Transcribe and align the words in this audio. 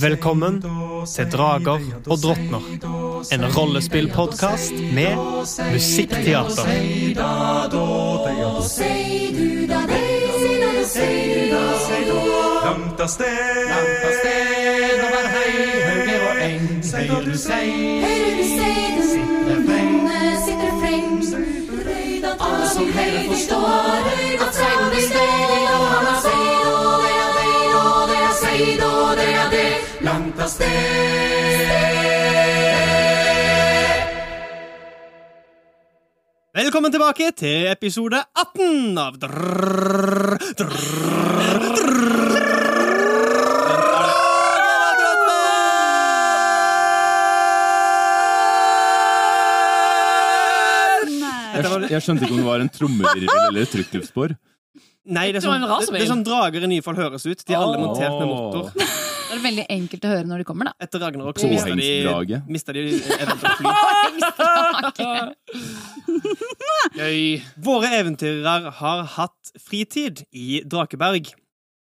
Velkommen 0.00 0.62
til 1.06 1.26
Drager 1.32 1.80
og 2.06 2.18
drottner. 2.22 2.62
En 3.32 3.44
rollespillpodkast 3.56 4.72
med 4.94 5.16
musikkteater. 5.72 6.66
Langt 12.64 13.00
av 13.00 13.08
sted, 13.08 13.66
langt 13.72 14.04
av 14.06 14.14
sted 14.20 15.02
over 15.08 15.26
hei, 15.34 15.50
hauger 15.88 16.20
og 16.28 16.34
eng. 16.46 16.64
Hører 16.94 17.26
du 17.26 17.34
sei, 17.38 17.66
Hører 18.06 18.34
du 18.38 18.44
sei, 18.54 18.78
det 18.96 19.06
sitter 19.10 19.58
freng. 19.66 19.94
sitter 20.46 20.72
frem. 20.80 21.10
Alle 22.40 22.66
som 22.74 22.86
hører 22.96 23.28
forstår 23.34 23.66
at 24.46 24.54
seiden 24.54 24.86
blir 24.90 25.06
stedig, 25.10 25.62
og 25.74 25.86
han 25.92 26.06
har 26.06 26.20
seid, 26.22 26.43
Langt 30.24 30.40
av 30.40 30.48
sted. 30.48 30.68
Velkommen 36.54 36.92
tilbake 36.94 37.26
til 37.36 37.66
episode 37.68 38.22
18 38.32 39.00
av 39.02 39.18
Drrrr, 39.20 40.38
drrrr, 40.56 41.42
Jeg, 51.54 51.90
jeg 51.90 52.00
skjønte 52.00 52.24
ikke 52.24 52.32
om 52.32 52.40
det 52.40 52.48
var 52.48 52.64
en 52.64 52.72
trommevirvel 52.72 53.48
eller 53.50 53.66
et 53.66 53.76
trykkluftspor. 53.76 54.38
Nei, 55.04 55.26
det 55.34 55.42
er 55.42 55.44
sånn, 55.44 55.60
det, 55.68 55.90
det 55.92 56.00
er 56.00 56.08
sånn 56.08 56.24
drager 56.24 56.64
i 56.64 56.70
nye 56.78 56.84
fall 56.86 56.96
høres 56.96 57.28
ut. 57.28 57.44
De 57.44 57.52
er 57.52 57.60
alle 57.60 57.76
montert 57.82 58.16
med 58.22 58.30
motor. 58.32 59.12
Det 59.34 59.40
er 59.40 59.46
veldig 59.48 59.64
enkelt 59.74 60.04
å 60.06 60.10
høre 60.12 60.26
når 60.30 60.42
de 60.42 60.46
kommer, 60.46 60.70
da. 60.70 60.74
Etter 60.86 61.02
Ragnarok 61.02 61.40
så 61.42 61.48
mista 61.50 61.74
de, 61.74 61.88
Påhengsdrage. 62.06 62.36
de. 64.98 65.34
Gøy. 66.94 67.22
Våre 67.68 67.90
eventyrere 67.98 68.74
har 68.78 69.08
hatt 69.16 69.56
fritid 69.58 70.22
i 70.30 70.60
Drakeberg. 70.62 71.32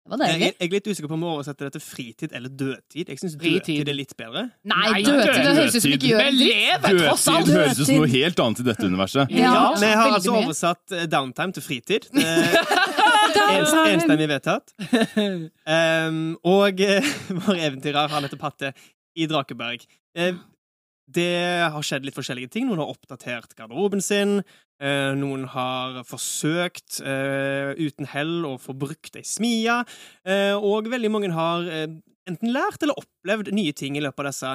Jeg, 0.09 0.41
jeg 0.41 0.55
er 0.65 0.71
litt 0.73 0.87
usikker 0.89 1.11
på 1.11 1.17
om 1.19 1.25
vi 1.25 1.29
oversette 1.29 1.67
det 1.67 1.75
til 1.75 1.83
fritid 1.85 2.33
eller 2.37 2.49
dødtid. 2.49 3.11
Jeg 3.13 3.21
syns 3.21 3.35
dødtid 3.37 3.91
er 3.93 3.97
litt 3.97 4.15
bedre. 4.17 4.47
Nei, 4.65 5.03
dødtid! 5.05 5.35
Det 5.37 5.57
høres 5.59 5.77
ut 5.77 5.85
som 5.85 5.97
ikke 5.99 6.09
gjør 6.13 6.23
en 6.25 6.39
dritt. 6.39 6.87
Dødtid 6.87 7.53
høres 7.59 7.81
ut 7.83 7.85
som 7.91 7.99
noe 8.01 8.09
helt 8.15 8.41
annet 8.45 8.63
i 8.63 8.67
dette 8.71 8.89
universet. 8.89 9.35
Ja, 9.37 9.53
vi 9.77 9.91
har 9.93 10.15
altså 10.17 10.37
oversatt 10.39 10.97
eh, 10.97 11.05
downtime 11.13 11.53
til 11.57 11.65
fritid. 11.67 12.09
Ens, 13.39 13.75
enstemmig 13.95 14.29
vedtatt. 14.31 14.75
Um, 15.69 16.39
og 16.49 16.81
uh, 16.89 17.09
våre 17.45 17.59
eventyrer 17.67 18.09
har 18.09 18.23
nettopp 18.25 18.47
hatt 18.47 18.63
det 18.63 18.71
i 19.19 19.27
Drakeberg. 19.29 19.83
Uh, 20.17 20.39
det 21.09 21.29
har 21.73 21.85
skjedd 21.85 22.07
litt 22.07 22.17
forskjellige 22.17 22.53
ting. 22.53 22.67
Noen 22.69 22.83
har 22.83 22.93
oppdatert 22.93 23.55
garderoben 23.59 24.03
sin. 24.05 24.41
Uh, 24.81 25.13
noen 25.19 25.47
har 25.53 26.01
forsøkt 26.09 27.01
uten 27.03 28.09
hell 28.13 28.49
å 28.49 28.57
få 28.61 28.75
brukt 28.77 29.17
ei 29.19 29.25
smia. 29.27 29.81
Eh, 30.25 30.55
og 30.55 30.89
veldig 30.91 31.11
mange 31.13 31.31
har 31.35 31.67
enten 31.69 32.53
lært 32.53 32.85
eller 32.85 32.99
opplevd 33.01 33.53
nye 33.57 33.75
ting 33.77 33.97
i 33.97 34.05
løpet 34.05 34.25
av 34.25 34.29
disse 34.31 34.53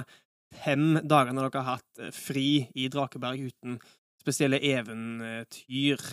fem 0.63 0.99
dagene 1.01 1.41
dere 1.41 1.63
har 1.65 1.79
hatt 1.79 2.13
fri 2.13 2.65
i 2.77 2.89
Drakeberg 2.93 3.49
uten 3.49 3.79
spesielle 4.21 4.61
eventyr. 4.63 6.03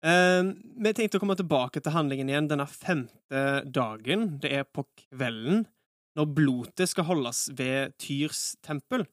Eh, 0.00 0.42
vi 0.80 0.92
tenkte 0.96 1.18
å 1.18 1.22
komme 1.22 1.36
tilbake 1.36 1.82
til 1.84 1.92
handlingen 1.92 2.30
igjen 2.32 2.48
denne 2.48 2.66
femte 2.70 3.42
dagen. 3.68 4.38
Det 4.40 4.52
er 4.60 4.64
på 4.64 4.86
kvelden, 5.04 5.66
når 6.16 6.30
blotet 6.36 6.88
skal 6.90 7.04
holdes 7.10 7.46
ved 7.56 7.92
Tyrs 8.00 8.54
tempel. 8.64 9.04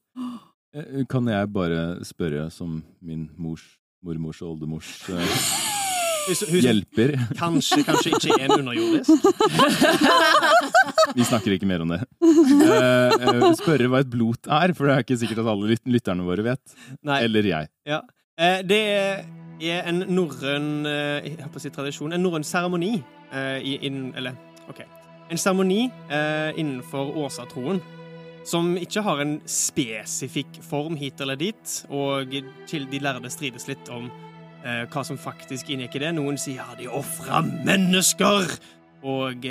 Eh, 0.74 1.04
Kan 1.12 1.28
jeg 1.32 1.50
bare 1.54 2.00
spørre 2.08 2.48
som 2.54 2.80
min 3.04 3.28
mors, 3.38 3.64
mormors 4.06 4.40
og 4.44 4.56
oldemors 4.56 4.90
uh, 5.12 5.28
hjelper? 6.62 7.16
kanskje, 7.40 7.82
kanskje 7.88 8.14
ikke 8.16 8.38
en 8.46 8.56
underjordisk. 8.62 9.28
Vi 11.18 11.24
snakker 11.28 11.56
ikke 11.56 11.68
mer 11.70 11.84
om 11.84 11.92
det. 11.94 12.02
Uh, 12.22 13.52
spørre 13.60 13.88
hva 13.92 14.02
et 14.04 14.12
blot 14.12 14.48
er, 14.52 14.74
for 14.78 14.88
det 14.88 14.96
er 14.96 15.04
ikke 15.06 15.20
sikkert 15.20 15.44
at 15.44 15.52
alle 15.52 15.72
lyt- 15.74 15.88
lytterne 15.98 16.26
våre 16.28 16.46
vet. 16.48 16.78
Nei. 17.08 17.22
Eller 17.28 17.48
jeg. 17.52 17.72
Ja. 17.88 18.02
Uh, 18.38 18.60
det 18.68 18.82
er 18.94 19.24
en 19.62 20.04
norrøn 20.14 20.86
eh, 20.86 21.28
si 21.58 21.72
tradisjon, 21.74 22.14
en 22.14 22.22
norrøn 22.22 22.46
seremoni 22.46 22.98
eh, 23.32 23.64
Eller, 23.64 24.36
OK. 24.70 24.84
En 25.32 25.38
seremoni 25.42 25.88
eh, 26.10 26.52
innenfor 26.58 27.16
åsatroen 27.26 27.82
som 28.48 28.78
ikke 28.80 29.04
har 29.04 29.20
en 29.20 29.34
spesifikk 29.44 30.62
form 30.64 30.96
hit 30.96 31.20
eller 31.20 31.36
dit, 31.36 31.72
og 31.92 32.32
de 32.32 33.00
lærde 33.04 33.28
strides 33.30 33.68
litt 33.68 33.90
om 33.92 34.06
hva 34.64 35.02
som 35.04 35.20
faktisk 35.20 35.68
inngikk 35.72 35.98
i 35.98 36.02
det. 36.06 36.14
Noen 36.16 36.40
sier 36.40 36.62
ja, 36.62 36.78
de 36.80 36.88
ofra 36.88 37.42
mennesker, 37.44 38.48
og 39.04 39.44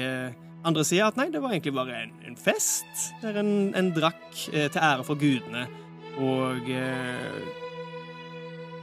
andre 0.67 0.85
sier 0.87 1.07
at 1.07 1.19
nei, 1.19 1.29
det 1.31 1.43
var 1.43 1.55
egentlig 1.55 1.75
bare 1.77 2.01
en, 2.03 2.15
en 2.27 2.39
fest 2.39 3.11
der 3.23 3.39
en, 3.43 3.53
en 3.79 3.93
drakk 3.95 4.27
eh, 4.53 4.67
til 4.73 4.83
ære 4.83 5.07
for 5.07 5.21
gudene, 5.21 5.67
og 6.19 6.71
eh, 6.73 7.66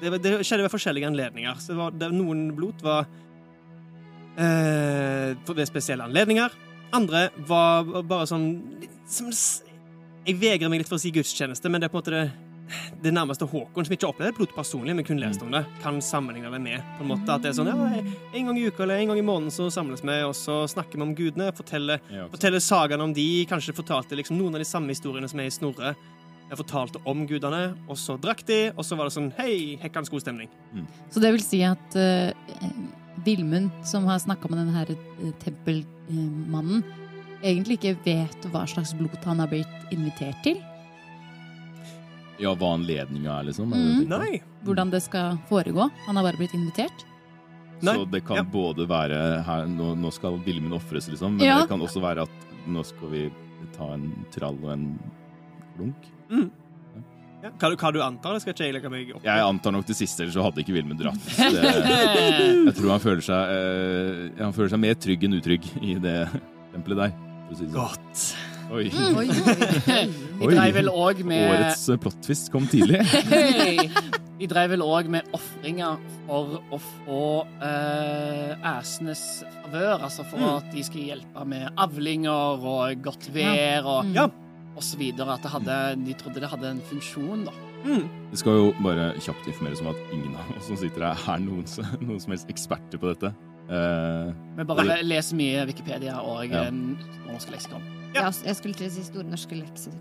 det, 0.03 0.22
det 0.24 0.34
skjedde 0.44 0.66
ved 0.66 0.74
forskjellige 0.74 1.09
anledninger. 1.09 1.59
Så 1.62 1.74
det 1.74 1.80
var, 1.80 1.97
det, 1.97 2.12
noen 2.16 2.46
blot 2.58 2.84
var 2.86 3.08
eh, 4.38 5.34
ved 5.50 5.68
spesielle 5.69 6.08
anledninger. 6.08 6.56
Andre 6.94 7.28
var 7.50 7.88
bare 8.06 8.30
sånn 8.30 8.47
som, 9.09 9.30
Jeg 10.24 10.40
vegrer 10.40 10.69
meg 10.72 10.84
litt 10.84 10.90
for 10.90 11.00
å 11.00 11.03
si 11.03 11.12
gudstjeneste, 11.14 11.69
men 11.72 11.81
det 11.81 11.90
er 11.90 11.94
på 11.94 12.00
en 12.00 12.03
måte 12.03 12.14
det, 12.14 12.25
det 13.03 13.12
nærmeste 13.12 13.47
Håkon, 13.50 13.86
som 13.86 13.96
ikke 13.96 14.08
har 14.08 14.14
opplevd 14.14 14.38
blodet 14.38 14.56
personlig, 14.56 14.96
men 14.96 15.06
kun 15.08 15.19
lest 15.19 15.41
om 15.44 15.52
det, 15.52 15.64
kan 15.84 16.00
sammenligne 16.02 16.52
det 16.53 16.62
med. 16.64 16.85
på 16.97 17.03
en 17.03 17.12
måte 17.12 17.34
At 17.34 17.44
det 17.44 17.52
er 17.52 17.58
sånn 17.58 17.70
ja, 17.70 17.75
En 18.34 18.47
gang 18.47 18.59
i 18.59 18.66
uka 18.70 18.85
eller 18.85 19.02
en 19.02 19.12
gang 19.12 19.20
i 19.20 19.25
måneden 19.25 19.53
så 19.53 19.68
samles 19.74 20.03
vi, 20.06 20.16
og 20.24 20.35
så 20.38 20.62
snakker 20.72 21.00
vi 21.00 21.08
om 21.08 21.16
gudene, 21.18 21.52
forteller, 21.56 22.03
Ja, 22.14 22.30
forteller 22.31 22.64
sagaene 22.64 23.03
om 23.09 23.16
de, 23.16 23.28
kanskje 23.50 23.75
fortalte 23.75 24.18
liksom 24.20 24.40
noen 24.40 24.56
av 24.56 24.64
de 24.64 24.70
samme 24.70 24.94
historiene 24.96 25.30
som 25.30 25.41
er 25.44 25.50
i 25.50 25.53
Snorre. 25.53 25.96
Jeg 26.53 26.59
fortalte 26.59 27.00
om 27.09 27.24
gudene, 27.25 27.62
og 27.90 27.97
så 27.97 28.14
drakk 28.22 28.44
de, 28.46 28.58
og 28.78 28.86
så 28.86 28.94
var 28.94 29.09
det 29.09 29.16
sånn 29.16 29.31
Hei, 29.40 29.74
hekkans 29.81 30.12
god 30.14 30.22
stemning. 30.22 30.52
Så 31.09 31.22
det 31.24 31.31
vil 31.34 31.41
si 31.41 31.64
at 31.66 31.96
uh, 31.97 32.30
Vilmund, 33.25 33.72
som 33.90 34.06
har 34.06 34.19
snakka 34.22 34.52
med 34.52 34.59
denne 34.62 34.75
her, 34.75 34.91
eh, 34.94 35.31
tempelmannen, 35.41 36.84
egentlig 37.41 37.80
ikke 37.80 37.96
vet 38.06 38.46
hva 38.53 38.68
slags 38.69 38.94
blod 39.00 39.18
han 39.25 39.41
har 39.41 39.50
blitt 39.50 39.96
invitert 39.96 40.44
til? 40.46 40.59
Ja, 42.38 42.53
hva 42.53 42.75
anledninga 42.75 43.40
er, 43.40 43.50
liksom. 43.50 43.74
er 43.74 43.81
Mm. 43.81 44.06
Nei. 44.14 44.41
Hvordan 44.64 44.91
det 44.94 45.02
skal 45.08 45.40
foregå? 45.50 45.90
Han 46.06 46.16
har 46.22 46.24
bare 46.30 46.38
blitt 46.38 46.53
invitert? 46.53 47.06
Nei. 47.81 47.96
Så 47.97 48.06
det 48.12 48.25
kan 48.25 48.38
Ja. 48.38 48.44
både 48.44 48.85
være 48.88 49.41
her, 49.44 49.66
nå, 49.66 49.96
nå 49.97 50.14
skal 50.14 50.38
Vilmund 50.38 50.74
ofres, 50.78 51.09
liksom, 51.09 51.38
men 51.38 51.47
Ja. 51.47 51.62
det 51.62 51.70
kan 51.70 51.80
også 51.81 52.02
være 52.02 52.30
at 52.30 52.68
nå 52.68 52.85
skal 52.85 53.09
vi 53.09 53.31
ta 53.74 53.94
en 53.94 54.25
trall 54.30 54.58
og 54.64 54.72
en 54.74 55.00
klunk. 55.75 55.96
Ja. 57.44 57.49
Hva, 57.59 57.69
hva 57.75 57.90
du 57.91 57.99
antar, 57.99 58.37
det 58.37 58.41
skal 58.46 58.53
ikke 58.55 58.63
jeg 58.69 58.73
legge 58.78 58.90
meg 58.93 59.09
opp. 59.17 59.23
Jeg 59.28 59.43
antar 59.43 59.73
nok 59.75 59.84
det 59.90 59.97
siste, 59.99 60.23
ellers 60.23 60.37
så 60.37 60.46
hadde 60.46 60.61
ikke 60.63 60.75
Vilmund 60.78 61.02
dratt. 61.02 61.25
Jeg 62.67 62.73
tror 62.78 62.93
han 62.93 63.02
føler 63.03 63.25
seg 63.25 63.52
uh, 63.52 64.41
Han 64.46 64.53
føler 64.55 64.72
seg 64.72 64.79
mer 64.85 64.96
trygg 65.03 65.25
enn 65.28 65.35
utrygg 65.41 65.67
i 65.84 65.97
det 65.99 66.16
tempelet 66.72 67.02
der. 67.02 67.11
For 67.43 67.52
å 67.52 67.58
si 67.59 67.67
det 67.67 67.73
sånn. 67.73 67.79
Godt. 67.81 68.23
Oi. 68.73 68.85
Vi 70.40 70.47
Oi. 70.47 70.53
dreiv 70.55 70.78
vel 70.79 70.87
òg 70.90 71.19
med 71.28 71.43
Årets 71.52 71.84
plottfist 72.02 72.47
kom 72.53 72.63
tidlig. 72.72 73.02
Vi 74.40 74.47
dreiv 74.49 74.72
vel 74.73 74.81
òg 74.87 75.11
med 75.13 75.28
ofringer 75.35 75.99
for 76.25 76.55
å 76.73 76.79
få 76.79 77.19
uh, 77.59 78.55
æsenes 78.78 79.43
favør. 79.66 79.99
Altså 80.08 80.23
for 80.31 80.40
Mm. 80.40 80.47
at 80.58 80.72
de 80.73 80.84
skal 80.87 81.05
hjelpe 81.11 81.43
med 81.47 81.67
avlinger 81.75 82.63
og 82.72 83.03
godt 83.05 83.28
vær 83.35 83.84
og, 83.84 84.08
Mm. 84.08 84.16
Ja. 84.16 84.25
og 84.31 84.31
så 84.81 84.97
videre. 84.97 85.34
At 85.34 85.41
det 85.43 85.52
hadde, 85.52 86.05
de 86.05 86.14
trodde 86.14 86.40
det 86.41 86.49
hadde 86.49 86.66
en 86.72 86.81
funksjon, 86.81 87.46
da. 87.46 87.52
Mm. 87.84 88.08
Det 88.31 88.40
skal 88.40 88.52
jo 88.58 88.73
bare 88.81 89.14
kjapt 89.20 89.46
informeres 89.47 89.81
om 89.81 89.87
at 89.87 89.96
ingen 90.14 90.35
av 90.35 90.58
oss 90.58 90.67
som 90.67 90.78
sitter 90.78 91.03
her, 91.14 91.34
er 91.35 91.40
noen, 91.40 91.67
som- 91.67 91.85
noen 92.02 92.20
som 92.20 92.31
helst 92.31 92.47
eksperter 92.49 92.97
på 92.97 93.14
dette. 93.14 93.34
Eh, 93.70 94.34
Vi 94.58 94.64
bare 94.64 95.03
leser 95.03 95.35
mye 95.35 95.66
Wikipedia 95.67 96.17
og 96.22 96.46
Ja. 96.49 96.64
ja. 96.64 96.72
norsk 96.72 97.49
leksikon. 97.52 97.81
Ja. 98.16 98.31
Jeg 98.46 98.55
skulle 98.55 98.73
til 98.73 98.87
å 98.87 98.91
si 98.91 99.03
Store 99.03 99.23
norske 99.23 99.55
leksikon. 99.55 99.99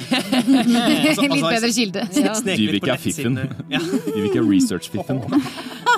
Altså, 0.00 1.22
Litt 1.22 1.32
altså, 1.32 1.50
bedre 1.50 1.70
kilde. 1.74 2.02
Snek 2.14 2.44
litt 2.46 2.46
på 2.46 2.54
Dyvik 2.60 2.86
er 2.88 3.00
fiffen. 3.00 3.34
nettsidene. 3.36 3.66
vil 3.68 4.14
Dyvik 4.16 4.36
er 4.40 4.46
research-fiffen. 4.48 5.20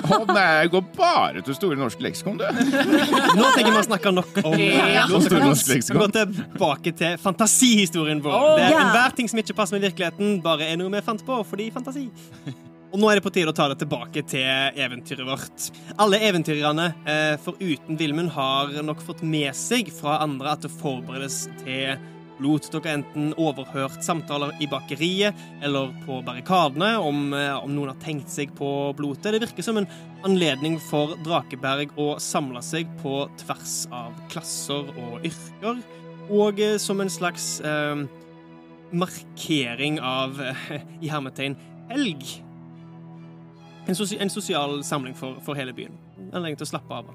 Å 0.03 0.17
nei, 0.29 0.47
jeg 0.63 0.71
går 0.73 0.83
bare 0.97 1.43
til 1.45 1.55
Store 1.57 1.77
norske 1.79 2.03
leksikon, 2.03 2.41
du. 2.41 2.43
Nå 3.39 3.51
tenker 3.55 3.71
vi 3.71 3.79
å 3.79 3.85
snakke 3.87 4.13
nok 4.13 4.41
om 4.43 4.57
Ja. 4.59 5.05
Skal 5.07 5.25
Store 5.27 5.39
vi 5.39 5.47
norske 5.53 5.77
leksikon. 5.77 6.01
gå 6.03 6.09
tilbake 6.17 6.93
til 6.99 7.17
fantasihistorien 7.23 8.21
vår. 8.25 8.35
Oh, 8.35 8.53
Det 8.59 8.67
er 8.67 8.75
Ja. 8.75 8.83
enhver 8.89 9.15
ting 9.17 9.29
som 9.31 9.39
ikke 9.39 9.55
passer 9.57 9.77
med 9.79 9.87
virkeligheten, 9.89 10.41
bare 10.43 10.67
er 10.71 10.77
noe 10.81 10.91
vi 10.93 11.01
fant 11.05 11.23
på 11.25 11.39
fordi 11.47 11.71
fantasi. 11.73 12.07
Og 12.93 12.99
nå 13.01 13.07
er 13.09 13.17
det 13.17 13.23
på 13.25 13.31
tide 13.33 13.49
å 13.49 13.55
ta 13.57 13.65
det 13.71 13.79
tilbake 13.81 14.21
til 14.29 14.45
eventyret 14.77 15.25
vårt. 15.25 15.71
Alle 15.97 16.19
eventyrerne, 16.27 16.91
eh, 17.09 17.37
foruten 17.41 17.97
Vilmund, 17.97 18.29
har 18.35 18.67
nok 18.85 19.01
fått 19.01 19.23
med 19.25 19.49
seg 19.57 19.89
fra 19.95 20.19
andre 20.21 20.51
at 20.53 20.61
det 20.61 20.69
forberedes 20.77 21.47
til 21.63 21.95
blot. 22.43 22.69
Dere 22.73 22.97
enten 22.99 23.31
overhørt 23.39 24.03
samtaler 24.03 24.53
i 24.61 24.67
bakeriet 24.69 25.37
eller 25.63 25.93
på 26.03 26.19
barrikadene 26.27 26.93
om, 26.99 27.33
eh, 27.33 27.55
om 27.55 27.71
noen 27.71 27.93
har 27.93 28.01
tenkt 28.03 28.31
seg 28.33 28.51
på 28.57 28.69
blotet. 28.99 29.31
Det 29.33 29.45
virker 29.47 29.65
som 29.65 29.79
en 29.79 29.89
anledning 30.27 30.79
for 30.81 31.15
Drakeberg 31.23 31.95
å 31.99 32.13
samle 32.21 32.61
seg 32.63 32.91
på 33.01 33.23
tvers 33.43 33.75
av 33.91 34.15
klasser 34.31 34.91
og 34.93 35.25
yrker, 35.25 35.81
og 36.29 36.59
eh, 36.63 36.77
som 36.81 37.01
en 37.03 37.11
slags 37.11 37.57
eh, 37.61 38.05
markering 38.93 39.99
av 39.99 40.39
eh, 40.41 40.81
i 41.01 41.11
hermetegn 41.11 41.57
helg. 41.91 42.23
En 43.87 44.29
sosial 44.31 44.79
samling 44.87 45.15
for, 45.17 45.41
for 45.43 45.59
hele 45.59 45.75
byen. 45.75 45.97
Anledning 46.31 46.55
til 46.61 46.69
å 46.69 46.73
slappe 46.75 47.01
av. 47.01 47.09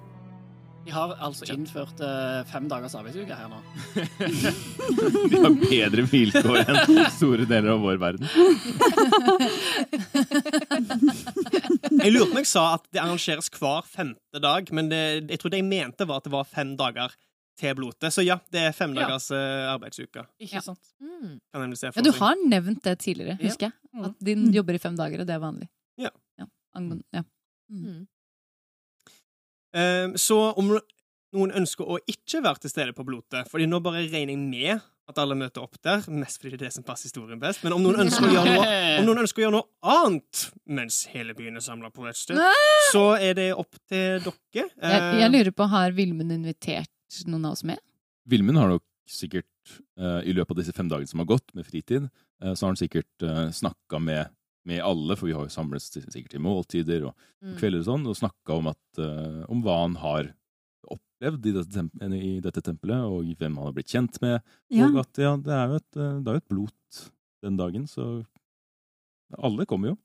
De 0.88 0.92
har 0.96 1.10
altså 1.20 1.44
innført 1.52 1.98
uh, 2.00 2.38
fem 2.48 2.64
dagers 2.70 2.94
arbeidsuke 2.96 3.36
her 3.36 3.50
nå. 3.52 3.58
De 5.28 5.40
har 5.42 5.56
bedre 5.60 6.04
vilkår 6.08 6.62
enn 6.62 7.02
store 7.12 7.44
deler 7.50 7.74
av 7.74 7.82
vår 7.84 7.98
verden. 8.00 8.24
Jeg 11.92 12.14
lurer 12.14 12.24
på 12.24 12.32
om 12.32 12.40
jeg 12.40 12.48
sa 12.48 12.64
at 12.78 12.88
det 12.88 13.02
arrangeres 13.04 13.52
hver 13.52 13.84
femte 13.92 14.40
dag, 14.40 14.72
men 14.80 14.88
det, 14.88 15.02
jeg 15.28 15.42
tror 15.42 15.52
det 15.52 15.60
jeg 15.60 15.68
mente 15.68 16.08
var 16.08 16.22
at 16.22 16.30
det 16.30 16.34
var 16.38 16.48
fem 16.48 16.72
dager 16.80 17.12
til 17.60 17.76
blotet. 17.76 18.08
Så 18.14 18.24
ja, 18.24 18.38
det 18.54 18.64
er 18.70 18.76
fem 18.80 18.96
dagers 18.96 19.28
eh, 19.34 19.68
arbeidsuke. 19.68 20.24
Ikke 20.40 20.64
sant? 20.64 20.94
Mm. 21.04 21.36
Kan 21.52 21.76
se 21.76 21.92
Ja, 21.92 22.04
du 22.08 22.14
har 22.16 22.44
nevnt 22.48 22.80
det 22.86 22.96
tidligere, 23.04 23.36
Ja. 23.36 23.44
husker 23.44 23.68
jeg. 23.68 23.76
Mm. 23.92 24.04
At 24.08 24.22
din 24.24 24.48
jobber 24.56 24.78
i 24.78 24.86
fem 24.88 24.96
dager, 24.96 25.20
og 25.20 25.28
det 25.28 25.36
er 25.36 25.42
vanlig. 25.44 25.68
Ja. 26.00 26.14
Angående- 26.78 27.04
ja. 27.12 27.28
Mm. 27.68 28.06
Eh, 29.78 30.12
Så 30.18 30.38
om 30.58 30.74
noen 31.36 31.52
ønsker 31.60 31.84
å 31.86 31.98
ikke 32.08 32.40
være 32.44 32.64
til 32.64 32.72
stede 32.72 32.94
på 32.96 33.04
blotet, 33.06 33.48
fordi 33.50 33.66
nå 33.68 33.82
bare 33.84 34.06
regner 34.08 34.32
jeg 34.34 34.40
med 34.40 34.86
at 35.08 35.18
alle 35.22 35.36
møter 35.40 35.64
opp 35.64 35.76
der, 35.84 36.02
mest 36.12 36.36
fordi 36.40 36.56
det 36.56 36.58
er 36.58 36.64
det 36.66 36.74
som 36.76 36.84
passer 36.84 37.08
historien 37.08 37.40
best, 37.40 37.62
men 37.64 37.72
om 37.72 37.80
noen 37.84 38.02
ønsker 38.04 38.26
å 38.28 38.32
gjøre 38.32 38.56
noe, 38.58 38.72
om 39.00 39.06
noen 39.08 39.22
ønsker 39.22 39.40
å 39.40 39.44
gjøre 39.46 39.54
noe 39.54 39.94
annet 39.96 40.42
mens 40.78 40.98
hele 41.14 41.32
byen 41.36 41.56
er 41.56 41.64
samla 41.64 41.88
på 41.94 42.04
et 42.10 42.18
sted, 42.18 42.40
så 42.92 43.04
er 43.16 43.36
det 43.38 43.46
opp 43.56 43.78
til 43.88 44.20
dere. 44.26 44.34
Jeg, 44.52 44.68
Eh, 44.84 45.20
jeg 45.22 45.32
lurer 45.32 45.54
på, 45.56 45.68
har 45.72 45.96
Vilmund 45.96 46.32
invitert 46.36 47.22
noen 47.26 47.46
av 47.48 47.56
oss 47.56 47.64
med? 47.64 47.80
Vilmund 48.28 48.60
har 48.60 48.68
nok 48.74 48.84
sikkert, 49.08 49.48
uh, 50.00 50.20
i 50.28 50.34
løpet 50.36 50.52
av 50.52 50.60
disse 50.60 50.76
fem 50.76 50.88
dagene 50.88 51.08
som 51.08 51.22
har 51.24 51.28
gått 51.30 51.54
med 51.56 51.64
fritid, 51.64 52.10
uh, 52.44 52.52
så 52.52 52.66
har 52.66 52.74
han 52.74 52.80
sikkert 52.80 53.24
uh, 53.24 53.48
snakka 53.48 54.00
med, 54.04 54.28
med 54.68 54.82
alle, 54.84 55.16
for 55.16 55.26
vi 55.30 55.34
har 55.36 55.46
jo 55.48 55.54
samles 55.54 55.86
sikkert 55.94 56.34
til 56.36 56.44
måltider 56.44 57.06
og 57.08 57.14
Mm. 57.38 57.52
kvelder 57.60 57.78
og 57.84 57.86
sånn, 57.86 58.06
og 58.10 58.16
snakka 58.18 58.50
om, 58.58 58.66
at, 58.72 58.98
eh, 58.98 59.44
om 59.48 59.60
hva 59.62 59.76
han 59.84 59.92
har 60.02 60.32
opplevd 60.90 61.44
i 61.46 61.52
dette, 61.54 61.70
temp 61.70 61.92
i 62.02 62.40
dette 62.42 62.58
tempelet, 62.66 62.98
og 63.06 63.28
hvem 63.38 63.54
han 63.60 63.66
har 63.68 63.72
blitt 63.76 63.86
kjent 63.92 64.18
med. 64.24 64.40
Ja. 64.74 64.88
Og 64.88 64.98
at 65.04 65.14
ja, 65.22 65.36
det 65.36 65.54
er 65.54 65.68
jo 65.70 65.76
et, 65.78 65.96
eh, 65.96 66.16
det 66.24 66.28
er 66.32 66.36
et 66.42 66.48
blot 66.50 66.98
den 67.46 67.56
dagen, 67.56 67.86
så 67.86 68.26
alle 69.38 69.66
kommer 69.70 69.92
jo. 69.92 69.96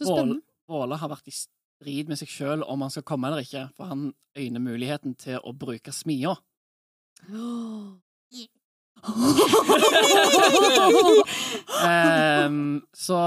Så 0.00 0.06
spennende. 0.10 0.42
Våle 0.68 0.98
har 0.98 1.08
vært 1.12 1.28
i 1.30 1.36
strid 1.38 2.08
med 2.08 2.18
seg 2.18 2.28
sjøl 2.28 2.64
om 2.66 2.80
han 2.82 2.90
skal 2.90 3.04
komme 3.06 3.28
eller 3.30 3.42
ikke, 3.46 3.68
for 3.76 3.86
han 3.86 4.12
øyner 4.36 4.58
muligheten 4.60 5.14
til 5.16 5.38
å 5.44 5.54
bruke 5.56 5.92
smia. 5.94 6.34
Ehm, 11.86 12.80
så 12.96 13.18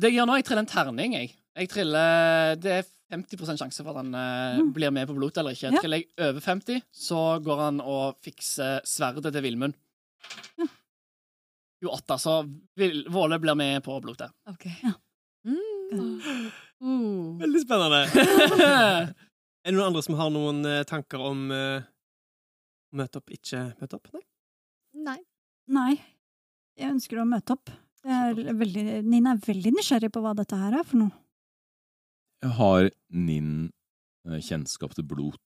det 0.00 0.10
jeg 0.10 0.18
gjør 0.20 0.26
nå, 0.30 0.36
jeg 0.40 0.46
triller 0.48 0.64
en 0.64 0.70
terning, 0.72 1.14
jeg. 1.18 1.30
Jeg 1.60 1.68
triller 1.70 2.56
Det 2.60 2.72
er 2.80 2.86
50 3.12 3.58
sjanse 3.60 3.82
for 3.84 3.90
at 3.92 4.00
han 4.00 4.12
Mm. 4.62 4.72
blir 4.72 4.90
med 4.90 5.06
på 5.08 5.14
blodet 5.14 5.38
eller 5.42 5.52
ikke. 5.52 5.70
Ja. 5.72 5.80
Triller 5.80 5.98
jeg 6.02 6.08
over 6.30 6.40
50, 6.40 6.82
så 6.92 7.22
går 7.44 7.58
han 7.66 7.80
og 7.80 8.16
fikser 8.24 8.80
sverdet 8.88 9.32
til 9.32 9.42
Vilmund. 9.44 9.74
Ja. 10.58 10.66
28, 11.84 12.18
så 12.18 12.34
Vil- 12.78 13.04
Våle 13.10 13.38
blir 13.42 13.54
med 13.58 13.82
på 13.84 14.00
blotet. 14.00 14.30
Ok. 14.48 14.66
Mm. 15.44 15.58
Uh. 16.82 17.38
Veldig 17.38 17.60
spennende. 17.62 18.06
er 19.64 19.70
det 19.70 19.74
noen 19.76 19.86
andre 19.90 20.02
som 20.02 20.16
har 20.18 20.30
noen 20.34 20.64
eh, 20.66 20.82
tanker 20.88 21.20
om 21.20 21.50
uh, 21.52 21.82
møte 22.96 23.20
opp, 23.20 23.30
ikke 23.34 23.60
møte 23.80 23.98
opp? 23.98 24.08
Nei? 24.14 24.22
Nei. 24.94 25.18
Nei. 25.68 25.92
Jeg 26.80 26.94
ønsker 26.94 27.20
å 27.22 27.26
møte 27.28 27.54
opp. 27.58 27.70
Er 28.02 28.34
veldig, 28.34 28.84
Nina 29.06 29.36
er 29.36 29.42
veldig 29.44 29.72
nysgjerrig 29.76 30.10
på 30.12 30.22
hva 30.24 30.34
dette 30.34 30.58
her 30.58 30.74
er 30.80 30.86
for 30.86 31.04
noe. 31.04 31.12
Har 32.58 32.88
Ninn 33.14 33.70
eh, 34.26 34.40
kjennskap 34.42 34.96
til 34.98 35.06
blot? 35.06 35.38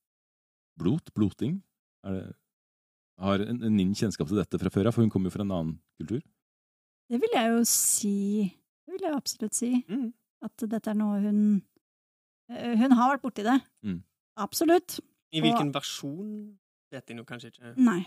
Blot? 0.81 1.13
Bloting? 1.17 1.59
Er 2.07 2.17
det, 2.17 2.25
har 3.21 3.45
Ninn 3.45 3.95
kjennskap 3.97 4.29
til 4.29 4.41
dette 4.41 4.61
fra 4.61 4.73
før 4.73 4.89
av, 4.89 4.97
for 4.97 5.05
hun 5.05 5.13
kommer 5.13 5.31
jo 5.31 5.37
fra 5.37 5.45
en 5.45 5.53
annen 5.53 5.77
kultur? 6.01 6.23
Det 7.07 7.21
vil 7.23 7.37
jeg 7.37 7.53
jo 7.53 7.63
si. 7.71 8.17
Det 8.87 8.97
vil 8.97 9.07
jeg 9.07 9.17
absolutt 9.17 9.57
si. 9.57 9.71
Mm. 9.89 10.11
At 10.45 10.67
dette 10.69 10.93
er 10.93 10.99
noe 10.99 11.21
hun 11.23 11.41
eh, 12.53 12.75
Hun 12.77 12.97
har 12.99 13.15
vært 13.15 13.25
borti 13.25 13.45
det. 13.47 13.57
Mm. 13.87 14.01
Absolutt. 14.41 14.99
I 15.33 15.43
hvilken 15.45 15.73
versjon 15.75 16.57
vet 16.93 17.07
de 17.09 17.17
nå 17.17 17.25
kanskje 17.29 17.53
ikke. 17.53 17.73
Nei. 17.81 18.03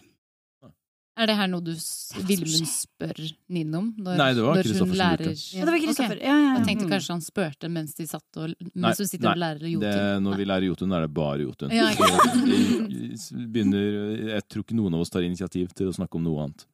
Er 1.19 1.27
det 1.27 1.35
her 1.35 1.49
noe 1.51 1.59
du 1.59 1.73
Vilmund 2.29 2.67
spør 2.71 3.17
Nino 3.51 3.81
om? 3.81 3.87
Når, 3.99 4.15
Nei, 4.21 4.27
det 4.37 4.43
var 4.45 4.59
Kristoffer 4.61 4.79
som 4.79 4.93
lurte. 4.95 5.33
Ja, 5.57 5.65
det 5.67 5.73
var 5.73 5.81
Kristoffer. 5.83 6.21
Ja, 6.23 6.35
ja, 6.39 6.51
Jeg 6.55 6.67
tenkte 6.69 6.87
kanskje 6.93 7.15
han 7.17 7.23
spurte 7.25 7.71
mens 7.75 7.97
de 7.97 8.07
satt 8.07 8.39
og 8.39 8.53
Nei, 8.53 8.69
Mens 8.85 9.01
du 9.01 9.09
sitter 9.09 9.33
og 9.33 9.41
lærer 9.41 9.67
Jotun. 9.67 9.83
Det, 9.83 10.05
når 10.23 10.31
Nei. 10.31 10.39
vi 10.39 10.47
lærer 10.53 10.67
Jotun, 10.69 10.95
er 10.95 11.03
det 11.03 11.11
bare 11.17 11.43
Jotun. 11.43 11.75
Ja, 11.75 11.89
ikke 11.91 12.07
begynner, 13.57 13.89
jeg 14.31 14.47
tror 14.47 14.63
ikke 14.63 14.79
noen 14.79 14.95
av 14.95 15.03
oss 15.03 15.11
tar 15.11 15.27
initiativ 15.27 15.75
til 15.75 15.91
å 15.91 15.97
snakke 15.99 16.21
om 16.21 16.23
noe 16.29 16.45
annet. 16.47 16.65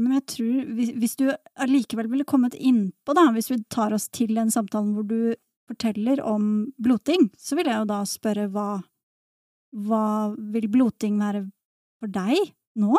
Men 0.00 0.16
jeg 0.16 0.26
tror, 0.32 0.56
hvis, 0.78 0.94
hvis 1.02 1.16
du 1.20 1.26
allikevel 1.60 2.08
ville 2.08 2.28
kommet 2.28 2.56
innpå, 2.56 3.14
da, 3.18 3.28
hvis 3.36 3.50
vi 3.52 3.60
tar 3.68 3.92
oss 3.96 4.08
til 4.08 4.32
den 4.38 4.52
samtalen 4.54 4.94
hvor 4.96 5.04
du 5.10 5.34
forteller 5.70 6.22
om 6.24 6.70
bloting, 6.80 7.28
så 7.38 7.58
vil 7.58 7.68
jeg 7.68 7.82
jo 7.82 7.90
da 7.90 8.00
spørre 8.08 8.48
hva 8.50 8.70
Hva 9.70 10.34
vil 10.34 10.66
bloting 10.66 11.20
være 11.20 11.44
for 12.00 12.10
deg 12.10 12.54
nå? 12.80 12.96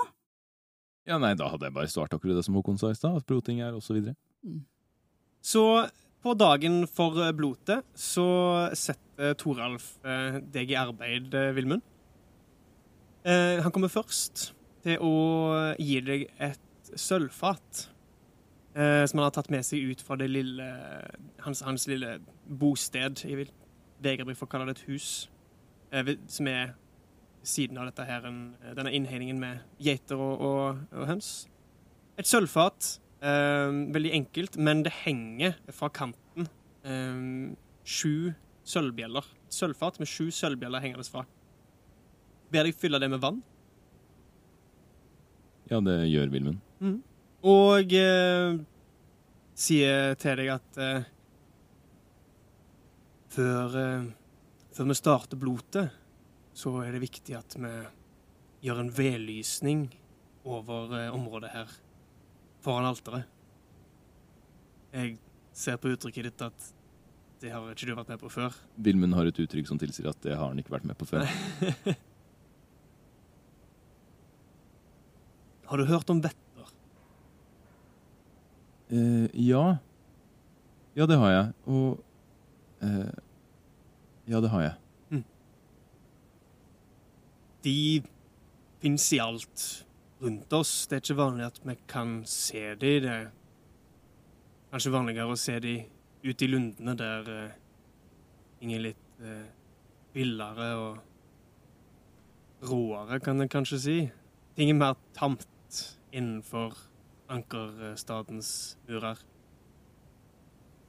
Ja, 1.09 1.17
nei, 1.17 1.33
Da 1.35 1.47
hadde 1.49 1.65
jeg 1.67 1.73
bare 1.75 1.89
svart 1.89 2.13
akkurat 2.13 2.37
det 2.37 2.45
som 2.45 2.55
Håkon 2.59 2.77
sa 2.79 2.91
i 2.91 2.97
stad, 2.97 3.17
at 3.17 3.25
bloting 3.29 3.61
er 3.61 3.73
og 3.73 3.81
så 3.83 3.95
videre. 3.97 4.15
Så 5.41 5.63
på 6.21 6.35
dagen 6.37 6.83
for 6.89 7.17
eh, 7.23 7.31
blotet 7.33 7.85
så 7.97 8.25
setter 8.77 9.33
Toralf 9.41 9.95
eh, 10.05 10.37
deg 10.53 10.69
i 10.73 10.77
arbeid, 10.77 11.33
eh, 11.33 11.49
Vilmund. 11.57 11.81
Eh, 13.25 13.61
han 13.61 13.73
kommer 13.73 13.89
først 13.89 14.51
til 14.85 15.01
å 15.01 15.15
gi 15.81 15.97
deg 16.05 16.27
et 16.41 16.93
sølvfat 16.97 17.87
eh, 18.75 19.03
som 19.09 19.19
han 19.21 19.27
har 19.27 19.33
tatt 19.35 19.49
med 19.53 19.65
seg 19.65 19.89
ut 19.91 20.01
fra 20.05 20.17
det 20.21 20.29
lille 20.29 20.69
hans, 21.45 21.61
hans 21.65 21.87
lille 21.89 22.19
bosted. 22.45 23.21
Jeg 23.25 23.41
vil 23.41 23.51
vegre 24.01 24.25
meg 24.29 24.37
for 24.37 24.45
å 24.49 24.53
kalle 24.53 24.69
det 24.69 24.79
et 24.79 24.87
hus, 24.89 25.09
eh, 25.93 26.13
som 26.29 26.49
er 26.49 26.75
siden 27.43 27.79
av 27.81 27.87
dette 27.89 28.05
her, 28.05 28.27
denne 28.77 28.91
innhegningen 28.93 29.39
med 29.41 29.63
geiter 29.81 30.19
og, 30.21 30.41
og, 30.41 30.83
og 30.93 31.07
høns. 31.09 31.31
Et 32.21 32.27
sølvfat 32.27 32.99
Eh, 33.21 33.71
veldig 33.93 34.11
enkelt, 34.17 34.57
men 34.57 34.81
det 34.81 34.95
henger 35.03 35.53
fra 35.77 35.91
kanten 35.93 36.47
eh, 36.81 37.53
sju 37.85 38.33
sølvbjeller. 38.65 39.27
Et 39.45 39.53
Sølvfat 39.53 39.99
med 40.01 40.09
sju 40.09 40.31
sølvbjeller 40.33 40.81
hengende 40.81 41.05
fra. 41.05 41.27
Ber 42.51 42.65
deg 42.65 42.77
fylle 42.77 42.97
det 43.01 43.11
med 43.13 43.21
vann. 43.21 43.43
Ja, 45.69 45.79
det 45.85 45.99
gjør 46.09 46.33
Vilmund. 46.33 47.03
Og 47.45 47.93
eh, 47.93 48.57
sier 49.53 50.17
til 50.21 50.41
deg 50.41 50.49
at 50.55 50.81
eh, 50.81 51.05
før, 53.37 53.77
eh, 53.85 54.09
før 54.73 54.89
vi 54.89 54.97
starter 54.97 55.41
blotet, 55.45 56.00
så 56.61 56.75
er 56.85 56.93
det 56.93 57.01
viktig 57.01 57.33
at 57.37 57.55
vi 57.57 57.71
gjør 58.67 58.83
en 58.83 58.91
vedlysning 58.93 59.87
over 60.45 60.93
eh, 60.97 61.13
området 61.13 61.49
her, 61.53 61.71
foran 62.61 62.89
alteret. 62.91 63.25
Jeg 64.93 65.17
ser 65.57 65.79
på 65.81 65.93
uttrykket 65.95 66.27
ditt 66.29 66.45
at 66.45 66.69
det 67.41 67.49
har 67.53 67.65
ikke 67.71 67.87
du 67.89 67.95
vært 67.97 68.11
med 68.11 68.21
på 68.21 68.29
før. 68.29 68.53
Vilmund 68.77 69.15
har 69.17 69.25
et 69.29 69.39
uttrykk 69.41 69.69
som 69.71 69.79
tilsier 69.81 70.11
at 70.11 70.19
det 70.21 70.35
har 70.37 70.51
han 70.51 70.59
ikke 70.61 70.75
vært 70.75 70.85
med 70.89 70.97
på 70.99 71.07
før. 71.09 71.25
Har 75.71 75.79
du 75.79 75.85
hørt 75.87 76.09
om 76.11 76.19
vetter? 76.19 76.71
Eh, 78.91 79.29
ja. 79.47 79.77
Ja, 80.99 81.05
det 81.07 81.15
har 81.15 81.31
jeg. 81.31 81.53
Og 81.71 82.01
eh, 82.83 83.13
Ja, 84.27 84.41
det 84.43 84.49
har 84.51 84.65
jeg. 84.65 84.80
De 87.63 88.01
fins 88.81 89.11
i 89.13 89.19
alt 89.21 89.85
rundt 90.21 90.53
oss. 90.53 90.87
Det 90.87 90.97
er 90.97 91.03
ikke 91.05 91.19
vanlig 91.19 91.47
at 91.47 91.61
vi 91.65 91.77
kan 91.89 92.21
se 92.29 92.63
de. 92.75 92.93
Det 93.03 93.11
er 93.11 93.29
kanskje 94.71 94.93
vanligere 94.93 95.33
å 95.33 95.39
se 95.39 95.57
de 95.61 95.75
ute 96.23 96.45
i 96.45 96.51
lundene 96.51 96.95
der 96.97 97.29
eh, 97.33 97.55
ting 98.61 98.75
er 98.75 98.83
litt 98.83 99.23
uh, 99.25 99.47
villere 100.13 100.67
og 100.77 102.67
råere, 102.69 103.17
kan 103.25 103.41
jeg 103.41 103.49
kanskje 103.49 103.79
si. 103.81 103.97
Ting 104.53 104.69
er 104.69 104.77
mer 104.77 104.99
tamt 105.17 105.47
innenfor 106.13 106.75
ankerstadens 107.31 108.77
murer. 108.85 109.17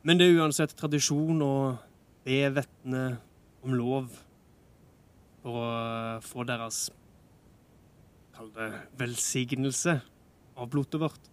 Men 0.03 0.19
det 0.19 0.29
er 0.29 0.43
uansett 0.43 0.75
tradisjon 0.77 1.41
å 1.47 1.55
be 2.27 2.43
vettene 2.53 3.05
om 3.63 3.77
lov 3.79 4.11
å 5.45 5.63
få 6.25 6.45
deres 6.49 6.89
Kall 8.33 8.49
det 8.55 8.71
velsignelse 8.97 9.99
av 10.57 10.69
blodet 10.73 11.01
vårt. 11.03 11.27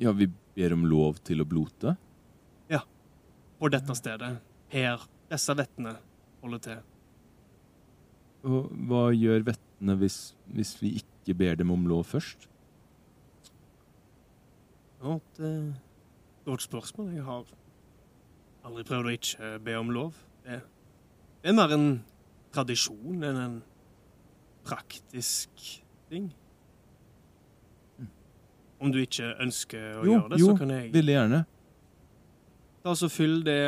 Ja, 0.00 0.14
vi 0.16 0.30
ber 0.56 0.72
om 0.72 0.86
lov 0.88 1.18
til 1.20 1.44
å 1.44 1.46
blote. 1.46 1.92
Ja. 2.72 2.80
På 3.60 3.68
dette 3.68 3.92
stedet. 3.98 4.30
Her 4.72 5.04
disse 5.28 5.56
vettene 5.58 5.92
holder 6.40 6.62
til. 6.64 6.80
Og 8.48 8.72
hva 8.88 9.04
gjør 9.12 9.44
vettene 9.50 9.98
hvis, 10.00 10.18
hvis 10.56 10.74
vi 10.80 10.94
ikke 11.02 11.36
ber 11.36 11.60
dem 11.60 11.72
om 11.76 11.84
lov 11.88 12.08
først? 12.08 12.48
Ja, 15.04 15.18
det 15.36 15.52
et 15.52 16.48
godt 16.48 16.64
spørsmål. 16.64 17.12
Jeg 17.12 17.24
har 17.28 17.44
aldri 18.64 18.84
prøvd 18.88 19.08
å 19.08 19.14
ikke 19.18 19.52
be 19.64 19.76
om 19.76 19.92
lov. 19.92 20.16
Det, 20.44 20.58
det 21.44 21.52
er 21.52 21.56
mer 21.56 21.72
en 21.76 21.88
tradisjon 22.54 23.24
enn 23.26 23.40
en 23.40 23.56
praktisk 24.64 25.66
ting. 26.10 26.30
Om 28.80 28.92
du 28.92 29.00
ikke 29.00 29.30
ønsker 29.40 30.00
å 30.00 30.04
Jo, 30.04 30.14
gjøre 30.16 30.30
det, 30.32 30.38
jo, 30.42 30.46
så 30.50 30.60
kan 30.60 30.72
jeg 30.74 30.92
Veldig 30.94 31.14
gjerne. 31.14 31.44
Da 32.84 32.94
så 32.98 33.08
Fyll 33.08 33.38
det 33.46 33.60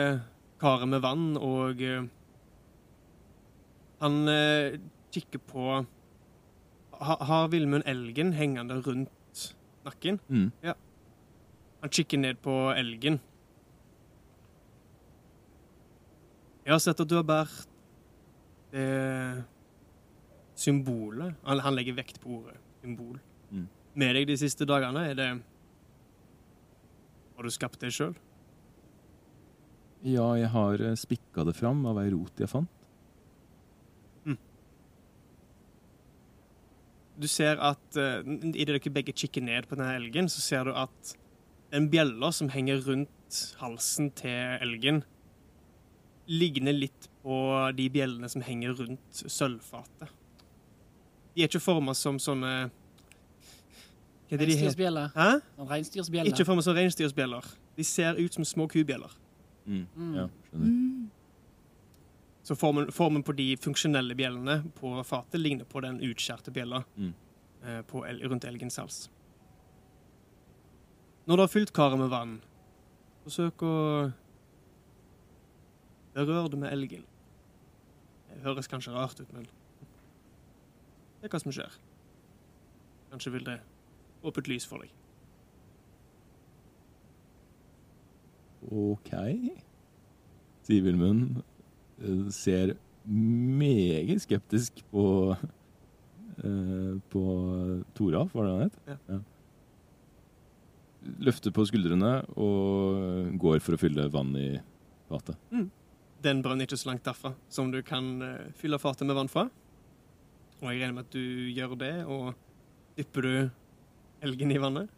karet 0.60 0.88
med 0.90 1.00
vann, 1.04 1.28
og 1.40 1.80
uh, 1.80 2.08
han 4.02 4.18
uh, 4.28 4.76
kikker 5.14 5.40
på 5.48 5.68
ha, 6.96 7.14
Har 7.28 7.48
Villmund 7.52 7.86
elgen 7.88 8.34
hengende 8.36 8.80
rundt 8.84 9.46
nakken? 9.86 10.20
Mm. 10.28 10.50
Han 11.84 11.92
kikker 11.92 12.20
ned 12.20 12.40
på 12.44 12.54
elgen. 12.72 13.20
Jeg 16.66 16.74
har 16.74 16.80
sett 16.82 17.00
at 17.00 17.08
du 17.08 17.14
har 17.14 17.26
båret 17.26 17.75
det 18.72 19.44
symbolet 20.56 21.36
han, 21.44 21.60
han 21.60 21.76
legger 21.76 21.96
vekt 21.98 22.20
på 22.22 22.38
ordet 22.40 22.56
symbol. 22.80 23.18
Mm. 23.50 23.66
Med 24.00 24.16
deg 24.16 24.28
de 24.30 24.38
siste 24.40 24.66
dagene. 24.68 25.08
Er 25.10 25.18
det 25.18 25.28
Har 27.36 27.44
du 27.44 27.52
skapt 27.52 27.80
det 27.80 27.92
sjøl? 27.92 28.14
Ja, 30.06 30.30
jeg 30.38 30.48
har 30.52 30.80
eh, 30.80 30.96
spikka 30.96 31.44
det 31.44 31.56
fram 31.56 31.84
av 31.88 31.98
ei 32.00 32.10
rot 32.14 32.40
jeg 32.40 32.48
fant. 32.52 32.70
Du 37.16 37.24
ser 37.32 37.56
at 37.64 37.96
uh, 37.96 38.20
idet 38.52 38.74
dere 38.74 38.92
begge 38.92 39.14
kikker 39.16 39.44
ned 39.44 39.68
på 39.68 39.78
denne 39.78 39.94
elgen, 39.96 40.28
så 40.28 40.42
ser 40.44 40.68
du 40.68 40.74
at 40.76 41.14
den 41.72 41.88
bjella 41.92 42.28
som 42.32 42.50
henger 42.52 42.82
rundt 42.84 43.38
halsen 43.60 44.10
til 44.16 44.60
elgen, 44.60 45.02
ligner 46.28 46.76
litt 46.76 47.08
på 47.26 47.36
de 47.74 47.88
bjellene 47.90 48.28
som 48.30 48.44
henger 48.46 48.76
rundt 48.78 49.22
sølvfatet. 49.26 50.12
De 51.34 51.42
er 51.42 51.48
ikke 51.50 51.60
forma 51.60 51.92
som 51.98 52.20
sånne 52.22 52.52
Hva 54.26 54.34
er 54.36 54.38
det 54.40 54.46
de 54.48 54.56
heter? 54.60 55.10
Hæ? 55.14 55.26
Sånn 55.58 56.30
Ikke 56.30 56.46
forma 56.46 56.62
som 56.62 56.74
reinsdyrsbjeller. 56.78 57.44
De 57.76 57.84
ser 57.84 58.14
ut 58.18 58.34
som 58.34 58.46
små 58.46 58.68
kubjeller. 58.70 59.10
Mm. 59.66 59.82
Mm. 59.96 60.14
Ja, 60.16 60.28
skjønner. 60.50 60.70
Mm. 60.70 61.10
Så 62.46 62.54
formen, 62.54 62.92
formen 62.94 63.24
på 63.26 63.34
de 63.34 63.56
funksjonelle 63.58 64.14
bjellene 64.14 64.60
på 64.78 64.92
fatet 65.04 65.40
ligner 65.42 65.66
på 65.66 65.82
den 65.82 65.98
utskjærte 66.06 66.52
bjella 66.54 66.84
Mm. 66.96 67.12
eh, 67.64 67.82
på 67.82 68.04
rundt 68.06 68.44
elgens 68.44 68.76
hals. 68.78 69.08
Når 71.26 71.36
du 71.36 71.42
har 71.42 71.48
fylt 71.50 71.72
karet 71.74 71.98
med 71.98 72.08
vann, 72.08 72.40
forsøk 73.26 73.62
å 73.66 74.12
berøre 76.14 76.50
det 76.50 76.58
med 76.58 76.72
elgen. 76.72 77.04
Høres 78.44 78.68
kanskje 78.70 78.92
rart 78.94 79.20
ut, 79.20 79.32
men 79.32 79.46
det 81.20 81.28
er 81.28 81.32
hva 81.32 81.40
som 81.42 81.52
skjer. 81.54 81.72
Kanskje 83.10 83.32
vil 83.34 83.44
det 83.46 83.58
åpne 84.26 84.42
et 84.44 84.50
lys 84.52 84.66
for 84.68 84.82
deg. 84.84 84.90
OK. 88.66 89.12
Sier 90.66 90.82
Vilmund. 90.82 91.42
eh, 92.02 92.26
Ser 92.34 92.74
meget 93.06 94.20
skeptisk 94.24 94.80
på 94.90 95.36
eh, 95.36 96.94
På 97.12 97.22
Toralf, 97.94 98.34
var 98.34 98.44
det 98.48 98.52
han 98.52 98.62
het? 98.66 98.78
Ja. 99.06 99.18
Løfter 101.22 101.52
på 101.54 101.62
skuldrene 101.68 102.16
og 102.34 103.30
går 103.38 103.60
for 103.62 103.76
å 103.76 103.78
fylle 103.78 104.08
vann 104.10 104.32
i 104.40 104.48
fatet. 105.08 105.38
Den 106.26 106.42
brønner 106.42 106.66
ikke 106.66 106.78
så 106.80 106.90
langt 106.90 107.06
derfra 107.06 107.34
som 107.52 107.70
du 107.70 107.78
kan 107.86 108.10
eh, 108.24 108.50
fylle 108.58 108.80
fatet 108.82 109.06
med 109.06 109.18
vann 109.18 109.30
fra. 109.30 109.46
Og 110.62 110.68
jeg 110.72 110.80
regner 110.80 110.96
med 110.96 111.06
at 111.06 111.14
du 111.14 111.52
gjør 111.52 111.76
det, 111.78 111.94
og 112.08 112.32
dypper 112.96 113.26
du 113.26 113.32
elgen 114.24 114.54
i 114.54 114.60
vannet? 114.60 114.92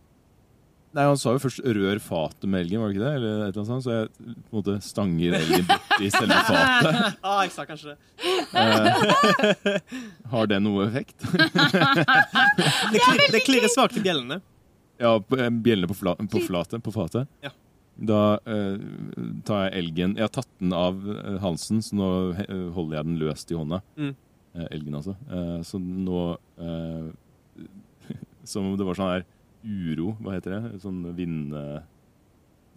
Nei, 0.97 1.05
Han 1.05 1.19
sa 1.21 1.35
jo 1.35 1.41
først 1.43 1.61
'rør 1.61 1.99
fatet 2.01 2.49
med 2.49 2.65
elgen', 2.65 2.81
var 2.81 2.89
det 2.89 2.97
ikke 2.97 3.05
det? 3.05 3.15
Eller 3.19 3.29
et 3.29 3.57
eller 3.57 3.61
annet 3.61 3.69
sånt, 3.69 3.85
Så 3.85 3.93
jeg 3.93 4.09
på 4.17 4.57
en 4.57 4.57
måte 4.57 4.77
stanger 4.81 5.37
elgen 5.37 5.67
borti 5.69 6.11
selve 6.15 6.39
fatet. 6.49 7.19
ah, 7.29 7.43
jeg 7.45 7.53
sa 7.53 7.67
kanskje 7.69 7.93
det. 7.93 7.99
Eh, 8.57 9.81
har 10.33 10.47
det 10.47 10.63
noe 10.65 10.89
effekt? 10.89 11.19
Det, 12.89 13.01
klir, 13.05 13.33
det 13.33 13.43
klirrer 13.45 13.69
svakt 13.69 13.99
i 13.99 14.03
bjellene. 14.03 14.41
Ja, 14.99 15.17
eh, 15.17 15.51
bjellene 15.51 15.91
på, 15.91 15.95
fla, 15.95 16.17
på 16.17 16.41
flatet, 16.47 16.83
på 16.83 16.95
fatet. 16.95 17.29
Ja. 17.45 17.53
Da 17.99 18.39
eh, 18.47 18.77
tar 19.43 19.65
jeg 19.67 19.73
elgen 19.81 20.13
Jeg 20.15 20.23
har 20.23 20.31
tatt 20.37 20.49
den 20.61 20.73
av 20.77 21.01
eh, 21.11 21.39
halsen, 21.43 21.81
så 21.83 21.97
nå 21.99 22.09
eh, 22.45 22.69
holder 22.77 23.01
jeg 23.01 23.09
den 23.09 23.19
løst 23.19 23.51
i 23.51 23.57
hånda. 23.59 23.81
Mm. 23.99 24.13
Eh, 24.55 24.67
elgen, 24.77 24.95
altså. 25.01 25.17
Eh, 25.31 25.59
så 25.67 25.81
nå 25.83 26.21
eh, 26.63 27.09
Som 28.49 28.71
om 28.71 28.77
det 28.79 28.87
var 28.87 28.97
sånn 28.99 29.13
her 29.17 29.27
uro, 29.67 30.13
hva 30.23 30.37
heter 30.37 30.55
det? 30.55 30.79
Sånn 30.85 31.03
vind... 31.19 31.53
eh, 31.59 31.81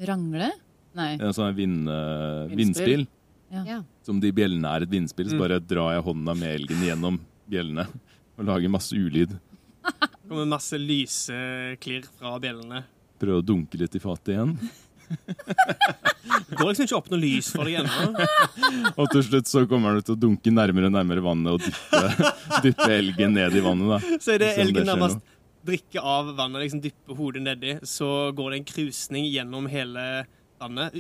Rangle? 0.10 0.50
Nei. 0.98 1.12
en 1.22 1.32
sånn 1.38 1.54
vind, 1.56 1.86
eh, 1.88 2.50
Vindspill. 2.58 3.06
Ja. 3.54 3.78
Som 4.04 4.18
de 4.24 4.32
bjellene 4.36 4.68
er 4.74 4.84
et 4.88 4.92
vindspill, 4.92 5.30
så 5.30 5.36
Mm. 5.38 5.42
bare 5.44 5.60
drar 5.64 5.94
jeg 5.94 6.04
hånda 6.08 6.34
med 6.40 6.56
elgen 6.58 6.82
gjennom 6.88 7.20
bjellene. 7.52 7.86
Og 8.40 8.46
lager 8.48 8.72
masse 8.74 8.96
ulyd. 8.98 9.38
Det 9.86 10.28
kommer 10.28 10.48
masse 10.50 10.78
lyseklirr 10.80 12.06
fra 12.18 12.34
bjellene. 12.42 12.84
Prøver 13.22 13.42
å 13.42 13.46
dunke 13.46 13.78
litt 13.80 13.96
i 13.96 14.02
fatet 14.02 14.34
igjen. 14.36 14.56
Det 15.12 16.56
går 16.60 16.70
liksom 16.70 16.88
ikke 16.88 16.98
opp 16.98 17.10
noe 17.12 17.22
lys 17.22 17.52
for 17.56 17.68
deg 17.68 17.82
ennå. 17.82 18.26
Og 19.00 19.10
til 19.14 19.26
slutt 19.28 19.52
så 19.52 19.64
kommer 19.70 19.98
du 19.98 20.06
til 20.06 20.16
å 20.16 20.22
dunke 20.22 20.54
nærmere 20.54 20.90
og 20.92 20.96
nærmere 20.96 21.24
vannet 21.26 21.58
og 21.58 21.66
dyppe, 21.66 22.30
dyppe 22.66 22.90
elgen 22.96 23.36
ned 23.38 23.58
i 23.58 23.64
vannet. 23.66 23.92
da. 23.96 24.20
Så 24.24 24.36
er 24.36 24.44
det 24.44 24.52
elgen 24.64 24.88
nærmest 24.90 25.22
drikker 25.68 26.06
av 26.14 26.32
vannet, 26.38 26.64
liksom 26.64 26.82
dypper 26.82 27.18
hodet 27.20 27.44
nedi, 27.46 27.76
så 27.86 28.32
går 28.34 28.54
det 28.54 28.62
en 28.62 28.70
krusning 28.72 29.28
gjennom 29.30 29.68
hele 29.70 30.06
vannet. 30.62 30.96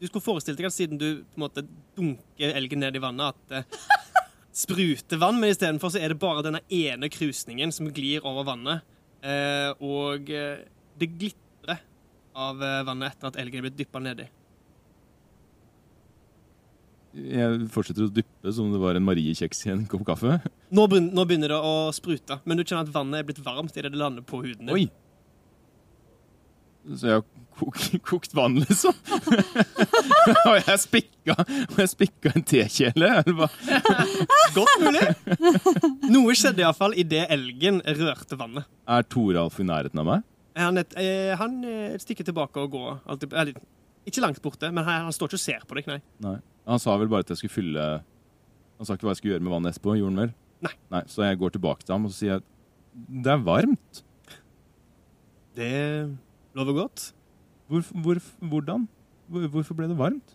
Du 0.00 0.06
skulle 0.08 0.24
forestilt 0.24 0.58
deg 0.58 0.70
at 0.70 0.74
siden 0.74 1.00
du 1.00 1.08
på 1.20 1.38
en 1.40 1.44
måte 1.44 1.66
dunker 1.98 2.56
elgen 2.56 2.80
ned 2.82 2.96
i 2.96 3.02
vannet, 3.02 3.36
at 3.36 3.52
det 3.52 3.82
spruter 4.52 5.20
vann, 5.20 5.38
men 5.40 5.52
istedenfor 5.52 5.92
så 5.92 6.00
er 6.00 6.12
det 6.12 6.20
bare 6.20 6.44
denne 6.44 6.60
ene 6.72 7.08
krusningen 7.12 7.72
som 7.72 7.88
glir 7.94 8.24
over 8.28 8.46
vannet. 8.48 8.84
Eh, 9.24 9.70
og 9.80 10.28
eh, 10.32 10.64
det 10.98 11.08
glitrer 11.14 11.38
av 12.34 12.62
eh, 12.62 12.82
vannet 12.86 13.14
etter 13.14 13.32
at 13.32 13.38
elgen 13.42 13.60
er 13.60 13.68
blitt 13.68 13.78
dyppa 13.80 14.02
nedi. 14.02 14.28
Jeg 17.12 17.66
fortsetter 17.74 18.06
å 18.06 18.12
dyppe 18.12 18.52
som 18.56 18.70
om 18.70 18.72
det 18.72 18.80
var 18.80 18.96
en 18.96 19.04
Mariekjeks 19.04 19.66
i 19.66 19.72
en 19.74 19.84
kopp 19.90 20.06
kaffe. 20.08 20.38
Nå, 20.72 20.86
begynner, 20.88 21.12
nå 21.12 21.26
begynner 21.28 21.52
det 21.52 21.60
å 21.60 21.74
sprute, 21.92 22.40
men 22.48 22.56
du 22.56 22.64
kjenner 22.64 22.86
at 22.86 22.94
vannet 22.94 23.20
er 23.20 23.28
blitt 23.28 23.42
varmt 23.44 23.76
idet 23.76 23.92
det 23.92 24.00
lander 24.00 24.24
på 24.24 24.40
huden 24.40 24.70
din. 24.70 24.74
Oi! 24.78 24.86
Så 26.82 27.06
jeg 27.06 27.20
har 27.20 27.26
kok, 27.60 27.76
kokt 28.08 28.32
vann, 28.34 28.56
liksom. 28.64 28.96
og 30.48 30.56
jeg 30.56 30.78
spikka, 30.82 31.36
og 31.36 31.78
jeg 31.78 31.92
spikka 31.92 32.32
en 32.32 32.46
tekjele. 32.48 33.12
Godt 34.56 34.82
mulig. 34.82 35.04
Noe 36.08 36.34
skjedde 36.38 36.64
iallfall 36.64 36.96
idet 36.98 37.28
elgen 37.32 37.84
rørte 38.00 38.40
vannet. 38.40 38.66
Er 38.88 39.06
Toralf 39.06 39.60
i 39.62 39.68
nærheten 39.68 40.00
av 40.02 40.08
meg? 40.08 40.28
Han, 40.58 40.78
et, 40.82 40.94
eh, 41.00 41.32
han 41.38 41.60
eh, 41.64 41.94
et 41.96 42.24
tilbake 42.24 42.60
og 42.60 42.74
går. 42.74 43.00
Alltid, 43.08 43.32
eller, 43.32 43.60
ikke 44.08 44.20
langt 44.24 44.42
borte, 44.44 44.70
men 44.72 44.84
han, 44.84 45.06
han 45.08 45.14
står 45.14 45.30
ikke 45.30 45.40
og 45.40 45.44
ser 45.44 45.66
på 45.68 45.78
deg, 45.78 45.88
nei. 45.88 46.00
Nei. 46.24 46.38
Han 46.68 46.82
sa 46.82 46.96
vel 47.00 47.10
bare 47.10 47.24
at 47.24 47.32
jeg 47.32 47.40
skulle 47.40 47.56
fylle 47.56 47.84
Han 48.78 48.86
sa 48.86 48.94
ikke 48.94 49.06
hva 49.08 49.14
jeg 49.14 49.18
skulle 49.18 49.34
gjøre 49.34 49.44
med 49.46 49.52
vannet 49.54 49.72
etterpå. 49.74 49.96
Gjorde 49.98 50.12
han 50.12 50.20
vel? 50.22 50.34
Nei. 50.92 51.02
Så 51.10 51.24
jeg 51.26 51.38
går 51.40 51.54
tilbake 51.56 51.86
til 51.86 51.94
ham 51.94 52.06
og 52.06 52.12
så 52.12 52.18
sier 52.18 52.32
jeg, 52.36 52.44
det 53.24 53.32
er 53.32 53.44
varmt. 53.46 54.02
Det 55.56 55.72
lover 56.58 56.76
godt. 56.76 57.04
Hvor, 57.70 57.84
hvor, 58.04 58.20
hvordan? 58.52 58.88
Hvor, 59.32 59.46
hvorfor 59.54 59.78
ble 59.78 59.88
det 59.90 59.96
varmt? 59.98 60.34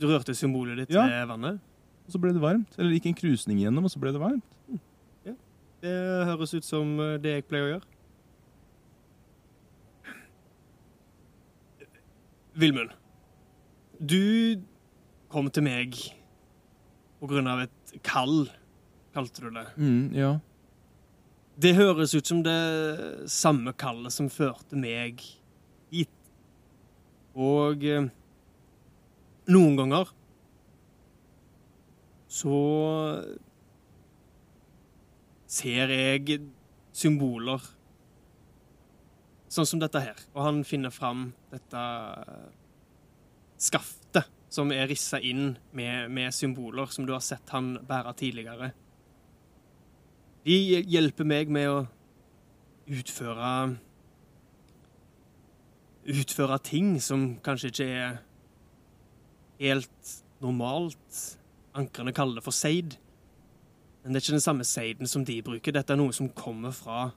Du 0.00 0.06
rørte 0.08 0.34
symbolet 0.38 0.80
ditt 0.80 0.94
Ja. 0.94 1.04
til 1.10 1.28
vannet. 1.28 1.60
Og 2.06 2.14
så 2.14 2.20
ble 2.22 2.32
det 2.32 2.40
varmt. 2.42 2.78
Eller 2.78 2.90
det 2.90 3.00
gikk 3.00 3.10
en 3.10 3.18
krusning 3.20 3.60
igjennom, 3.60 3.84
og 3.84 3.92
så 3.92 4.00
ble 4.02 4.14
det 4.14 4.22
varmt. 4.22 4.56
Det 5.80 5.92
høres 6.28 6.52
ut 6.52 6.66
som 6.66 6.98
eh, 7.00 7.16
det 7.22 7.38
jeg 7.38 7.46
pleier 7.48 7.64
å 7.66 7.70
gjøre. 7.74 7.86
Vilmund, 12.60 12.92
du 14.00 14.60
kom 15.32 15.48
til 15.52 15.64
meg 15.64 15.96
på 17.20 17.28
grunn 17.30 17.48
av 17.48 17.62
et 17.62 17.92
kall, 18.04 18.50
kalte 19.16 19.44
du 19.44 19.50
det. 19.54 19.66
Mm, 19.80 20.04
ja. 20.16 20.30
Det 21.60 21.74
høres 21.76 22.14
ut 22.16 22.28
som 22.28 22.42
det 22.44 22.60
samme 23.32 23.72
kallet 23.76 24.12
som 24.12 24.30
førte 24.32 24.78
meg 24.80 25.20
hit. 25.92 26.12
Og 27.36 27.84
eh, 27.84 28.08
noen 29.50 29.76
ganger 29.80 30.12
så 32.30 32.56
ser 35.50 35.92
jeg 35.96 36.40
symboler 36.94 37.64
sånn 39.50 39.68
som 39.68 39.82
dette 39.82 40.02
her. 40.02 40.18
Og 40.34 40.44
han 40.46 40.62
finner 40.66 40.94
fram 40.94 41.30
dette 41.50 41.82
skaftet 43.60 44.30
som 44.50 44.72
er 44.74 44.88
rissa 44.90 45.20
inn 45.22 45.54
med, 45.76 46.10
med 46.10 46.34
symboler 46.34 46.90
som 46.90 47.06
du 47.06 47.12
har 47.14 47.22
sett 47.22 47.52
han 47.54 47.76
bære 47.86 48.14
tidligere. 48.18 48.72
De 50.46 50.56
hjelper 50.88 51.28
meg 51.28 51.52
med 51.52 51.70
å 51.70 51.78
utføre 52.90 53.52
Utføre 56.10 56.56
ting 56.64 56.94
som 57.04 57.34
kanskje 57.44 57.68
ikke 57.68 57.86
er 57.92 58.14
helt 59.60 60.12
normalt. 60.40 61.18
Ankrene 61.76 62.14
kaller 62.16 62.40
det 62.40 62.44
for 62.46 62.56
seid. 62.56 62.96
Men 64.00 64.16
det 64.16 64.18
er 64.18 64.24
ikke 64.24 64.38
den 64.38 64.42
samme 64.46 64.64
seiden 64.64 65.10
som 65.12 65.26
de 65.28 65.36
bruker. 65.44 65.76
Dette 65.76 65.92
er 65.92 66.00
noe 66.00 66.16
som 66.16 66.32
kommer 66.32 66.72
fra 66.74 67.10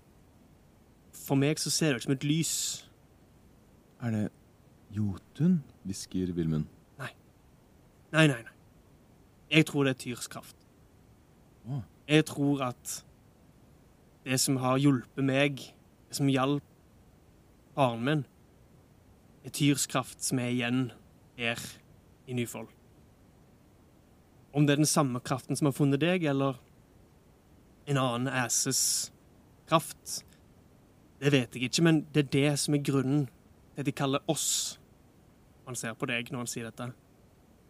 For 1.14 1.40
meg 1.40 1.62
så 1.62 1.72
ser 1.72 1.94
det 1.94 2.02
ut 2.02 2.08
som 2.08 2.16
et 2.16 2.26
lys. 2.28 2.56
Er 4.04 4.12
det 4.12 4.24
Jotun? 4.94 5.62
hvisker 5.84 6.34
Vilmund. 6.34 6.66
Nei, 7.00 7.14
nei, 8.12 8.28
nei. 8.28 8.42
nei. 8.42 8.54
Jeg 9.52 9.68
tror 9.70 9.86
det 9.86 9.94
er 9.94 10.02
Tyrs 10.02 10.28
kraft. 10.28 10.58
Å. 11.70 11.84
Jeg 12.10 12.26
tror 12.26 12.64
at 12.66 13.00
det 14.26 14.40
som 14.42 14.58
har 14.64 14.80
hjulpet 14.82 15.26
meg, 15.26 15.62
det 16.10 16.18
som 16.18 16.32
hjalp 16.32 16.64
faren 17.76 18.06
min, 18.06 18.24
er 19.44 19.54
Tyrs 19.54 19.86
kraft 19.92 20.24
som 20.24 20.40
er 20.40 20.52
igjen 20.54 20.86
her 21.38 21.60
i 22.28 22.36
Nyfold. 22.38 22.70
Om 24.54 24.68
det 24.68 24.76
er 24.76 24.84
den 24.84 24.90
samme 24.90 25.20
kraften 25.20 25.58
som 25.58 25.68
har 25.70 25.76
funnet 25.76 26.02
deg, 26.02 26.26
eller 26.30 26.60
en 27.90 28.00
annen 28.00 28.30
æses 28.30 29.12
kraft, 29.68 30.22
det 31.24 31.32
vet 31.32 31.56
jeg 31.56 31.70
ikke, 31.70 31.84
men 31.86 32.02
det 32.14 32.26
er 32.26 32.32
det 32.36 32.60
som 32.60 32.76
er 32.76 32.84
grunnen 32.84 33.28
til 33.28 33.84
at 33.84 33.88
de 33.88 33.96
kaller 33.96 34.24
oss 34.28 34.80
Han 35.64 35.78
ser 35.80 35.94
på 35.96 36.08
deg 36.10 36.28
når 36.28 36.44
han 36.44 36.50
sier 36.52 36.66
dette. 36.68 36.90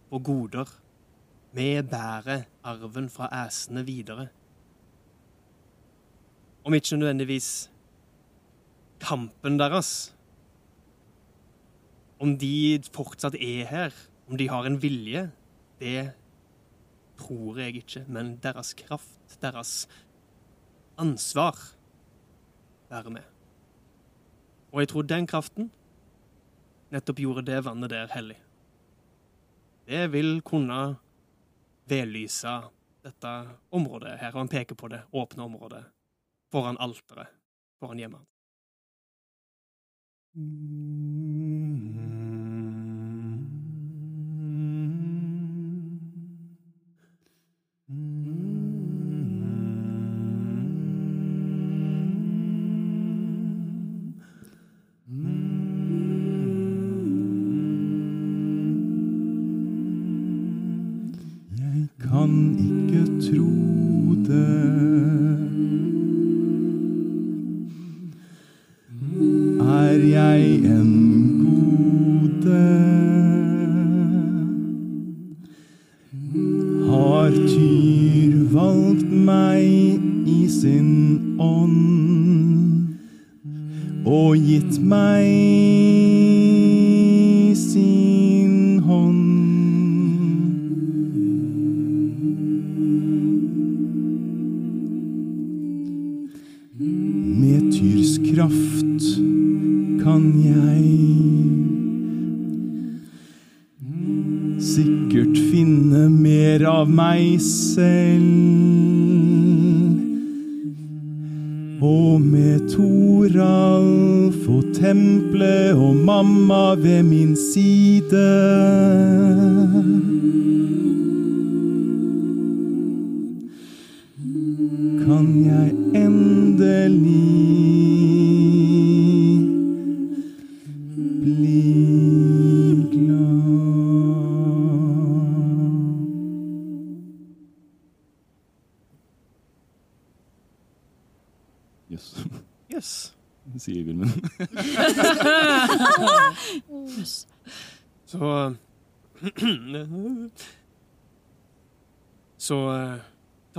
For 0.10 0.24
goder. 0.26 0.70
Vi 1.54 1.68
bærer 1.86 2.48
arven 2.66 3.10
fra 3.14 3.28
æsene 3.30 3.84
videre. 3.86 4.32
Om 6.66 6.74
ikke 6.74 6.98
nødvendigvis 6.98 7.70
kampen 9.04 9.60
deres. 9.60 10.16
Om 12.20 12.34
de 12.42 12.82
fortsatt 12.96 13.38
er 13.38 13.70
her, 13.70 13.94
om 14.26 14.38
de 14.42 14.50
har 14.50 14.66
en 14.66 14.80
vilje, 14.82 15.28
det 15.80 16.12
tror 17.22 17.62
jeg 17.62 17.84
ikke. 17.84 18.06
Men 18.08 18.40
deres 18.42 18.74
kraft, 18.74 19.38
deres 19.42 19.88
ansvar, 20.98 21.62
bærer 22.90 23.10
med. 23.10 23.33
Og 24.74 24.82
jeg 24.82 24.90
tror 24.90 25.06
den 25.06 25.28
kraften 25.30 25.70
nettopp 26.94 27.20
gjorde 27.22 27.46
det 27.46 27.60
vannet 27.66 27.92
der 27.94 28.10
hellig. 28.14 28.40
Det 29.86 30.08
vil 30.14 30.42
kunne 30.46 30.96
vedlyse 31.90 32.54
dette 33.04 33.34
området 33.76 34.18
her, 34.22 34.32
og 34.34 34.46
han 34.46 34.52
peker 34.52 34.76
på 34.80 34.88
det 34.90 35.04
åpne 35.12 35.44
området 35.46 35.84
foran 36.54 36.78
alteret, 36.80 37.28
foran 37.82 38.00
hjemmet 38.00 38.22
hans. 38.22 38.30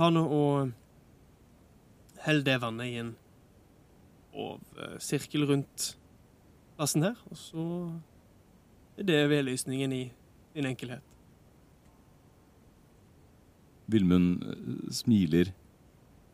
Ta 0.05 0.11
nå 0.13 0.21
og 0.29 0.73
hell 2.25 2.43
det 2.45 2.59
vannet 2.61 2.91
i 2.91 2.97
en 3.01 3.11
eh, 4.35 4.97
sirkel 5.01 5.45
rundt 5.49 5.95
plassen 6.75 7.05
her, 7.05 7.17
og 7.31 7.39
så 7.39 7.65
er 8.99 9.07
det 9.07 9.21
vedlysningen 9.31 9.93
i 9.95 10.03
din 10.55 10.67
enkelhet. 10.69 11.01
Vilmund 13.89 14.43
eh, 14.45 14.91
smiler 14.93 15.49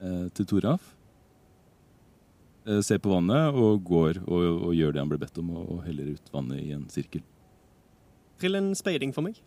eh, 0.02 0.28
til 0.36 0.50
Toraf. 0.52 0.96
eh, 2.66 2.82
ser 2.82 3.00
på 3.00 3.14
vannet 3.14 3.56
og 3.56 3.84
går 3.88 4.24
og, 4.26 4.68
og 4.68 4.76
gjør 4.76 4.96
det 4.96 5.04
han 5.04 5.12
ble 5.12 5.22
bedt 5.22 5.40
om, 5.40 5.56
og, 5.56 5.78
og 5.78 5.86
heller 5.88 6.12
ut 6.16 6.34
vannet 6.34 6.60
i 6.60 6.76
en 6.76 6.90
sirkel. 6.92 7.24
Trill 8.42 8.60
en 8.60 8.74
speiding 8.76 9.16
for 9.16 9.24
meg. 9.24 9.40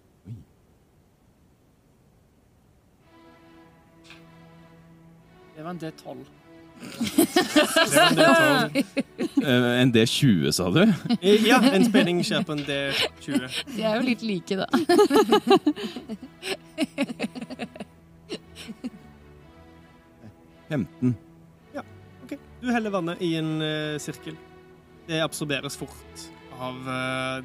Det 5.56 5.62
var 5.62 5.70
en 5.70 5.78
D12. 5.78 6.24
Det 7.14 7.26
var 7.94 8.08
en 8.08 8.16
D12. 8.18 8.84
Eh, 9.44 9.80
en 9.82 9.92
D20, 9.94 10.50
sa 10.52 10.70
du? 10.70 10.82
Eh, 11.20 11.46
Ja, 11.46 11.60
en 11.72 11.84
spenning 11.86 12.22
skjer 12.26 12.42
på 12.48 12.52
en 12.56 12.64
D20. 12.66 13.46
De 13.76 13.82
er 13.84 13.96
jo 14.00 14.02
litt 14.08 14.22
like, 14.26 14.56
da. 14.58 14.66
15. 20.68 21.14
Ok, 22.24 22.38
Du 22.60 22.70
heller 22.72 22.90
vannet 22.90 23.20
i 23.22 23.34
en 23.36 23.60
eh, 23.62 23.98
sirkel. 24.00 24.36
Det 25.06 25.18
absorberes 25.20 25.76
fort 25.76 26.22
av 26.64 26.78
eh, 26.88 27.44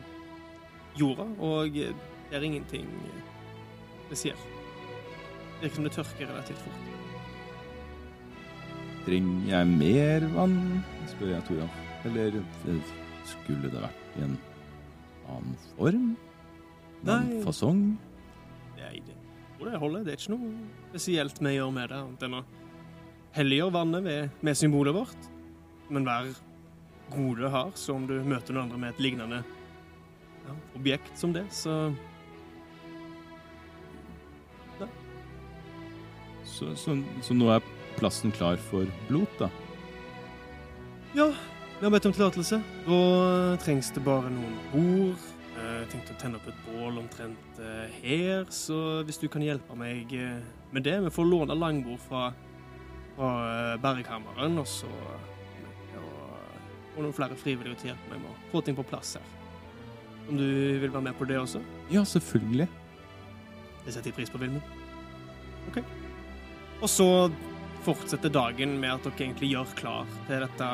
jorda, 0.99 1.25
og 1.43 1.75
det 1.75 2.37
er 2.37 2.45
ingenting 2.47 2.87
spesielt. 4.07 4.45
Det 5.59 5.67
virker 5.67 5.75
som 5.81 5.87
det 5.89 5.93
tørker 5.97 6.29
relativt 6.31 6.61
fort. 6.63 6.85
Trenger 9.05 9.51
jeg 9.53 9.69
mer 9.71 10.25
vann? 10.35 10.57
spør 11.09 11.33
jeg 11.33 11.45
Toralf. 11.47 11.77
Eller 12.07 12.39
eh, 12.39 12.91
skulle 13.27 13.71
det 13.71 13.81
vært 13.83 14.19
i 14.19 14.25
en 14.25 14.35
annen 15.29 15.55
form? 15.75 16.11
En 17.03 17.13
annen 17.15 17.43
fasong? 17.45 17.81
Nei, 18.79 18.99
det, 19.05 19.15
det 19.59 19.81
holder. 19.81 20.05
Det 20.05 20.13
er 20.13 20.21
ikke 20.21 20.35
noe 20.35 20.51
spesielt 20.89 21.41
vi 21.43 21.55
gjør 21.55 21.73
med 21.75 21.91
det, 21.91 22.01
annet 22.03 22.27
enn 22.27 22.37
å 22.39 22.43
helliggjøre 23.37 23.75
vannet 23.75 24.05
med, 24.05 24.37
med 24.45 24.57
symbolet 24.57 24.95
vårt. 24.95 25.31
Men 25.89 26.05
hver 26.07 26.29
gode 27.13 27.49
har, 27.49 27.73
så 27.79 27.95
om 27.97 28.05
du 28.09 28.19
møter 28.21 28.53
noen 28.53 28.67
andre 28.67 28.83
med 28.83 28.93
et 28.93 29.01
lignende 29.01 29.41
ja, 30.45 30.55
objekt 30.77 31.17
som 31.19 31.35
det, 31.35 31.47
så 31.53 31.89
Så, 36.49 36.73
så, 36.75 36.91
så 37.23 37.35
nå 37.37 37.45
er 37.53 37.61
plassen 37.99 38.33
klar 38.35 38.59
for 38.69 38.87
blot, 39.09 39.31
da? 39.39 39.49
Ja, 41.17 41.29
vi 41.79 41.85
har 41.85 41.91
bedt 41.93 42.07
om 42.09 42.15
tillatelse. 42.15 42.61
Da 42.85 42.99
trengs 43.63 43.91
det 43.95 44.03
bare 44.05 44.31
noen 44.33 44.57
bord. 44.73 45.25
Eh, 45.55 45.73
Jeg 45.79 45.89
tenkte 45.93 46.15
å 46.15 46.19
tenne 46.21 46.39
opp 46.39 46.47
et 46.51 46.61
bål 46.67 47.01
omtrent 47.01 47.59
eh, 47.63 47.97
her, 48.03 48.45
så 48.53 49.01
hvis 49.07 49.19
du 49.21 49.27
kan 49.31 49.43
hjelpe 49.43 49.75
meg 49.79 50.11
eh, 50.15 50.39
med 50.71 50.85
det 50.85 50.99
Vi 51.05 51.11
får 51.11 51.27
låne 51.27 51.57
langbord 51.57 51.99
fra, 52.03 52.29
fra 53.17 53.33
berghammeren, 53.81 54.59
og 54.61 54.67
så 54.69 54.91
og 56.99 57.05
noen 57.05 57.15
flere 57.15 57.35
frivillige 57.39 57.79
til 57.79 57.87
å 57.87 57.91
hjelpe 57.93 58.11
meg 58.11 58.23
med 58.25 58.31
å 58.33 58.49
få 58.51 58.61
ting 58.65 58.75
på 58.75 58.83
plass 58.89 59.15
her. 59.15 59.27
Om 60.29 60.37
du 60.37 60.45
vil 60.81 60.91
være 60.91 61.05
med 61.07 61.15
på 61.17 61.27
det 61.29 61.37
også? 61.39 61.61
Ja, 61.93 62.03
selvfølgelig. 62.03 62.67
Det 63.85 63.93
setter 63.95 64.11
jeg 64.11 64.17
pris 64.17 64.31
på, 64.33 64.41
Vilmund. 64.41 64.65
OK. 65.69 65.79
Og 66.83 66.91
så 66.91 67.07
fortsetter 67.89 68.29
dagen 68.33 68.75
med 68.81 68.91
at 68.93 69.05
dere 69.07 69.23
egentlig 69.25 69.49
gjør 69.53 69.71
klar 69.79 70.03
til 70.27 70.43
dette 70.45 70.67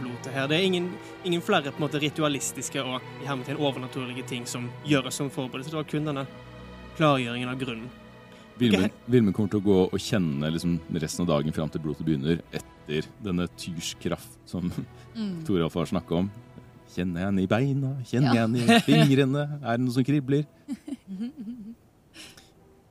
blodet 0.00 0.32
her. 0.34 0.46
Det 0.50 0.56
er 0.58 0.64
ingen, 0.68 0.86
ingen 1.28 1.42
flere 1.44 1.70
på 1.72 1.78
en 1.80 1.84
måte 1.86 2.00
ritualistiske 2.02 2.78
og 2.82 2.96
i 3.22 3.24
hermetegn 3.28 3.60
overnaturlige 3.60 4.24
ting 4.30 4.42
som 4.48 4.62
gjøres 4.88 5.14
som 5.20 5.28
forberedelse. 5.32 5.72
Det 5.72 5.80
var 5.80 5.90
kun 5.90 6.08
denne 6.08 6.24
klargjøringen 6.98 7.50
av 7.52 7.58
grunnen. 7.60 7.90
Vilmund 8.60 9.32
Ok. 9.32 9.36
Kommer 9.36 9.50
til 9.54 9.60
å 9.62 9.64
gå 9.64 9.78
og 9.88 9.98
kjenne 10.00 10.46
liksom, 10.52 10.72
resten 11.00 11.24
av 11.24 11.28
dagen 11.34 11.52
fram 11.56 11.70
til 11.72 11.80
blodet 11.82 12.04
begynner, 12.06 12.36
etter 12.54 13.02
denne 13.24 13.48
tyrskraft 13.60 14.32
som 14.48 14.64
Mm. 15.12 15.42
Toralf 15.44 15.74
har 15.76 15.84
snakka 15.90 16.12
om. 16.22 16.28
Kjenner 16.94 17.20
jeg 17.20 17.26
henne 17.28 17.42
i 17.42 17.48
beina? 17.50 17.88
Kjenner 18.08 18.32
Ja. 18.32 18.34
jeg 18.38 18.42
henne 18.46 18.58
i 18.64 18.66
fingrene? 18.86 19.42
Er 19.60 19.76
det 19.76 19.84
noe 19.84 19.92
som 19.92 20.04
kribler? 20.08 20.44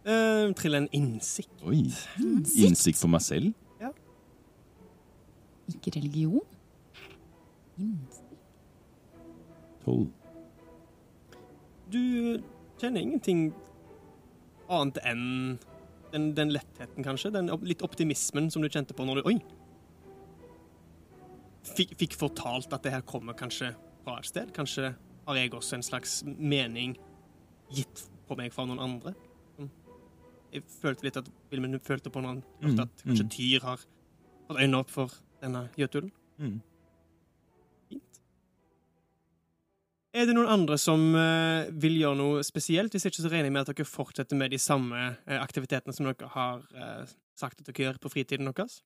uh, 0.05 0.53
Trill 0.57 0.75
en 0.77 0.85
innsikt. 0.93 1.49
Oi. 1.65 1.81
Innsikt 2.61 3.01
på 3.01 3.09
meg 3.09 3.23
selv? 3.25 3.49
Ikke 5.77 5.95
religion? 5.97 6.45
Innsikt. 7.79 8.27
Tolv. 9.85 10.07
Du 11.91 12.01
kjenner 12.79 13.01
ingenting 13.01 13.49
annet 14.71 15.01
enn 15.03 15.25
den, 16.11 16.31
den 16.35 16.51
lettheten, 16.51 17.03
kanskje? 17.03 17.31
Den 17.31 17.49
litt 17.63 17.83
optimismen 17.85 18.49
som 18.51 18.63
du 18.63 18.69
kjente 18.69 18.95
på 18.95 19.05
når 19.07 19.21
du 19.21 19.31
Oi! 19.31 19.37
Fikk, 21.71 21.93
fikk 21.99 22.17
fortalt 22.19 22.73
at 22.73 22.83
det 22.83 22.91
her 22.95 23.03
kommer 23.07 23.37
kanskje 23.37 23.71
fra 24.03 24.17
et 24.19 24.27
sted? 24.27 24.51
Kanskje 24.55 24.93
har 25.27 25.39
jeg 25.39 25.53
også 25.55 25.77
en 25.77 25.85
slags 25.85 26.21
mening 26.25 26.97
gitt 27.71 28.05
på 28.27 28.35
meg 28.39 28.51
fra 28.55 28.65
noen 28.67 28.81
andre? 28.83 29.13
Sånn. 29.55 29.69
Jeg 30.51 30.65
følte 30.81 31.07
litt 31.07 31.19
at 31.21 31.29
Vilmen 31.51 31.79
følte 31.79 32.11
på 32.11 32.23
noen 32.23 32.41
Mm, 32.61 32.79
at 32.79 33.03
kanskje 33.05 33.25
mm. 33.25 33.31
Tyr 33.33 33.63
har 33.65 33.83
fått 34.47 34.57
øynene 34.59 34.81
opp 34.83 34.91
for 34.91 35.13
denne 35.41 35.65
jøtulen. 35.79 36.11
Mm. 36.41 36.59
Fint. 37.89 38.21
Er 40.13 40.27
det 40.27 40.35
noen 40.37 40.51
andre 40.51 40.77
som 40.81 41.03
eh, 41.17 41.71
vil 41.83 41.99
gjøre 42.01 42.19
noe 42.19 42.45
spesielt? 42.47 42.93
Hvis 42.93 43.09
ikke 43.09 43.23
så 43.23 43.31
regner 43.31 43.49
jeg 43.49 43.57
med 43.57 43.65
at 43.65 43.73
dere 43.73 43.89
fortsetter 43.89 44.39
med 44.39 44.53
de 44.53 44.61
samme 44.61 45.03
eh, 45.11 45.41
aktivitetene 45.41 45.95
som 45.95 46.09
dere 46.09 46.31
har 46.35 46.63
eh, 46.75 47.13
sagt 47.37 47.61
at 47.61 47.69
dere 47.69 47.87
gjør 47.87 48.01
på 48.01 48.13
fritiden 48.13 48.49
deres. 48.51 48.81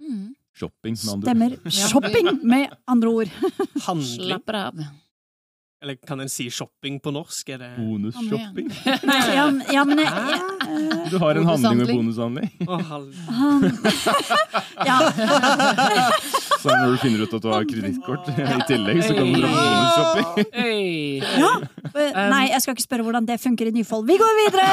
Mm. 0.00 0.34
Shopping, 0.54 0.96
med 1.04 1.12
andre 1.12 1.28
ord. 1.28 1.52
Stemmer. 1.62 1.70
Shopping, 1.90 2.46
med 2.48 2.68
andre 2.86 3.08
ord. 3.08 3.28
Handling. 3.86 4.26
Slapper 4.26 4.54
av. 4.54 4.84
Eller 5.82 5.94
kan 5.94 6.20
en 6.20 6.28
si 6.28 6.50
shopping 6.50 6.98
på 7.00 7.12
norsk? 7.14 7.48
Er 7.48 7.58
det 7.62 7.70
Bonusshopping. 7.78 8.68
Ja, 9.36 9.46
ja, 9.72 9.84
men 9.84 10.02
jeg, 10.02 10.10
jeg, 10.12 10.49
Du 11.10 11.16
har 11.22 11.38
en 11.38 11.46
handling 11.46 11.78
med 11.80 11.90
Bonushandling. 11.94 12.50
Å, 12.66 12.78
hal- 12.88 13.08
ja, 14.88 14.96
Så 16.60 16.68
når 16.70 16.92
du 16.92 16.96
finner 17.02 17.22
ut 17.24 17.34
at 17.36 17.44
du 17.44 17.48
har 17.52 17.64
kredittkort 17.68 18.28
i 18.32 18.58
tillegg, 18.68 19.00
så 19.06 19.14
kan 19.16 19.30
du 19.30 19.38
dra 19.40 19.50
på 19.54 19.62
bonusshopping. 19.64 20.50
Ja. 21.40 21.52
Nei, 22.30 22.42
jeg 22.52 22.60
skal 22.64 22.76
ikke 22.76 22.84
spørre 22.86 23.06
hvordan 23.06 23.26
det 23.28 23.38
funker 23.42 23.70
i 23.70 23.74
Nyfold. 23.76 24.06
Vi 24.10 24.18
går 24.20 24.38
videre! 24.42 24.68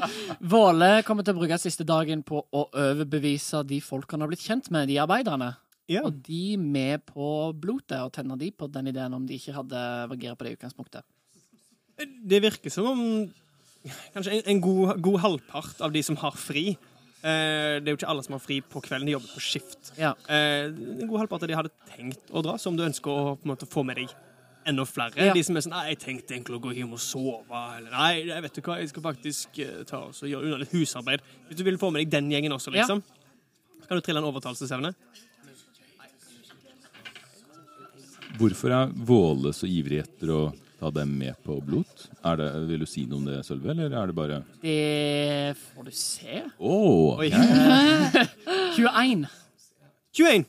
Våle 0.54 0.90
kommer 1.06 1.26
til 1.26 1.34
å 1.34 1.40
bruke 1.42 1.58
siste 1.62 1.86
dagen 1.88 2.22
på 2.26 2.44
å 2.44 2.64
overbevise 2.70 3.64
de 3.68 3.80
folk 3.84 4.14
han 4.14 4.24
har 4.24 4.30
blitt 4.32 4.44
kjent 4.44 4.70
med, 4.74 4.88
de 4.92 5.00
arbeiderne. 5.02 5.52
ja. 5.90 6.04
Og 6.06 6.20
de 6.26 6.56
med 6.60 7.02
på 7.10 7.26
blotet, 7.60 7.98
og 8.04 8.12
tenner 8.14 8.38
de 8.40 8.52
på 8.54 8.68
den 8.72 8.92
ideen 8.92 9.14
om 9.18 9.26
de 9.28 9.36
ikke 9.40 9.56
hadde 9.56 9.80
reagert 10.12 10.38
på 10.40 10.46
det 10.48 10.54
utgangspunktet. 10.58 11.04
Det 12.26 12.40
virker 12.42 12.72
som 12.74 12.88
om 12.90 13.02
kanskje 14.14 14.32
en, 14.38 14.42
en 14.54 14.60
god, 14.64 15.00
god 15.04 15.18
halvpart 15.20 15.80
av 15.84 15.92
de 15.92 16.02
som 16.06 16.16
har 16.22 16.36
fri 16.40 16.70
eh, 16.72 17.80
Det 17.80 17.88
er 17.88 17.90
jo 17.92 17.98
ikke 17.98 18.08
alle 18.12 18.24
som 18.24 18.36
har 18.36 18.42
fri 18.44 18.60
på 18.60 18.80
kvelden, 18.84 19.06
de 19.08 19.14
jobber 19.16 19.32
på 19.34 19.42
skift. 19.44 19.92
Ja. 20.00 20.14
Eh, 20.28 20.70
en 20.70 21.08
god 21.08 21.24
halvpart 21.24 21.44
av 21.44 21.50
de 21.50 21.58
hadde 21.58 21.72
tenkt 21.94 22.30
å 22.32 22.42
dra, 22.44 22.56
så 22.60 22.70
om 22.72 22.78
du 22.78 22.84
ønsker 22.86 23.10
å 23.12 23.34
på 23.36 23.44
en 23.48 23.52
måte, 23.54 23.68
få 23.70 23.84
med 23.86 24.00
deg 24.00 24.14
enda 24.64 24.86
flere. 24.88 25.12
Ja. 25.20 25.34
De 25.36 25.42
som 25.44 25.56
er 25.58 25.64
sånn 25.66 25.74
Nei, 25.76 25.90
jeg 25.92 26.00
tenkte 26.00 26.32
egentlig 26.38 26.56
å 26.56 26.62
gå 26.64 26.70
hjem 26.72 26.94
og 26.96 27.00
sove. 27.04 27.64
Eller 27.76 27.92
nei, 27.92 28.12
jeg 28.30 28.44
vet 28.46 28.56
du 28.56 28.62
hva, 28.64 28.78
jeg 28.80 28.88
skal 28.94 29.04
faktisk 29.04 29.58
uh, 29.60 29.82
ta 29.88 30.00
oss 30.06 30.22
og 30.24 30.30
gjøre 30.30 30.48
unna 30.48 30.60
litt 30.62 30.72
husarbeid. 30.72 31.20
Hvis 31.50 31.58
du 31.60 31.64
vil 31.66 31.76
få 31.80 31.90
med 31.92 32.00
deg 32.06 32.14
den 32.14 32.30
gjengen 32.32 32.56
også, 32.56 32.72
Ja. 32.72 32.80
liksom. 32.86 33.04
Så 33.82 33.90
kan 33.90 34.00
du 34.00 34.04
trille 34.06 34.22
en 34.22 34.30
overtalelsesevne. 34.30 34.94
Hvorfor 38.38 38.72
er 38.74 38.94
Våle 39.06 39.52
så 39.54 39.68
ivrig 39.68 40.00
etter 40.02 40.32
å 40.32 40.40
ta 40.84 40.90
dem 40.90 41.18
med 41.18 41.34
på 41.44 41.60
blot? 41.64 42.08
Er 42.24 42.36
det, 42.36 42.48
vil 42.68 42.82
du 42.84 42.88
si 42.88 43.06
noe 43.08 43.22
om 43.22 43.28
det, 43.28 43.38
Sølve, 43.46 43.70
eller 43.72 43.94
er 43.96 44.06
det 44.10 44.16
bare 44.16 44.42
Det 44.60 45.56
får 45.56 45.86
du 45.86 45.92
se. 45.96 46.42
Oh, 46.58 47.16
Oi. 47.22 47.30
ja. 47.32 47.40
21. 48.76 49.24
21! 50.12 50.44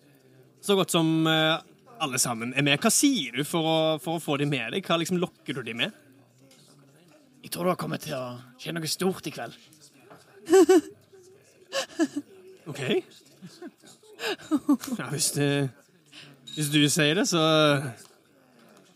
Så 0.64 0.76
godt 0.78 0.94
som 0.94 1.26
eh, 1.28 1.58
alle 2.00 2.18
sammen 2.22 2.54
er 2.56 2.64
med. 2.64 2.80
Hva 2.80 2.88
sier 2.92 3.36
du 3.36 3.44
for 3.44 3.68
å, 3.68 3.76
for 4.00 4.16
å 4.16 4.22
få 4.24 4.38
dem 4.40 4.48
med 4.54 4.72
deg? 4.72 4.86
Hva 4.86 4.96
liksom 5.02 5.20
lokker 5.20 5.58
du 5.58 5.62
dem 5.66 5.82
med? 5.82 5.90
Jeg 7.44 7.52
tror 7.52 7.68
du 7.68 7.72
har 7.74 7.80
kommet 7.80 8.00
til 8.06 8.16
å 8.16 8.38
skje 8.56 8.72
noe 8.72 8.88
stort 8.88 9.28
i 9.28 9.34
kveld. 9.34 9.52
OK. 12.70 12.80
Ja, 14.96 15.10
hvis, 15.12 15.28
det, 15.36 15.68
hvis 16.54 16.72
du 16.72 16.80
sier 16.88 17.20
det, 17.20 17.26
så 17.28 17.44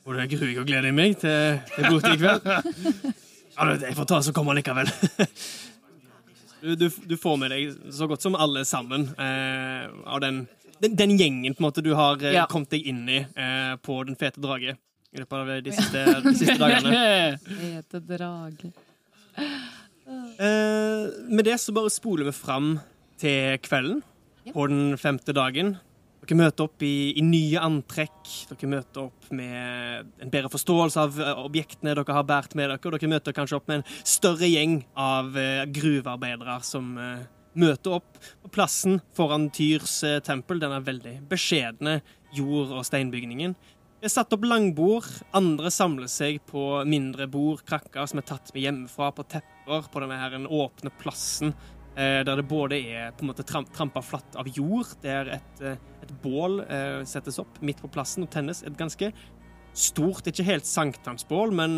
må 0.09 0.16
det 0.16 0.27
gruer 0.33 0.49
jeg 0.51 0.59
og 0.62 0.68
glede 0.68 0.92
meg 0.97 1.16
til, 1.21 1.59
til 1.75 1.88
borte 1.92 2.12
i 2.14 2.21
kveld. 2.21 2.47
Ja, 3.59 3.64
det- 3.75 3.88
jeg 3.90 3.97
får 3.99 4.07
ta 4.09 4.21
så 4.25 4.33
kommer 4.37 4.57
likevel. 4.57 4.88
Du, 6.62 6.73
du, 6.75 6.88
du 6.90 7.14
får 7.21 7.37
med 7.38 7.53
deg 7.55 7.75
så 7.94 8.09
godt 8.11 8.25
som 8.25 8.35
alle 8.35 8.64
sammen 8.66 9.05
eh, 9.14 9.85
av 10.11 10.18
den, 10.25 10.40
den, 10.83 10.97
den 10.99 11.12
gjengen 11.21 11.55
på 11.55 11.62
en 11.62 11.66
måte 11.68 11.85
du 11.87 11.92
har 11.94 12.18
eh, 12.25 12.33
Ja. 12.35 12.47
kommet 12.51 12.73
deg 12.75 12.87
inn 12.90 13.05
i 13.07 13.21
eh, 13.23 13.77
på 13.79 14.01
Den 14.09 14.16
fete 14.18 14.42
drage 14.42 14.75
i 14.75 15.21
løpet 15.23 15.38
av 15.38 15.53
de 15.62 15.73
siste, 15.79 16.03
de 16.25 16.33
siste 16.37 16.57
dagene. 16.59 17.38
Fete 17.47 18.01
drage. 18.09 18.73
Eh, 19.38 21.05
med 21.31 21.44
det 21.47 21.59
så 21.62 21.73
bare 21.77 21.90
spoler 21.92 22.29
vi 22.31 22.35
fram 22.37 22.73
til 23.21 23.59
kvelden 23.64 24.03
Ja. 24.49 24.53
på 24.55 24.66
den 24.71 24.97
femte 24.99 25.35
dagen. 25.37 25.77
Dere 26.29 26.43
møter 26.43 26.67
opp 26.67 26.83
i, 26.85 27.14
i 27.17 27.23
nye 27.25 27.61
antrekk. 27.64 28.19
Dere 28.51 28.69
møter 28.69 29.07
opp 29.07 29.31
med 29.33 30.11
en 30.21 30.33
bedre 30.33 30.51
forståelse 30.53 31.01
av 31.01 31.17
eh, 31.25 31.38
objektene 31.41 31.95
dere 31.97 32.17
har 32.19 32.27
båret 32.29 32.53
med 32.59 32.69
dere. 32.69 32.77
Og 32.85 32.99
dere 32.99 33.09
møter 33.14 33.37
kanskje 33.37 33.57
opp 33.57 33.71
med 33.71 33.81
en 33.81 33.87
større 34.05 34.51
gjeng 34.51 34.83
av 34.93 35.38
eh, 35.41 35.64
gruvearbeidere 35.73 36.59
som 36.69 36.91
eh, 37.01 37.25
møter 37.57 37.97
opp 37.97 38.21
på 38.45 38.53
plassen 38.53 39.01
foran 39.17 39.49
Tyrs 39.57 40.03
eh, 40.05 40.21
tempel, 40.21 40.61
denne 40.61 40.83
veldig 40.85 41.17
beskjedne 41.31 42.03
jord- 42.37 42.77
og 42.77 42.85
steinbygningen. 42.85 43.57
Det 43.99 44.07
er 44.07 44.12
satt 44.12 44.37
opp 44.37 44.45
langbord. 44.47 45.09
Andre 45.35 45.73
samler 45.75 46.12
seg 46.12 46.43
på 46.47 46.85
mindre 46.87 47.25
bord, 47.33 47.64
krakker 47.67 48.05
som 48.07 48.21
er 48.21 48.29
tatt 48.29 48.53
med 48.53 48.69
hjemmefra, 48.69 49.09
på 49.17 49.25
tepper 49.33 49.88
på 49.88 50.05
denne 50.05 50.21
her 50.21 50.37
åpne 50.45 50.93
plassen. 51.01 51.57
Eh, 51.98 52.20
der 52.22 52.37
det 52.38 52.46
både 52.46 52.78
er 52.78 53.11
på 53.11 53.24
en 53.24 53.32
måte 53.32 53.42
trampa 53.42 54.00
flatt 54.06 54.37
av 54.38 54.46
jord, 54.54 54.92
der 55.02 55.32
et, 55.34 55.62
eh, 55.66 55.80
et 56.04 56.12
bål 56.22 56.61
eh, 56.62 57.00
settes 57.02 57.40
opp 57.42 57.58
midt 57.61 57.80
på 57.82 57.90
plassen 57.90 58.22
og 58.22 58.30
tennes. 58.30 58.62
Et 58.62 58.76
ganske 58.78 59.11
stort, 59.74 60.28
ikke 60.30 60.46
helt 60.46 60.66
sankthansbål, 60.66 61.52
men 61.54 61.74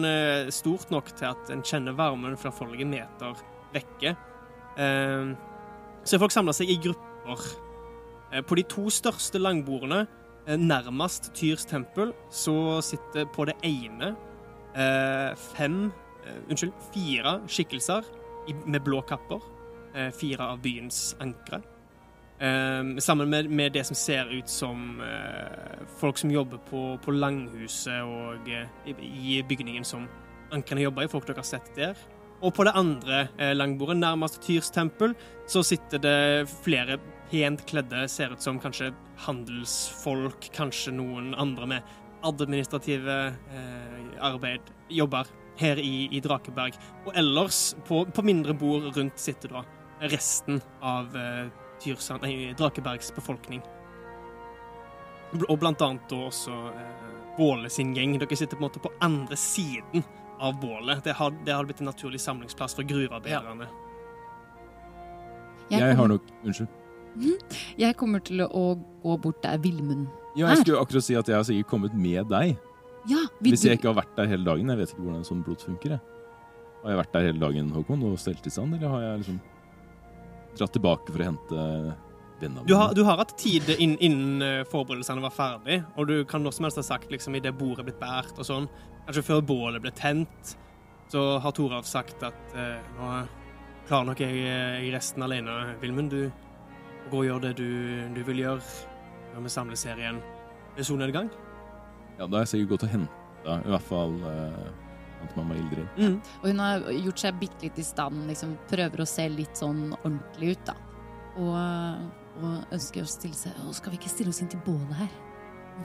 stort 0.53 0.93
nok 0.93 1.11
til 1.19 1.27
at 1.33 1.51
en 1.53 1.65
kjenner 1.67 1.97
varmen 1.97 2.37
fra 2.39 2.53
folket 2.55 2.89
meter 2.89 3.35
vekke. 3.75 4.15
Så 6.09 6.21
folk 6.23 6.33
samler 6.33 6.57
seg 6.57 6.71
i 6.73 6.79
grupper. 6.81 7.43
På 8.49 8.57
de 8.57 8.65
to 8.73 8.87
største 8.95 9.43
langbordene 9.43 10.07
nærmest 10.57 11.29
Tyrs 11.37 11.67
tempel 11.69 12.15
så 12.33 12.81
sitter 12.81 13.29
på 13.29 13.51
det 13.51 13.59
ene 13.69 14.15
fem 15.53 15.91
Unnskyld, 16.49 16.73
fire 16.95 17.37
skikkelser 17.51 18.07
med 18.65 18.81
blå 18.87 19.03
kapper. 19.05 19.45
Eh, 19.95 20.11
fire 20.11 20.45
av 20.45 20.61
byens 20.63 21.17
ankre. 21.19 21.61
Eh, 22.39 22.97
sammen 22.99 23.31
med, 23.31 23.51
med 23.51 23.73
det 23.73 23.85
som 23.85 23.97
ser 23.97 24.31
ut 24.31 24.49
som 24.49 25.01
eh, 25.01 25.83
folk 25.99 26.19
som 26.19 26.31
jobber 26.31 26.59
på, 26.71 26.99
på 27.03 27.13
langhuset 27.13 28.03
og 28.07 28.47
i, 28.87 29.43
bygningen 29.49 29.85
som 29.85 30.07
ankrene 30.55 30.87
jobber 30.87 31.05
i, 31.05 31.11
folk 31.11 31.27
dere 31.27 31.43
har 31.43 31.49
sett 31.49 31.73
der. 31.75 31.99
Og 32.41 32.55
på 32.57 32.65
det 32.65 32.73
andre 32.79 33.27
langbordet, 33.53 33.99
nærmest 34.01 34.39
Tyrs 34.41 34.71
tempel, 34.73 35.13
så 35.51 35.61
sitter 35.67 36.01
det 36.01 36.21
flere 36.63 36.97
pent 37.29 37.67
kledde, 37.69 38.07
ser 38.09 38.33
ut 38.33 38.41
som 38.41 38.57
kanskje 38.63 38.95
handelsfolk, 39.27 40.49
kanskje 40.57 40.95
noen 40.97 41.35
andre 41.37 41.69
med 41.75 41.93
administrative 42.25 43.19
eh, 43.53 44.09
arbeid, 44.25 44.73
jobber 44.89 45.29
her 45.61 45.83
i, 45.83 46.09
i 46.17 46.23
Drakeberg. 46.25 46.79
Og 47.05 47.13
ellers, 47.19 47.75
på, 47.89 48.07
på 48.09 48.25
mindre 48.25 48.57
bord 48.57 48.89
rundt, 48.97 49.21
sitter 49.21 49.59
da 49.59 49.65
resten 50.01 50.61
av 50.83 51.17
eh, 51.17 51.49
Tyrsand, 51.81 52.23
nei, 52.23 52.53
Drakebergs 52.57 53.13
befolkning. 53.17 53.63
Og 55.49 55.59
blant 55.61 55.81
annet 55.87 56.09
da 56.11 56.17
også 56.29 56.55
eh, 56.73 56.97
Båle 57.39 57.71
sin 57.71 57.95
gjeng. 57.95 58.17
Dere 58.19 58.37
sitter 58.37 58.57
på 58.59 58.65
en 58.65 58.69
måte 58.69 58.83
på 58.83 58.91
andre 59.01 59.37
siden 59.39 60.03
av 60.41 60.57
bålet. 60.61 61.03
Det 61.05 61.15
har, 61.17 61.31
det 61.47 61.53
har 61.55 61.65
blitt 61.69 61.81
en 61.81 61.89
naturlig 61.89 62.21
samlingsplass 62.21 62.75
for 62.77 62.83
gruvearbeiderne. 62.89 63.69
Jeg 65.71 65.81
kommer- 65.81 65.95
har 65.97 66.09
nok 66.09 66.23
Unnskyld. 66.45 66.69
Jeg 67.79 67.97
kommer 67.97 68.21
til 68.25 68.41
å 68.47 68.65
gå 69.03 69.17
bort 69.21 69.41
der 69.43 69.59
Vilmund 69.59 70.07
Ja, 70.37 70.47
jeg 70.49 70.59
skulle 70.63 70.79
akkurat 70.81 71.03
si 71.05 71.15
at 71.19 71.27
jeg 71.27 71.35
har 71.37 71.43
sikkert 71.45 71.67
kommet 71.71 71.95
med 71.95 72.29
deg. 72.31 72.57
Ja, 73.09 73.23
vil 73.41 73.53
Hvis 73.53 73.63
du- 73.63 73.69
jeg 73.69 73.79
ikke 73.79 73.93
har 73.95 74.03
vært 74.03 74.15
der 74.17 74.27
hele 74.27 74.45
dagen. 74.45 74.69
Jeg 74.69 74.77
vet 74.79 74.91
ikke 74.93 75.03
hvordan 75.03 75.25
sånn 75.25 75.43
blod 75.45 75.59
funker. 75.59 75.91
Jeg. 75.91 76.01
Har 76.83 76.91
jeg 76.91 76.99
vært 76.99 77.13
der 77.13 77.21
hele 77.21 77.39
dagen, 77.41 77.71
Håkon, 77.71 78.03
og 78.13 78.19
stelt 78.19 78.47
i 78.47 78.51
stand, 78.51 78.75
eller 78.75 78.89
har 78.89 79.01
jeg 79.01 79.19
liksom 79.25 79.41
dratt 80.59 80.73
tilbake 80.75 81.13
for 81.13 81.23
å 81.23 81.29
hente 81.31 81.65
vennene 82.41 82.65
Du 82.67 82.75
har, 82.75 82.95
du 82.97 83.03
har 83.05 83.19
hatt 83.21 83.35
tid 83.39 83.69
inn- 83.79 83.99
innen 84.01 84.43
eh, 84.43 84.63
forberedelsene 84.71 85.23
var 85.25 85.35
ferdig, 85.35 85.83
og 85.97 86.09
du 86.09 86.25
kan 86.29 86.43
når 86.43 86.57
som 86.57 86.65
helst 86.69 86.81
ha 86.81 86.87
sagt 86.87 87.11
liksom, 87.13 87.37
i 87.37 87.43
det 87.45 87.53
bordet 87.59 87.85
er 87.85 87.91
blitt 87.91 88.01
båret 88.01 88.39
og 88.41 88.47
sånn. 88.49 88.69
Kanskje 89.07 89.27
før 89.27 89.43
bålet 89.47 89.83
ble 89.85 89.93
tent, 89.97 90.55
så 91.11 91.39
har 91.43 91.53
Toralf 91.57 91.87
sagt 91.91 92.23
at 92.27 92.55
eh, 92.57 92.79
nå 92.99 93.13
klarer 93.89 94.07
nok 94.13 94.21
jeg, 94.23 94.43
eh, 94.47 94.81
jeg 94.85 94.95
resten 94.95 95.23
alene. 95.27 95.75
Vilmund, 95.83 96.11
du 96.15 96.31
gå 97.11 97.23
og 97.23 97.27
gjør 97.27 97.41
det 97.49 97.55
du, 97.59 97.69
du 98.15 98.21
vil 98.29 98.45
gjøre 98.45 98.63
når 99.35 99.43
vi 99.47 99.51
samles 99.53 99.83
her 99.89 99.99
igjen 99.99 100.21
ved 100.77 100.87
solnedgang. 100.87 101.31
Ja, 102.19 102.27
da 102.27 102.37
har 102.41 102.45
jeg 102.45 102.53
sikkert 102.53 102.77
gått 102.77 102.85
og 102.89 102.93
henta 102.95 103.57
i 103.65 103.71
hvert 103.73 103.87
fall 103.89 104.15
uh, 105.23 105.37
mamma 105.37 105.55
Ildrid. 105.55 105.89
Mm. 105.99 106.21
Og 106.43 106.47
hun 106.49 106.59
har 106.65 106.87
gjort 106.93 107.19
seg 107.25 107.39
bitte 107.41 107.63
litt 107.69 107.79
i 107.79 107.83
stand, 107.87 108.27
liksom 108.29 108.57
prøver 108.71 109.01
å 109.05 109.07
se 109.09 109.29
litt 109.29 109.57
sånn 109.57 109.91
ordentlig 110.05 110.57
ut, 110.57 110.65
da. 110.67 110.75
Og, 111.41 111.57
og 112.43 112.73
ønsker 112.75 113.05
å 113.05 113.09
stille 113.09 113.37
seg 113.39 113.53
Å, 113.63 113.73
skal 113.73 113.93
vi 113.95 114.01
ikke 114.01 114.11
stille 114.11 114.33
oss 114.33 114.41
inn 114.43 114.49
til 114.51 114.61
bålet 114.67 114.97
her? 114.99 115.13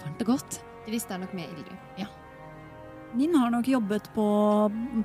Varmt 0.02 0.24
og 0.26 0.32
godt. 0.34 0.58
Gnist 0.88 1.12
er 1.14 1.22
nok 1.22 1.34
med 1.38 1.46
Ildrid. 1.54 2.08
Nin 3.16 3.36
har 3.40 3.52
nok 3.54 3.68
jobbet 3.72 4.10
på, 4.16 4.26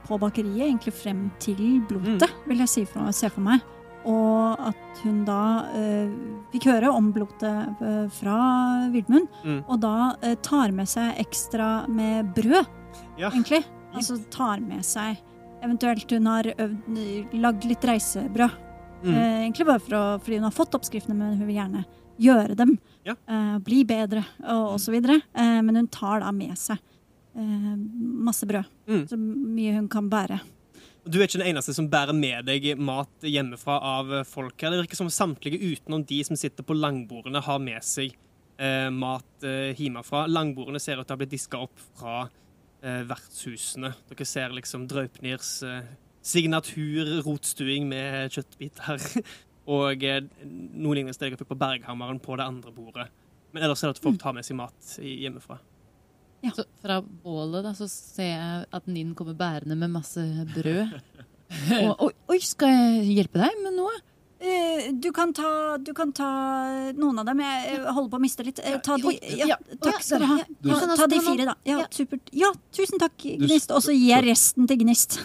på 0.09 0.17
bakeriet 0.19 0.65
egentlig 0.67 0.95
frem 0.97 1.29
til 1.39 1.61
blotet, 1.87 2.33
vil 2.49 2.59
jeg 2.65 2.73
si 2.73 2.83
for, 2.89 3.13
se 3.15 3.29
for 3.31 3.45
meg. 3.45 3.63
Og 4.09 4.57
at 4.71 5.03
hun 5.05 5.21
da 5.29 5.37
eh, 5.77 6.09
fikk 6.51 6.67
høre 6.71 6.91
om 6.97 7.11
blotet 7.15 7.83
eh, 7.85 8.07
fra 8.17 8.39
Vildmund, 8.91 9.29
Mm. 9.45 9.61
og 9.69 9.79
da 9.85 9.93
eh, 10.25 10.35
tar 10.43 10.73
med 10.73 10.89
seg 10.89 11.21
ekstra 11.23 11.87
med 11.93 12.33
brød, 12.35 12.65
Ja. 13.21 13.29
egentlig. 13.31 13.63
Altså 13.95 14.19
tar 14.33 14.63
med 14.65 14.85
seg 14.87 15.19
Eventuelt 15.61 16.13
hun 16.15 16.29
har 16.31 16.47
øvd, 16.55 17.33
lagd 17.37 17.67
litt 17.69 17.83
reisebrød. 17.85 18.55
Mm. 19.03 19.11
Eh, 19.13 19.35
egentlig 19.43 19.67
bare 19.69 19.83
for 19.85 19.97
å, 19.99 20.05
fordi 20.23 20.39
hun 20.39 20.47
har 20.47 20.55
fått 20.57 20.77
oppskriftene, 20.79 21.17
men 21.19 21.35
hun 21.37 21.51
vil 21.51 21.59
gjerne 21.59 21.83
gjøre 22.21 22.57
dem. 22.57 22.73
Ja. 23.05 23.13
Eh, 23.29 23.59
bli 23.67 23.83
bedre, 23.89 24.23
og, 24.41 24.79
videre. 24.89 25.19
Eh, 25.37 25.59
men 25.61 25.83
hun 25.83 25.91
tar 25.93 26.25
da 26.25 26.33
med 26.33 26.57
seg 26.57 26.81
eh, 26.81 27.75
masse 28.25 28.49
brød. 28.49 28.73
Mm. 28.89 29.05
Så 29.11 29.21
mye 29.21 29.77
hun 29.77 29.91
kan 29.93 30.09
bære. 30.09 30.41
Du 31.05 31.19
er 31.19 31.27
ikke 31.29 31.41
den 31.41 31.53
eneste 31.55 31.73
som 31.77 31.89
bærer 31.93 32.17
med 32.17 32.49
deg 32.49 32.73
mat 32.81 33.25
hjemmefra 33.25 33.79
av 33.81 34.13
folk 34.29 34.61
her. 34.61 34.73
Det 34.73 34.83
virker 34.83 35.01
som 35.01 35.13
samtlige 35.13 35.61
utenom 35.61 36.05
de 36.09 36.21
som 36.25 36.37
sitter 36.41 36.67
på 36.67 36.77
langbordene, 36.77 37.41
har 37.45 37.61
med 37.61 37.85
seg 37.85 38.13
eh, 38.61 38.89
mat 38.93 39.47
eh, 39.47 39.73
hjemmefra. 39.77 40.27
Langbordene 40.29 40.81
ser 40.83 41.01
ut 41.01 41.07
til 41.07 41.15
å 41.15 41.17
ha 41.17 41.23
blitt 41.23 41.35
diska 41.37 41.63
opp 41.65 41.89
fra 41.97 42.27
eh, 42.83 43.03
vertshusene. 43.09 43.93
Dere 44.11 44.27
ser 44.29 44.55
liksom 44.57 44.87
Draupnirs 44.91 45.55
eh, 45.67 45.89
signatur 46.23 47.21
rotstuing 47.27 47.89
med 47.91 48.35
kjøttbiter. 48.35 49.01
Og 49.77 50.05
eh, 50.07 50.23
noen 50.45 51.01
lignende 51.01 51.17
steder 51.17 51.35
jeg 51.35 51.43
fikk 51.43 51.53
på 51.53 51.61
Berghammeren 51.61 52.21
på 52.23 52.39
det 52.41 52.47
andre 52.47 52.75
bordet. 52.75 53.09
Men 53.51 53.67
ellers 53.67 53.83
er 53.83 53.91
det 53.91 53.99
at 53.99 54.05
folk 54.05 54.21
tar 54.23 54.37
med 54.37 54.47
seg 54.47 54.59
mat 54.59 54.95
hjemmefra. 54.99 55.59
hjemmefra. 56.41 56.57
Så 56.57 56.65
fra 56.81 57.01
bålet 57.03 57.67
da, 57.67 57.75
så 57.77 57.89
ser 57.91 58.31
jeg 58.31 58.69
at 58.79 58.87
Ninn 58.89 59.13
kommer 59.19 59.37
bærende 59.37 59.77
med 59.77 59.93
masse 59.93 60.23
brød. 60.55 60.95
Og, 61.83 62.07
oi, 62.07 62.13
oi, 62.31 62.39
skal 62.47 62.71
jeg 62.71 63.17
hjelpe 63.19 63.43
deg 63.43 63.59
med 63.65 63.75
noe? 63.75 63.97
Eh, 64.41 64.93
du, 64.93 65.13
kan 65.13 65.35
ta, 65.37 65.77
du 65.79 65.91
kan 65.95 66.13
ta 66.17 66.27
noen 66.97 67.19
av 67.21 67.27
dem. 67.29 67.43
Jeg 67.45 67.81
holder 67.93 68.09
på 68.09 68.17
å 68.17 68.23
miste 68.23 68.45
litt. 68.47 68.61
Eh, 68.65 68.79
ta 68.81 68.97
de, 68.97 69.13
ja, 69.37 69.59
takk 69.85 70.01
skal 70.01 70.23
du 70.23 70.29
ha. 70.31 70.37
ja, 70.41 70.79
Ta, 70.97 71.09
de 71.13 71.19
fire, 71.21 71.45
da. 71.51 71.55
Ja, 71.69 71.83
supert. 71.93 72.33
Ja, 72.33 72.49
tusen 72.73 73.03
takk, 73.03 73.19
Gnist. 73.21 73.75
Og 73.77 73.85
så 73.85 73.93
gir 73.93 74.15
jeg 74.15 74.25
resten 74.31 74.65
til 74.71 74.81
Gnist. 74.81 75.19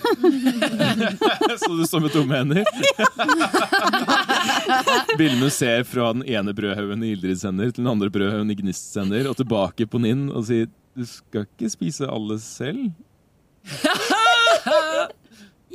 Så 1.63 1.71
du 1.79 1.85
står 1.87 2.03
med 2.03 2.11
tomme 2.11 2.41
hender? 2.41 2.67
Vilmund 5.15 5.53
ser 5.55 5.87
fra 5.87 6.11
den 6.11 6.25
ene 6.27 6.51
brødhaugen 6.57 7.07
i 7.07 7.13
Ildrids 7.15 7.45
hender 7.47 7.71
til 7.71 7.85
den 7.85 7.91
andre 7.95 8.11
brødhaugen 8.11 8.51
i 8.51 8.59
Gnists 8.59 8.99
hender, 8.99 9.29
og 9.31 9.39
tilbake 9.39 9.87
på 9.87 10.01
Ninn 10.03 10.27
og 10.27 10.43
sier 10.49 10.67
du 10.95 11.07
skal 11.07 11.47
ikke 11.47 11.71
spise 11.71 12.07
alle 12.11 12.35
selv? 12.43 12.91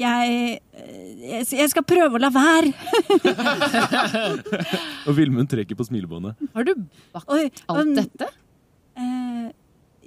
Jeg, 0.01 0.61
eh, 0.73 1.09
jeg, 1.21 1.47
jeg 1.59 1.71
skal 1.73 1.85
prøve 1.85 2.17
å 2.17 2.21
la 2.23 2.31
være. 2.33 2.73
Og 5.09 5.13
Vilmund 5.19 5.51
trekker 5.53 5.77
på 5.77 5.85
smilebåndet. 5.91 6.41
Har 6.57 6.69
du 6.69 6.73
bakt 7.13 7.29
Oi, 7.35 7.51
alt 7.69 7.85
um, 7.85 7.93
dette? 7.99 8.31
Uh, 8.97 9.51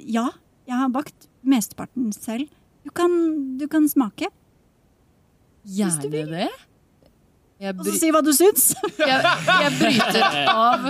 ja, 0.01 0.27
jeg 0.65 0.79
har 0.79 0.93
bakt 0.93 1.29
mesteparten 1.45 2.09
selv. 2.15 2.49
Du 2.83 2.89
kan, 2.95 3.11
du 3.59 3.67
kan 3.71 3.85
smake, 3.87 4.31
hvis 5.63 5.99
du 6.01 6.09
Gjerne 6.09 6.25
det. 6.31 6.49
Jeg, 7.63 7.75
og 7.79 7.85
så 7.87 7.93
si 7.95 8.09
hva 8.11 8.19
du 8.25 8.33
syns. 8.35 8.63
jeg, 8.99 9.35
jeg 9.47 9.75
bryter 9.77 10.23
av 10.51 10.89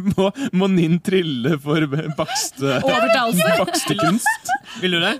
Må, 0.16 0.30
må 0.56 0.68
Ninn 0.72 0.96
trille 1.04 1.54
for 1.62 1.84
bakste, 2.18 2.80
overtalelse. 2.80 3.52
bakstekunst? 3.60 4.50
Vil 4.80 4.96
du 4.96 5.04
det? 5.04 5.14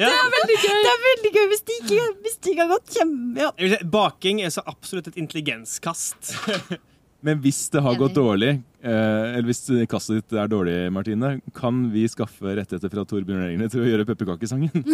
Ja. 0.00 0.08
veldig 0.10 0.56
gøy. 0.58 0.80
Det 0.84 0.90
er 0.90 1.02
veldig 1.04 1.30
gøy 1.36 1.44
hvis 1.52 1.62
de 1.68 1.76
ikke, 1.80 2.06
hvis 2.24 2.38
de 2.42 2.50
ikke 2.54 2.64
har 2.64 2.72
gått 2.72 2.96
hjemme. 2.98 3.28
Ja. 3.38 3.50
Si, 3.58 3.78
baking 3.94 4.42
er 4.42 4.50
så 4.54 4.64
absolutt 4.66 5.06
et 5.12 5.20
intelligenskast. 5.20 6.34
Men 7.24 7.38
hvis 7.40 7.62
det 7.72 7.80
har 7.80 7.94
gått 7.96 8.18
dårlig, 8.18 8.50
eh, 8.84 8.90
eller 9.38 9.46
hvis 9.48 9.62
kastet 9.88 10.18
ditt 10.18 10.34
er 10.36 10.50
dårlig, 10.52 10.74
Martine, 10.92 11.38
kan 11.56 11.86
vi 11.94 12.02
skaffe 12.12 12.52
rettigheter 12.58 12.92
fra 12.92 13.06
Torbjørn 13.08 13.46
Egne 13.46 13.70
til 13.72 13.80
å 13.80 13.88
gjøre 13.88 14.04
pepperkakesangen? 14.10 14.74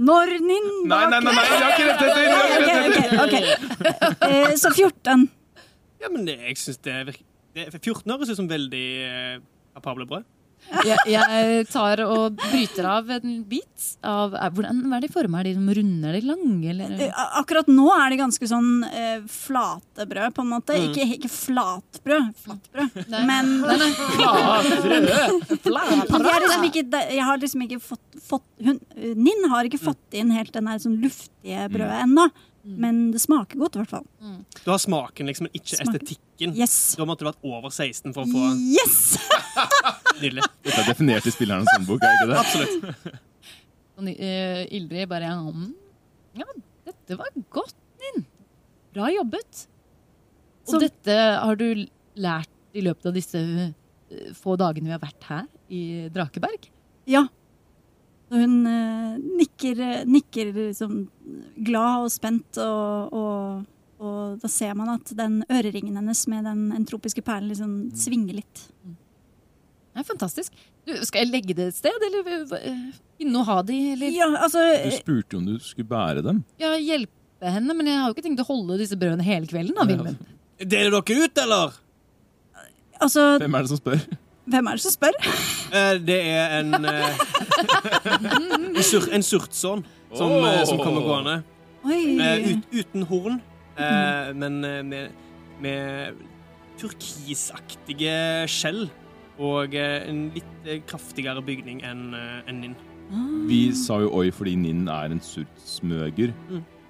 Når 0.00 0.30
Ninn 0.40 0.68
Nei, 0.88 1.02
nei, 1.12 1.18
nei, 1.20 1.32
nei, 1.36 1.44
jeg 1.44 1.60
har 1.60 1.70
ikke 1.74 1.88
rettigheter! 1.90 2.24
okay, 2.30 2.54
okay. 2.54 2.62
ikke 2.62 2.74
rett 2.80 2.96
etter. 2.96 3.18
Ok, 3.20 3.34
ok, 3.36 3.88
ok. 4.00 4.30
Eh, 4.30 4.54
Så 4.62 4.72
14. 4.72 5.28
Ja, 6.00 6.08
men 6.08 6.24
det, 6.28 6.38
jeg 6.46 6.56
synes 6.62 6.80
det 6.86 6.96
virker 7.10 7.26
det, 7.58 7.64
14 7.82 8.12
høres 8.14 8.30
ut 8.30 8.38
som 8.38 8.48
veldig 8.48 8.86
eh, 9.04 9.40
kapable 9.76 10.06
brød. 10.08 10.24
Jeg, 10.86 10.98
jeg 11.10 11.64
tar 11.72 12.00
og 12.04 12.36
bryter 12.38 12.86
av 12.86 13.08
en 13.16 13.32
bit 13.48 13.86
av 14.06 14.34
hvordan, 14.54 14.84
Hva 14.86 14.98
er 15.00 15.04
de 15.04 15.10
forma? 15.12 15.40
Er 15.40 15.48
de 15.50 15.74
runde 15.80 16.10
eller 16.12 16.26
lange? 16.28 16.70
Eller? 16.70 16.92
Eh, 17.08 17.22
Akkurat 17.40 17.68
nå 17.70 17.88
er 17.96 18.12
de 18.14 18.18
ganske 18.20 18.48
sånn 18.50 18.84
eh, 18.86 19.24
flate 19.30 20.06
brød, 20.10 20.34
på 20.36 20.44
en 20.44 20.52
måte. 20.52 20.76
Mm. 20.76 20.86
Ikke, 20.90 21.06
ikke 21.16 21.32
flatbrød, 21.32 22.28
flatbrød. 22.44 23.00
Nei. 23.10 23.22
Men 23.30 23.50
Nei, 23.64 23.78
nei. 23.80 23.90
Men 24.90 26.28
jeg, 26.28 26.42
liksom 26.44 26.68
ikke, 26.68 26.84
jeg 27.16 27.26
har 27.26 27.42
liksom 27.42 27.66
ikke 27.66 27.80
fått, 27.82 28.20
fått 28.30 28.46
hun, 28.64 28.78
Ninn 29.18 29.48
har 29.52 29.66
ikke 29.68 29.80
fått 29.82 30.16
inn 30.20 30.30
helt 30.34 30.52
den 30.54 30.70
der 30.70 30.80
sånn 30.82 30.98
luftige 31.02 31.66
brødet 31.72 32.04
ennå. 32.04 32.28
Men 32.64 33.10
det 33.14 33.20
smaker 33.22 33.56
godt, 33.60 33.76
i 33.76 33.80
hvert 33.80 33.88
fall. 33.94 34.04
Du 34.64 34.68
har 34.70 34.78
smaken, 34.82 35.26
liksom, 35.30 35.46
men 35.48 35.54
ikke 35.56 35.76
Smaken. 35.78 35.94
estetikken. 35.96 36.52
Yes! 36.58 36.74
Da 36.98 37.06
måtte 37.08 37.24
du 37.24 37.30
vært 37.30 37.46
over 37.48 37.72
16 37.72 38.12
for 38.12 38.26
å 38.26 38.30
få 38.30 38.50
Yes! 38.74 39.16
Nydelig. 40.20 40.44
Dette 40.66 40.82
er 40.82 40.88
definert 40.90 41.26
i 41.28 41.32
spillernes 41.32 41.70
håndbok, 41.72 42.04
er 42.04 42.18
ikke 42.18 42.28
det? 42.30 42.38
Absolutt. 42.42 43.18
Og 44.00 44.04
ni- 44.06 44.16
eh, 44.20 44.62
Ildrid 44.76 45.08
bare 45.10 45.30
mm, 45.40 45.66
Ja, 46.40 46.46
dette 46.88 47.16
var 47.20 47.32
godt, 47.52 47.74
Ninn. 48.04 48.24
Bra 48.94 49.08
jobbet. 49.12 49.64
Og 50.66 50.74
Som, 50.74 50.84
dette 50.84 51.16
har 51.40 51.56
du 51.60 51.66
lært 52.20 52.52
i 52.76 52.84
løpet 52.84 53.08
av 53.10 53.16
disse 53.16 53.40
eh, 53.40 54.30
få 54.36 54.56
dagene 54.60 54.88
vi 54.90 54.94
har 54.96 55.02
vært 55.02 55.26
her 55.32 55.48
i 55.72 55.82
Drakeberg? 56.12 56.68
Ja. 57.10 57.24
Og 58.30 58.38
hun 58.38 58.56
eh, 58.70 59.18
nikker, 59.40 59.80
eh, 59.82 60.02
nikker 60.06 60.52
liksom 60.54 60.96
glad 61.66 62.06
og 62.06 62.12
spent, 62.14 62.60
og, 62.62 63.14
og, 63.16 63.64
og 63.98 64.42
da 64.42 64.50
ser 64.50 64.76
man 64.78 64.92
at 64.94 65.10
den 65.18 65.40
øreringen 65.50 65.98
hennes 65.98 66.22
med 66.30 66.46
den 66.46 66.68
entropiske 66.76 67.24
perlen 67.26 67.50
liksom 67.50 67.72
svinger 67.98 68.38
litt. 68.38 68.62
Det 69.90 70.04
er 70.04 70.06
fantastisk. 70.06 70.54
Du, 70.86 70.94
skal 71.04 71.24
jeg 71.24 71.32
legge 71.32 71.56
det 71.58 71.72
et 71.72 71.80
sted, 71.80 72.06
eller 72.06 72.30
inne 72.30 72.92
finne 73.20 73.42
å 73.42 73.46
ha 73.50 73.58
de, 73.66 73.78
eller 73.96 74.14
Ja, 74.14 74.30
altså 74.46 74.62
Du 74.86 74.94
spurte 74.94 75.36
jo 75.36 75.42
om 75.42 75.50
du 75.50 75.58
skulle 75.60 75.90
bære 75.90 76.22
dem. 76.24 76.44
ja, 76.62 76.76
hjelpe 76.78 77.50
henne? 77.50 77.74
Men 77.76 77.90
jeg 77.90 77.98
har 77.98 78.08
jo 78.08 78.14
ikke 78.14 78.28
tenkt 78.28 78.44
å 78.44 78.48
holde 78.48 78.78
disse 78.80 78.96
brødene 79.00 79.26
hele 79.26 79.50
kvelden, 79.50 79.74
da. 79.76 80.14
Deler 80.60 80.94
dere 80.94 81.26
ut, 81.26 81.42
eller? 81.42 81.76
Altså, 83.00 83.26
Hvem 83.40 83.54
er 83.56 83.64
det 83.66 83.72
som 83.72 83.80
spør? 83.80 84.02
Hvem 84.50 84.68
er 84.70 84.78
det 84.78 84.84
som 84.84 84.94
spør? 84.94 85.16
Eh, 85.70 85.96
det 86.02 86.18
er 86.26 86.58
en 86.60 86.74
eh, 86.74 87.22
En, 88.76 88.82
sur, 88.82 89.06
en 89.12 89.22
surtsån 89.22 89.84
som, 90.14 90.32
oh. 90.32 90.64
som 90.66 90.80
kommer 90.82 91.06
gående. 91.06 91.36
Ut, 91.84 92.66
uten 92.74 93.06
horn, 93.08 93.38
eh, 93.78 94.32
men 94.36 94.60
med, 94.88 95.14
med 95.62 96.20
turkisaktige 96.80 98.48
skjell. 98.50 98.88
Og 99.40 99.72
en 99.72 100.26
litt 100.34 100.66
kraftigere 100.90 101.40
bygning 101.40 101.80
enn 101.88 102.10
en 102.12 102.58
Ninn. 102.60 102.74
Vi 103.48 103.62
sa 103.74 103.96
jo 104.02 104.10
oi 104.20 104.28
fordi 104.34 104.52
Ninn 104.60 104.84
er 104.92 105.14
en 105.14 105.22
surtsmøger. 105.24 106.34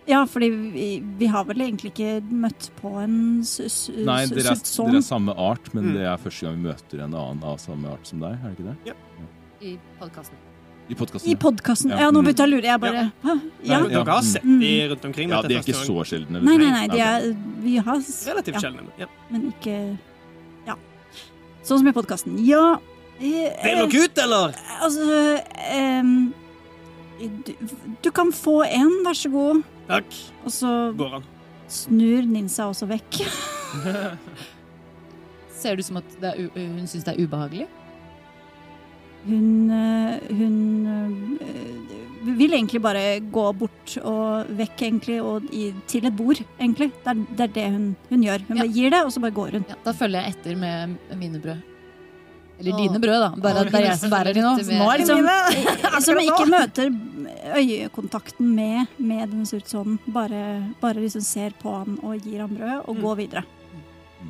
Ja, 0.08 0.24
fordi 0.26 0.48
vi, 0.72 0.86
vi 1.18 1.26
har 1.30 1.44
vel 1.44 1.60
egentlig 1.60 1.92
ikke 1.92 2.22
møtt 2.32 2.70
på 2.80 2.94
en 3.02 3.42
s- 3.44 3.60
s- 3.60 3.90
Nei, 3.94 4.24
dere 4.26 4.54
er, 4.56 4.60
dere 4.62 4.96
er 4.96 5.04
samme 5.06 5.34
art, 5.38 5.72
men 5.74 5.84
Mm. 5.90 5.92
det 5.94 6.02
er 6.08 6.16
første 6.16 6.46
gang 6.46 6.56
vi 6.62 6.68
møter 6.68 7.04
en 7.04 7.14
annen 7.14 7.44
av 7.44 7.58
samme 7.60 7.86
art 7.92 8.06
som 8.06 8.18
deg. 8.20 8.32
er 8.32 8.48
det 8.48 8.58
ikke 8.58 8.68
det? 8.70 8.76
Ja. 8.86 8.94
I 9.62 9.78
podkasten. 10.00 10.36
I 10.90 10.94
podkasten. 10.94 11.30
I 11.30 11.34
podkasten. 11.36 11.90
Ja. 11.90 11.98
Ja, 12.00 12.10
nå 12.10 12.22
begynte 12.24 12.42
jeg 12.42 12.48
å 12.48 12.54
lure. 12.56 12.62
Jeg 12.64 12.80
bare 12.80 12.94
ja. 13.22 13.34
Ja. 13.62 13.80
Dere, 13.86 14.04
har 14.10 14.22
sett 14.22 14.42
de 14.42 14.88
rundt 14.88 15.04
omkring. 15.04 15.28
Ja, 15.30 15.42
de 15.42 15.54
er 15.54 15.60
ikke 15.60 15.76
gang. 15.76 15.86
så 15.86 16.04
sjeldne. 16.08 16.42
Nei, 16.42 16.56
nei, 16.56 16.70
nei, 16.70 16.86
de 16.88 16.98
er, 16.98 17.36
vi 17.62 17.76
har 17.76 18.00
Relativt 18.00 18.54
ja, 18.54 18.60
sjeldne. 18.60 18.88
Ja. 18.98 19.06
Men 19.30 19.52
ikke 19.52 19.98
Ja. 20.66 20.74
Sånn 21.62 21.78
som 21.78 21.86
i 21.86 21.92
podkasten. 21.92 22.38
Ja. 22.44 22.78
Det 23.20 23.52
Deler 23.62 23.86
dere 23.86 24.04
ut, 24.04 24.18
eller? 24.18 24.54
Altså 24.80 25.42
um, 26.00 26.34
du, 27.20 27.52
du 28.02 28.10
kan 28.10 28.32
få 28.32 28.62
en, 28.66 29.04
vær 29.04 29.12
så 29.14 29.30
god. 29.30 29.62
Takk. 29.90 30.16
Og 30.46 30.52
så 30.54 30.70
Går 30.96 31.16
han. 31.18 31.24
snur 31.70 32.22
Ninsa 32.30 32.68
også 32.70 32.86
vekk. 32.90 33.20
Ser 35.60 35.76
det 35.76 35.82
ut 35.84 35.88
som 35.90 35.98
at 36.00 36.14
det 36.22 36.30
er, 36.32 36.46
u- 36.46 36.54
hun 36.56 36.86
syns 36.88 37.04
det 37.04 37.12
er 37.16 37.20
ubehagelig? 37.26 37.66
Hun, 39.26 39.48
eh, 39.76 40.22
hun 40.32 40.54
eh, 40.88 42.30
vil 42.38 42.54
egentlig 42.56 42.80
bare 42.80 43.02
gå 43.20 43.42
bort 43.60 43.98
og 44.00 44.48
vekk, 44.56 44.86
egentlig, 44.86 45.18
og 45.20 45.44
i, 45.52 45.66
til 45.90 46.08
et 46.08 46.16
bord, 46.16 46.40
egentlig. 46.56 46.88
Det 47.04 47.12
er 47.12 47.20
det, 47.36 47.44
er 47.50 47.52
det 47.58 47.66
hun, 47.74 47.90
hun 48.08 48.24
gjør. 48.24 48.46
Hun 48.48 48.56
Ja. 48.56 48.62
bare 48.62 48.72
gir 48.78 48.88
det, 48.94 49.02
og 49.04 49.12
så 49.12 49.20
bare 49.20 49.36
går 49.36 49.58
hun. 49.58 49.66
Ja, 49.68 49.76
da 49.84 49.92
følger 49.92 50.24
jeg 50.24 50.32
etter 50.38 50.56
med 50.56 50.96
mine 51.20 51.42
brød. 51.44 51.60
Eller 52.60 52.76
dine 52.78 53.00
brød, 53.02 53.20
da. 53.24 53.30
Bare 53.40 53.64
at 53.64 53.70
det 53.72 53.80
er 53.80 53.86
jeg 53.88 53.98
som 54.02 54.12
bærer 54.12 54.36
de 54.36 54.44
nå. 54.44 54.52
Nå 54.68 54.88
er 54.92 55.00
det 55.00 55.06
Som, 55.08 55.22
liksom 55.24 56.00
som 56.06 56.20
ikke 56.22 56.46
møter 56.52 56.92
øyekontakten 57.56 58.50
med, 58.54 58.86
med 58.98 59.28
den 59.32 59.46
surtsonen. 59.48 59.98
Bare, 60.12 60.42
bare 60.80 61.00
liksom 61.02 61.24
ser 61.24 61.56
på 61.60 61.72
han 61.78 61.96
og 62.04 62.20
gir 62.20 62.44
han 62.44 62.52
brød, 62.56 62.76
og 62.86 62.96
Mm. 62.96 63.02
går 63.06 63.16
videre. 63.24 63.42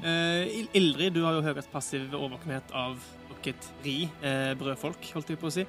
Uh, 0.04 0.46
Ildrid, 0.78 1.10
du 1.16 1.24
har 1.26 1.34
jo 1.34 1.42
høyest 1.42 1.72
passiv 1.72 2.12
overvåkenhet 2.14 2.70
av 2.78 2.94
dere 3.40 3.54
ri 3.82 3.94
eh, 4.22 4.50
brødfolk, 4.60 5.06
holdt 5.16 5.30
jeg 5.32 5.38
på 5.40 5.48
å 5.48 5.52
si. 5.54 5.62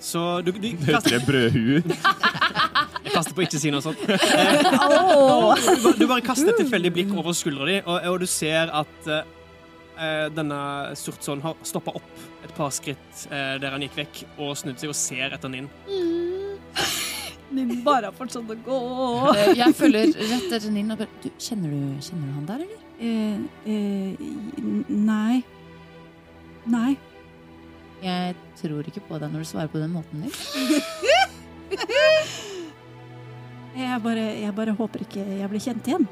Så 0.00 0.20
du, 0.46 0.52
du 0.54 0.68
kaster, 0.86 1.16
tre 1.16 1.18
brødhue? 1.26 1.80
Jeg 1.82 3.12
kaster 3.12 3.34
på 3.34 3.42
ikke 3.42 3.58
si 3.58 3.72
noe 3.74 3.82
sånt. 3.82 3.98
Eh, 4.06 4.60
du, 4.62 4.78
bare, 4.78 5.94
du 5.98 6.04
bare 6.06 6.22
kaster 6.24 6.52
et 6.54 6.60
tilfeldig 6.62 6.92
blikk 6.94 7.10
over 7.18 7.34
skuldra 7.34 7.66
di, 7.66 7.80
og, 7.82 7.98
og 8.12 8.20
du 8.22 8.28
ser 8.30 8.70
at 8.70 9.10
eh, 9.10 9.26
denne 10.34 10.58
Surtson 10.98 11.40
har 11.44 11.54
stoppa 11.62 11.92
opp 11.94 12.22
et 12.44 12.52
par 12.56 12.70
skritt 12.74 13.26
eh, 13.30 13.54
der 13.62 13.70
han 13.76 13.82
gikk 13.86 13.96
vekk, 14.02 14.22
og 14.42 14.56
snudd 14.58 14.78
seg 14.82 14.90
og 14.90 14.98
ser 14.98 15.34
etter 15.36 15.52
Ninn. 15.52 15.68
Ninn 17.54 17.84
bare 17.86 18.08
har 18.10 18.16
fortsatt 18.16 18.50
å 18.50 18.56
gå. 18.66 18.78
Eh, 19.36 19.52
Jeg 19.60 19.76
følger 19.78 20.10
rett 20.16 20.48
etter 20.50 20.70
Ninn 20.74 20.90
og 20.90 20.98
bare 21.02 21.22
du, 21.22 21.28
kjenner, 21.38 21.70
du, 21.70 22.02
kjenner 22.02 22.26
du 22.26 22.34
han 22.40 22.48
der, 22.48 22.64
eller? 22.66 22.80
Eh, 22.98 23.38
eh, 23.70 24.12
nei. 24.90 25.36
Nei. 26.70 26.92
Jeg 28.04 28.34
tror 28.60 28.84
ikke 28.88 29.04
på 29.08 29.18
deg 29.20 29.30
når 29.32 29.44
du 29.44 29.48
svarer 29.48 29.70
på 29.72 29.80
den 29.80 29.94
måten 29.94 30.26
din. 30.26 30.34
Jeg 33.74 33.98
bare, 34.04 34.22
jeg 34.38 34.54
bare 34.54 34.70
håper 34.78 35.02
ikke 35.02 35.22
jeg 35.40 35.48
blir 35.50 35.62
kjent 35.64 35.88
igjen. 35.90 36.04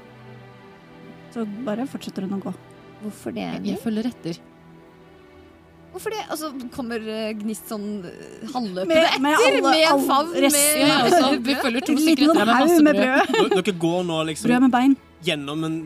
Så 1.30 1.44
bare 1.66 1.84
fortsetter 1.86 2.26
hun 2.26 2.34
å 2.34 2.40
gå. 2.42 2.52
Hvorfor 3.02 3.34
det? 3.34 3.46
Jeg 3.66 3.78
følger 3.82 4.06
etter. 4.12 4.38
Hvorfor 5.92 6.10
det? 6.14 6.22
Altså, 6.32 6.48
kommer 6.72 7.02
eh, 7.04 7.32
Gnist 7.36 7.68
sånn 7.68 8.04
eh, 8.08 8.46
halvløpende 8.54 8.86
Med- 8.94 9.02
etter 9.10 9.20
med 9.20 9.34
med, 9.36 9.60
alle- 9.66 9.82
en 9.90 10.06
favn 10.08 10.30
med 10.32 10.46
Ja, 10.80 11.00
altså, 11.04 11.32
vi 11.44 11.54
følger 11.60 11.84
to 11.84 11.96
stykker 12.00 12.30
etter 12.30 12.38
deg 12.38 12.46
med 12.46 12.62
masse 12.62 12.82
med 12.86 12.96
brød. 12.96 13.32
brød. 13.34 13.56
Dere 13.58 13.74
går 13.84 14.02
nå 14.08 14.20
liksom 14.30 14.48
Brød 14.50 14.60
med 14.66 14.70
bein. 14.72 14.96
gjennom 15.22 15.64
en 15.68 15.76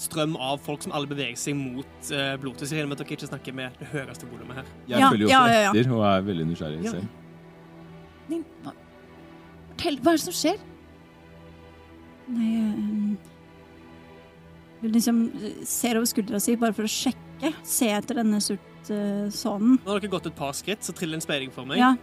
strøm 0.00 0.36
av 0.40 0.60
folk 0.64 0.82
som 0.86 0.92
alle 0.96 1.06
beveger 1.10 1.36
seg 1.36 1.56
mot 1.58 2.12
uh, 2.12 2.36
blodet. 2.40 2.62
Så 2.68 2.72
jeg 2.72 2.78
regner 2.84 2.92
med 2.92 3.00
at 3.00 3.02
dere 3.08 3.16
ikke 3.18 3.28
snakker 3.32 3.52
med 3.58 3.74
det 3.80 3.88
høyeste 3.90 4.28
volumet 4.30 4.56
her. 4.62 4.70
Jeg 4.88 5.00
Ja, 5.00 5.10
følger 5.10 5.26
jo 5.26 5.28
ja, 5.28 5.40
også 5.40 5.52
ja, 5.52 5.60
ja. 5.66 5.72
etter 5.74 5.92
og 5.98 6.04
er 6.12 6.22
veldig 6.30 6.46
nysgjerrig 6.52 6.84
Ja. 6.84 6.90
selv. 6.90 7.08
Hva- 8.30 8.76
Fortell, 9.70 9.96
hva 10.04 10.12
er 10.12 10.16
det 10.16 10.20
som 10.28 10.32
skjer? 10.36 10.58
Nei 12.30 12.50
um, 12.70 13.18
liksom 14.82 15.24
ser 15.68 15.98
over 16.00 16.08
skuldra 16.08 16.40
si 16.40 16.56
bare 16.56 16.76
for 16.76 16.88
å 16.88 16.90
sjekke. 16.90 17.52
Se 17.64 17.88
etter 17.92 18.20
denne 18.20 18.40
surtsonen. 18.44 19.78
Nå 19.80 19.92
har 19.92 20.00
dere 20.00 20.12
gått 20.12 20.28
et 20.30 20.36
par 20.36 20.52
skritt, 20.56 20.84
så 20.84 20.94
trill 20.96 21.16
en 21.16 21.24
speiling 21.24 21.52
for 21.54 21.68
meg. 21.68 21.80
Ja. 21.80 21.94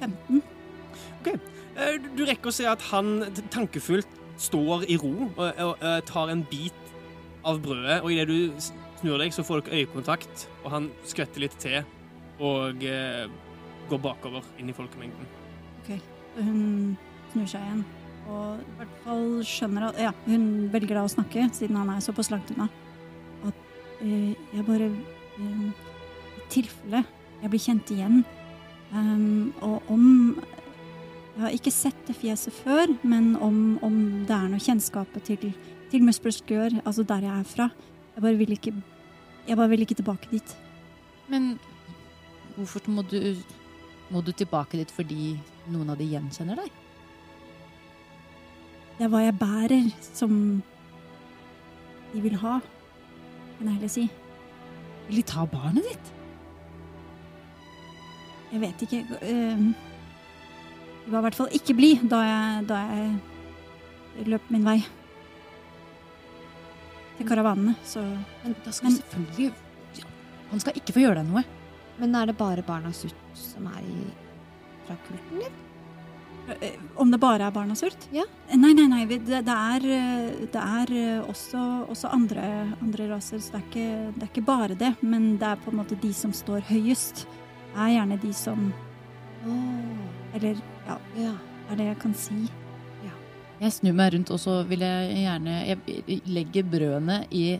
Femten. 0.00 0.42
Eh, 1.76 1.98
Du, 2.16 2.24
rekker 2.24 2.48
å 2.48 2.54
se 2.54 2.64
at 2.68 2.80
han 2.90 3.18
tankefullt 3.52 4.08
står 4.40 4.86
i 4.88 4.96
ro 5.00 5.28
og, 5.28 5.40
og, 5.44 5.82
eh, 5.84 6.00
tar 6.08 6.32
en 6.32 6.42
bit 6.48 6.92
av 7.46 7.60
brødet, 7.62 8.00
og 8.02 8.12
idet 8.12 8.26
du 8.28 8.70
snur 8.96 9.20
deg, 9.20 9.32
så 9.32 9.44
får 9.44 9.66
dere 9.66 9.82
øyekontakt, 9.82 10.46
og 10.64 10.70
han 10.72 10.88
skvetter 11.04 11.44
litt 11.44 11.56
til 11.60 11.82
og 12.40 12.82
eh, 12.84 13.26
går 13.90 14.00
bakover 14.02 14.44
inn 14.60 14.72
i 14.72 14.76
folkemengden. 14.76 15.28
OK. 15.82 15.92
Hun 16.36 16.96
snur 17.32 17.48
seg 17.50 17.64
igjen 17.66 17.84
og 18.26 18.58
i 18.58 18.72
hvert 18.80 18.94
fall 19.04 19.26
skjønner 19.46 19.84
at 19.86 20.00
Ja, 20.02 20.10
hun 20.26 20.46
velger 20.72 20.98
da 20.98 21.04
å 21.06 21.10
snakke, 21.10 21.44
siden 21.54 21.78
han 21.78 21.92
er 21.92 22.02
såpass 22.02 22.32
langt 22.32 22.48
unna. 22.50 22.66
At 23.46 23.60
eh, 24.02 24.32
jeg 24.50 24.64
bare 24.66 24.88
eh, 24.90 25.68
I 25.70 26.46
tilfelle 26.50 27.04
jeg 27.42 27.52
blir 27.52 27.62
kjent 27.62 27.92
igjen, 27.94 28.24
Um, 28.94 29.54
og 29.66 29.82
om 29.90 30.36
Jeg 31.34 31.42
har 31.42 31.52
ikke 31.52 31.70
sett 31.74 31.96
det 32.06 32.14
fjeset 32.16 32.54
før, 32.54 32.92
men 33.02 33.34
om, 33.42 33.56
om 33.84 33.96
det 34.24 34.32
er 34.32 34.46
noe 34.48 34.62
kjennskap 34.62 35.10
til, 35.26 35.50
til 35.90 36.04
Musperskør, 36.06 36.78
altså 36.84 37.02
der 37.02 37.26
jeg 37.26 37.34
er 37.34 37.50
fra 37.50 37.66
Jeg 38.14 38.22
bare 38.22 38.38
vil 38.38 38.54
ikke 38.54 38.72
Jeg 39.48 39.56
bare 39.56 39.68
vil 39.68 39.82
ikke 39.84 39.98
tilbake 39.98 40.30
dit. 40.30 40.56
Men 41.28 41.58
hvorfor 42.54 42.80
må 42.88 43.02
du, 43.02 43.36
må 44.08 44.22
du 44.22 44.32
tilbake 44.32 44.78
dit 44.78 44.90
fordi 44.90 45.36
noen 45.68 45.90
av 45.90 45.98
de 45.98 46.08
gjenkjenner 46.14 46.62
deg? 46.62 46.85
Det 48.96 49.04
er 49.04 49.10
hva 49.12 49.20
jeg 49.26 49.36
bærer, 49.38 49.88
som 50.16 50.36
de 52.14 52.20
vil 52.24 52.36
ha, 52.40 52.58
kan 53.58 53.66
jeg 53.68 53.74
heller 53.76 53.92
si. 53.92 54.06
Vil 55.08 55.20
de 55.20 55.24
ta 55.28 55.44
barnet 55.50 55.84
ditt? 55.84 56.12
Jeg 58.54 58.62
vet 58.62 58.84
ikke. 58.86 59.02
eh, 59.20 59.66
De 61.06 61.12
var 61.12 61.20
i 61.20 61.26
hvert 61.26 61.36
fall 61.38 61.52
ikke 61.54 61.74
blid 61.76 62.06
da 62.10 62.22
jeg, 62.24 62.64
da 62.70 62.78
jeg 62.88 64.26
løp 64.32 64.48
min 64.50 64.64
vei. 64.66 64.78
Til 67.18 67.28
karavanene, 67.28 67.76
så 67.84 68.00
Men 68.44 68.56
da 68.64 68.72
skal 68.72 68.90
men, 68.90 68.96
selvfølgelig 68.98 69.52
ja, 70.00 70.08
Han 70.50 70.60
skal 70.60 70.76
ikke 70.76 70.92
få 70.96 71.04
gjøre 71.04 71.20
deg 71.22 71.30
noe. 71.30 71.44
Men 71.98 72.14
er 72.14 72.26
det 72.28 72.36
bare 72.36 72.64
barna 72.64 72.90
Sutt 72.92 73.14
som 73.34 73.68
er 73.70 73.80
i, 73.84 74.02
fra 74.86 74.96
kulten 75.06 75.40
din? 75.44 75.62
Eh, 76.60 76.74
Om 76.96 77.10
det 77.10 77.18
bare 77.20 77.46
er 77.48 77.50
barnas 77.54 77.80
sult? 77.82 78.06
Ja. 78.14 78.22
Nei, 78.54 78.72
nei, 78.78 78.86
nei. 78.88 79.02
Det, 79.10 79.18
det 79.26 79.54
er, 79.56 79.86
eh, 79.96 80.46
det 80.52 80.62
er 80.62 80.92
eh, 80.94 81.28
også, 81.28 81.62
også 81.90 82.12
andre, 82.14 82.44
andre 82.82 83.08
raser, 83.14 83.40
så 83.42 83.56
det 83.56 83.60
er, 83.60 83.66
ikke, 83.70 83.88
det 84.16 84.22
er 84.22 84.30
ikke 84.30 84.46
bare 84.46 84.78
det. 84.78 84.92
Men 85.02 85.32
det 85.40 85.48
er 85.52 85.56
på 85.64 85.72
en 85.74 85.80
måte 85.82 85.98
de 86.02 86.12
som 86.14 86.32
står 86.36 86.62
høyest, 86.70 87.26
er 87.76 87.90
gjerne 87.96 88.20
de 88.22 88.32
som 88.32 88.70
Eller 90.34 90.56
ja, 90.86 90.96
Ja. 91.16 91.32
er 91.70 91.76
det 91.76 91.84
jeg 91.92 91.98
kan 92.02 92.14
si. 92.14 92.46
Jeg 93.56 93.72
snur 93.72 93.94
meg 93.96 94.12
rundt, 94.12 94.30
og 94.30 94.38
så 94.38 94.58
vil 94.68 94.82
jeg 94.84 95.14
gjerne 95.22 95.52
Jeg 95.64 96.20
legger 96.28 96.62
brødene 96.68 97.22
i 97.32 97.58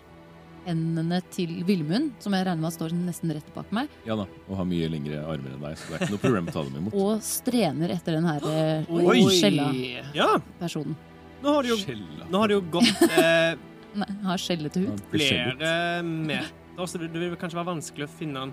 hendene 0.67 1.21
til 1.33 1.53
Villmund, 1.67 2.13
som 2.23 2.35
jeg 2.37 2.47
regner 2.47 2.65
med 2.65 2.75
står 2.75 2.95
nesten 2.99 3.33
rett 3.37 3.49
bak 3.55 3.71
meg, 3.75 3.93
Ja 4.07 4.17
da, 4.19 4.27
og 4.49 4.59
har 4.61 4.69
mye 4.69 4.91
lengre 4.93 5.23
armer 5.23 5.55
enn 5.55 5.63
deg, 5.63 5.79
så 5.79 5.89
det 5.89 5.97
er 5.97 6.05
ikke 6.05 6.17
noe 6.17 6.25
problem 6.25 6.51
å 6.51 6.55
ta 6.57 6.65
dem 6.67 6.77
imot. 6.81 6.99
og 7.05 7.25
strener 7.27 7.95
etter 7.97 8.19
den 8.19 8.29
her 8.29 8.49
eh, 8.51 8.91
skjella-personen. 9.39 10.99
nå 11.43 11.57
har 11.57 11.67
det 11.67 11.73
jo, 11.75 11.97
nå 12.29 12.43
har 12.43 12.53
det 12.53 12.59
jo 12.59 12.67
gått 12.77 13.03
eh, 13.23 13.57
Nei, 13.97 14.11
har 14.27 14.41
skjellete 14.41 14.83
hud. 14.83 15.05
Flere 15.09 16.03
meter, 16.05 16.51
så 16.85 16.99
det, 17.01 17.07
det 17.15 17.31
vil 17.31 17.39
kanskje 17.41 17.57
være 17.57 17.71
vanskelig 17.71 18.05
å 18.05 18.11
finne 18.13 18.43
den. 18.43 18.51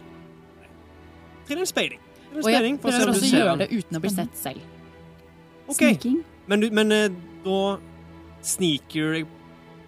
Trill 1.49 1.59
en 1.66 1.68
speiding. 1.68 1.99
Og 2.39 2.47
jeg 2.47 2.78
prøver 2.82 3.11
også 3.11 3.28
å 3.28 3.32
gjøre 3.34 3.57
det 3.59 3.68
uten 3.74 3.99
å 3.99 4.01
bli 4.05 4.11
sett 4.14 4.38
selv. 4.39 4.64
Ok, 5.68 5.82
Sniking. 5.82 6.22
Men, 6.47 6.64
du, 6.64 6.70
men 6.76 6.95
eh, 6.95 7.09
da 7.43 7.59
sniker 8.43 9.18
deg 9.18 9.36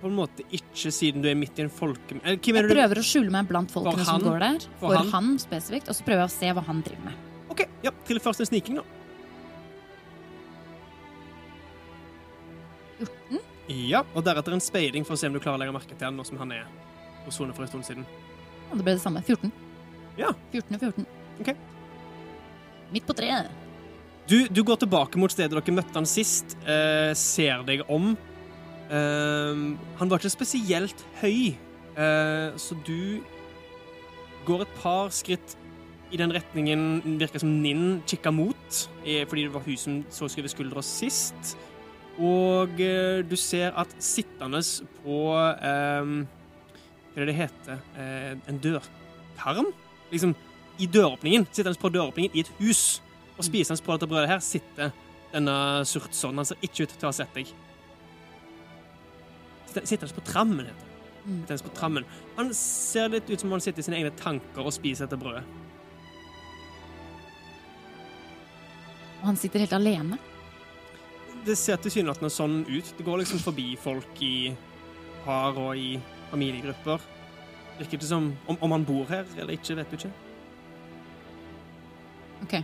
på 0.01 0.09
en 0.09 0.15
måte 0.17 0.43
ikke 0.53 0.91
siden 0.93 1.23
du 1.23 1.29
er 1.31 1.37
midt 1.39 1.57
i 1.59 1.65
en 1.65 1.71
folke... 1.71 2.17
Eller, 2.19 2.35
er 2.35 2.37
Jeg 2.37 2.55
det 2.55 2.63
du 2.67 2.73
prøver 2.75 3.01
å 3.01 3.05
skjule 3.05 3.31
meg 3.33 3.47
blant 3.49 3.71
folkene 3.73 4.05
som 4.05 4.21
går 4.23 4.43
der. 4.43 4.67
For 4.81 4.91
For, 4.91 4.99
han? 4.99 5.11
han? 5.13 5.39
spesifikt. 5.41 5.89
Og 5.89 5.97
så 5.97 6.05
prøver 6.07 6.25
jeg 6.25 6.31
å 6.31 6.35
se 6.35 6.51
hva 6.57 6.65
han 6.67 6.83
driver 6.85 7.07
med. 7.09 7.23
OK, 7.55 7.63
ja, 7.85 7.93
trill 8.07 8.21
først 8.23 8.43
en 8.43 8.49
sniking, 8.49 8.81
da. 8.81 8.85
14. 12.99 13.41
Ja, 13.89 14.03
og 14.13 14.25
deretter 14.27 14.55
en 14.55 14.63
speiding 14.63 15.07
for 15.07 15.15
å 15.15 15.19
se 15.19 15.29
om 15.29 15.35
du 15.35 15.41
klarer 15.41 15.57
å 15.57 15.63
legge 15.63 15.75
merke 15.75 15.95
til 15.95 16.07
han 16.07 16.17
nå 16.19 16.25
som 16.27 16.39
han 16.41 16.53
er 16.53 16.67
på 17.25 17.33
sone 17.33 17.55
for 17.55 17.65
en 17.65 17.71
stund 17.71 17.87
siden. 17.87 18.05
Ja, 18.69 18.75
det 18.77 18.83
ble 18.85 18.95
det 18.97 19.03
samme. 19.03 19.23
14. 19.25 19.51
Ja. 20.19 20.31
14 20.53 20.75
og 20.77 20.85
14. 20.91 21.07
Ok. 21.41 21.53
Midt 22.93 23.07
på 23.07 23.15
treet. 23.17 23.49
Du, 24.29 24.37
du 24.49 24.61
går 24.65 24.79
tilbake 24.81 25.19
mot 25.21 25.33
stedet 25.33 25.53
dere 25.53 25.75
møtte 25.75 25.93
han 25.97 26.07
sist, 26.09 26.55
eh, 26.65 27.11
ser 27.17 27.65
deg 27.67 27.83
om. 27.93 28.13
Eh, 28.89 29.61
han 29.99 30.11
var 30.11 30.21
ikke 30.21 30.33
spesielt 30.33 31.05
høy, 31.21 31.55
eh, 31.97 32.49
så 32.57 32.77
du 32.85 33.21
går 34.45 34.65
et 34.65 34.75
par 34.81 35.09
skritt 35.09 35.55
i 36.13 36.19
den 36.21 36.31
retningen 36.31 37.17
virker 37.19 37.41
som 37.41 37.49
Ninn 37.63 38.01
kikka 38.07 38.31
mot, 38.31 38.81
eh, 39.03 39.25
fordi 39.25 39.47
det 39.47 39.53
var 39.53 39.65
hun 39.65 39.77
som 39.77 40.03
så 40.09 40.29
seg 40.29 40.43
over 40.43 40.53
skuldra 40.53 40.83
sist. 40.85 41.55
Og 42.21 42.79
eh, 42.79 43.23
du 43.27 43.35
ser 43.35 43.73
at 43.75 43.91
sittende 43.99 44.61
på 45.01 45.17
eh, 45.35 46.11
Hva 47.11 47.23
er 47.23 47.25
det 47.25 47.27
det 47.31 47.39
heter? 47.39 47.81
Eh, 47.99 48.35
en 48.47 48.61
dørkarm? 48.63 49.73
Liksom 50.11 50.35
i 50.79 50.87
døråpningen, 50.91 51.47
sittende 51.51 51.79
på 51.79 51.91
døråpningen 51.91 52.35
i 52.35 52.43
et 52.43 52.51
hus 52.59 53.01
og 53.37 53.43
spisende 53.47 53.83
på 53.83 53.95
dette 53.95 54.07
brødet 54.07 54.29
her, 54.31 54.39
sitter 54.43 54.91
denne 55.33 55.83
surtsonen. 55.87 56.39
Han 56.39 56.47
ser 56.47 56.63
ikke 56.63 56.85
ut 56.85 56.95
til 56.95 57.07
å 57.07 57.11
ha 57.11 57.15
sett 57.15 57.35
deg. 57.35 57.51
Sitter- 59.75 59.87
Sittende 59.91 60.15
på 60.15 60.25
trammen, 60.31 60.65
heter 60.65 60.85
det. 60.85 60.91
Mm. 61.25 61.59
På 61.65 61.75
trammen. 61.75 62.05
Han 62.37 62.53
ser 62.53 63.09
litt 63.09 63.29
ut 63.29 63.39
som 63.39 63.49
om 63.49 63.57
han 63.57 63.61
sitter 63.61 63.81
i 63.81 63.83
sine 63.87 63.97
egne 63.97 64.11
tanker 64.19 64.61
og 64.61 64.73
spiser 64.73 65.07
dette 65.07 65.19
brødet. 65.19 65.43
Han 69.25 69.37
sitter 69.37 69.59
helt 69.63 69.73
alene. 69.73 70.19
Det 71.45 71.55
ser 71.57 71.77
tilsynelatende 71.81 72.29
sånn 72.33 72.59
ut. 72.69 72.93
Det 72.97 73.05
går 73.05 73.23
liksom 73.23 73.41
forbi 73.41 73.71
folk 73.81 74.21
i 74.21 74.53
par 75.25 75.57
og 75.57 75.77
i 75.77 75.95
familiegrupper. 76.29 77.01
Virker 77.79 78.01
det 78.01 78.07
som 78.09 78.31
om, 78.47 78.57
om 78.61 78.71
han 78.71 78.85
bor 78.85 79.09
her 79.09 79.25
eller 79.35 79.57
ikke, 79.57 79.75
vet 79.81 79.89
du 79.91 79.97
ikke. 79.97 80.13
Ok. 82.45 82.55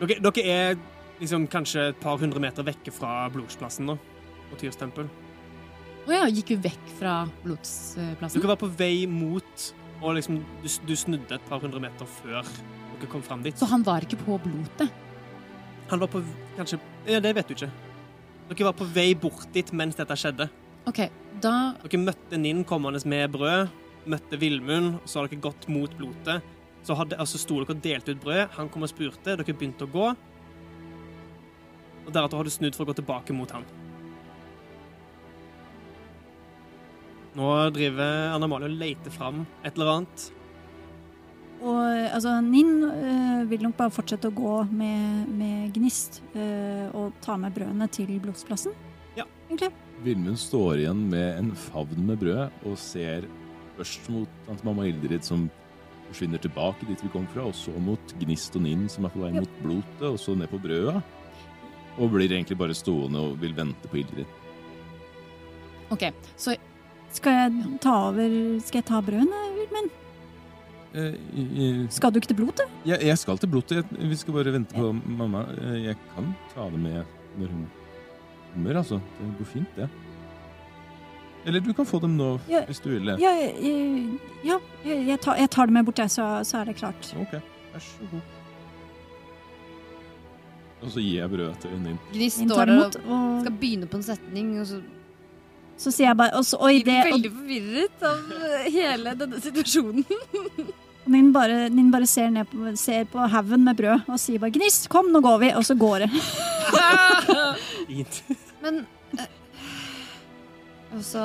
Dere, 0.00 0.18
dere 0.24 0.46
er 0.56 0.80
liksom 1.20 1.46
kanskje 1.52 1.90
et 1.92 2.00
par 2.00 2.18
hundre 2.20 2.40
meter 2.40 2.64
vekke 2.66 2.92
fra 2.92 3.28
blodsplassen 3.32 3.88
nå, 3.88 3.96
og 4.50 4.58
Tyrs 4.60 4.76
tempel. 4.80 5.08
Å 6.06 6.14
ja, 6.14 6.26
gikk 6.30 6.52
vi 6.54 6.56
vekk 6.68 6.90
fra 7.00 7.14
blodsplassen? 7.42 8.38
Dere 8.38 8.52
var 8.52 8.60
på 8.60 8.68
vei 8.78 9.06
mot 9.10 9.64
og 10.04 10.12
liksom, 10.18 10.38
du, 10.62 10.68
du 10.86 10.94
snudde 10.98 11.34
et 11.34 11.48
par 11.48 11.62
hundre 11.62 11.80
meter 11.82 12.06
før 12.20 12.46
dere 12.96 13.08
kom 13.10 13.24
fram 13.24 13.42
dit. 13.44 13.56
Så 13.58 13.66
han 13.68 13.82
var 13.84 14.04
ikke 14.06 14.18
på 14.20 14.36
blotet? 14.44 14.92
Han 15.90 16.02
var 16.02 16.10
på 16.10 16.22
kanskje 16.56 16.78
Ja, 17.06 17.18
det 17.22 17.32
vet 17.36 17.50
du 17.50 17.56
ikke. 17.56 17.70
Dere 18.50 18.68
var 18.68 18.76
på 18.78 18.86
vei 18.94 19.08
bort 19.18 19.48
dit 19.54 19.72
mens 19.74 19.98
dette 19.98 20.14
skjedde. 20.18 20.46
Ok, 20.86 21.08
da 21.42 21.74
Dere 21.82 22.02
møtte 22.04 22.38
Ninn 22.38 22.62
kommende 22.68 23.02
med 23.10 23.32
brød, 23.34 23.72
møtte 24.06 24.38
Villmund, 24.38 25.00
så 25.04 25.20
har 25.20 25.30
dere 25.32 25.42
gått 25.48 25.66
mot 25.72 25.90
blotet. 25.98 26.44
Så 26.86 26.94
hadde, 26.94 27.18
altså 27.18 27.40
sto 27.42 27.58
dere 27.58 27.74
og 27.74 27.82
delte 27.82 28.14
ut 28.14 28.22
brød. 28.22 28.44
Han 28.60 28.70
kom 28.70 28.86
og 28.86 28.92
spurte, 28.92 29.34
dere 29.34 29.56
begynte 29.58 29.88
å 29.88 29.90
gå. 29.90 30.12
Og 32.06 32.14
deretter 32.14 32.38
har 32.38 32.46
du 32.46 32.54
snudd 32.54 32.78
for 32.78 32.86
å 32.86 32.92
gå 32.92 33.00
tilbake 33.00 33.34
mot 33.34 33.50
han. 33.50 33.66
Nå 37.36 37.50
driver 37.76 38.32
Anna 38.32 38.48
Malie 38.48 38.70
og 38.70 38.78
leter 38.80 39.12
fram 39.12 39.42
et 39.62 39.74
eller 39.76 39.92
annet. 39.98 40.26
Og 41.66 41.80
altså, 42.12 42.36
Ninn 42.44 42.82
øh, 42.84 43.42
vil 43.50 43.64
nok 43.64 43.76
bare 43.78 43.92
fortsette 43.92 44.28
å 44.30 44.34
gå 44.36 44.54
med, 44.76 45.28
med 45.36 45.72
gnist 45.76 46.20
øh, 46.36 46.86
og 46.96 47.16
ta 47.24 47.36
med 47.40 47.54
brødene 47.56 47.88
til 47.92 48.12
blodsplassen. 48.22 48.76
Ja. 49.16 49.24
Egentlig. 49.48 49.70
Vilmund 50.04 50.40
står 50.40 50.82
igjen 50.82 51.06
med 51.12 51.38
en 51.40 51.52
favn 51.56 52.02
med 52.08 52.20
brød 52.20 52.66
og 52.68 52.76
ser 52.80 53.24
først 53.76 54.08
mot 54.12 54.48
hans 54.48 54.64
mamma 54.64 54.84
Ildrid, 54.88 55.24
som 55.24 55.46
forsvinner 56.10 56.40
tilbake 56.40 56.86
dit 56.88 57.00
vi 57.02 57.10
kom 57.12 57.26
fra, 57.32 57.48
og 57.48 57.56
så 57.56 57.72
mot 57.82 58.12
Gnist 58.20 58.56
og 58.56 58.64
Ninn, 58.64 58.86
som 58.92 59.08
er 59.08 59.12
på 59.14 59.24
vei 59.24 59.32
Ja. 59.34 59.40
mot 59.42 59.56
blotet, 59.64 60.06
og 60.08 60.18
så 60.22 60.36
ned 60.38 60.48
på 60.52 60.60
brødet. 60.62 61.02
Og 61.96 62.12
blir 62.12 62.28
egentlig 62.30 62.58
bare 62.60 62.76
stående 62.76 63.18
og 63.18 63.40
vil 63.40 63.56
vente 63.56 63.88
på 63.88 64.00
Ildrid. 64.02 64.28
Ok, 65.90 66.08
så 66.36 66.56
Skal 67.16 67.32
jeg 67.40 67.78
ta 67.84 67.92
over 68.10 68.34
Skal 68.66 68.82
jeg 68.82 68.86
ta 68.90 69.00
brødene, 69.04 69.42
Vilmund? 69.56 69.90
Eh, 70.96 71.86
Skal 71.92 72.12
du 72.12 72.20
ikke 72.20 72.30
til 72.32 72.38
blodet? 72.38 72.66
jeg, 72.88 73.02
jeg 73.04 73.18
skal 73.18 73.38
til 73.38 73.50
blotet. 73.52 73.86
Vi 73.98 74.16
skal 74.16 74.32
bare 74.36 74.52
vente 74.54 74.74
på 74.76 74.92
mamma. 74.94 75.42
Eh, 75.60 75.82
Jeg 75.90 75.96
kan 76.14 76.30
ta 76.54 76.68
det 76.72 76.80
med 76.80 77.04
når 77.36 77.48
hun 77.52 77.66
kommer, 78.54 78.78
altså. 78.80 79.00
Det 79.20 79.32
går 79.38 79.44
fint, 79.52 79.76
det. 79.76 79.88
Eller 81.46 81.60
du 81.60 81.72
kan 81.76 81.86
få 81.86 82.00
dem 82.02 82.16
nå, 82.16 82.40
Ja. 82.48 82.64
hvis 82.66 82.80
du 82.82 82.88
vil 82.90 83.04
det. 83.06 83.18
Ja, 83.20 83.30
ja 84.42 84.58
jeg, 84.84 85.20
tar, 85.20 85.36
jeg 85.36 85.50
tar 85.50 85.66
det 85.66 85.72
med 85.76 85.84
bort, 85.84 85.98
jeg, 85.98 86.10
så, 86.10 86.40
så 86.44 86.58
er 86.58 86.64
det 86.64 86.76
klart. 86.80 87.12
Ok, 87.20 87.36
vær 87.74 87.78
så 87.84 88.08
god. 88.10 88.20
Og 90.82 90.90
så 90.92 91.00
gir 91.00 91.20
jeg 91.22 91.30
brødet 91.32 91.58
til 91.62 91.76
Ninn. 91.80 91.98
Gnist 92.12 92.42
står 92.42 92.68
der 92.68 92.82
og 92.82 93.40
skal 93.42 93.52
begynne 93.60 93.86
på 93.88 93.96
en 94.00 94.02
setning, 94.06 94.50
og 94.60 94.66
så 94.66 94.80
så 95.76 95.92
sier 95.92 96.08
jeg 96.08 96.16
bare 96.18 96.38
og 96.38 96.44
så, 96.48 96.56
og 96.56 96.72
blir 96.72 96.84
det 96.86 96.96
og 97.04 97.12
veldig 97.12 97.30
forvirret 97.36 98.04
av 98.08 98.34
eh, 98.40 98.66
hele 98.72 99.14
denne 99.20 99.40
situasjonen. 99.44 100.04
Ninn 101.12 101.28
bare, 101.34 101.68
Nin 101.70 101.92
bare 101.92 102.06
ser, 102.10 102.32
ned 102.34 102.48
på, 102.50 102.72
ser 102.80 103.04
på 103.12 103.22
haugen 103.30 103.62
med 103.62 103.78
brød 103.78 104.08
og 104.10 104.18
sier 104.18 104.40
bare 104.42 104.50
'Gnist, 104.56 104.88
kom, 104.90 105.12
nå 105.14 105.20
går 105.22 105.38
vi', 105.44 105.54
og 105.54 105.62
så 105.68 105.76
går 105.78 106.06
det. 106.06 106.10
Fint. 107.86 108.22
Men 108.64 108.86
eh, 109.14 109.28
Og 110.96 111.04
så 111.04 111.22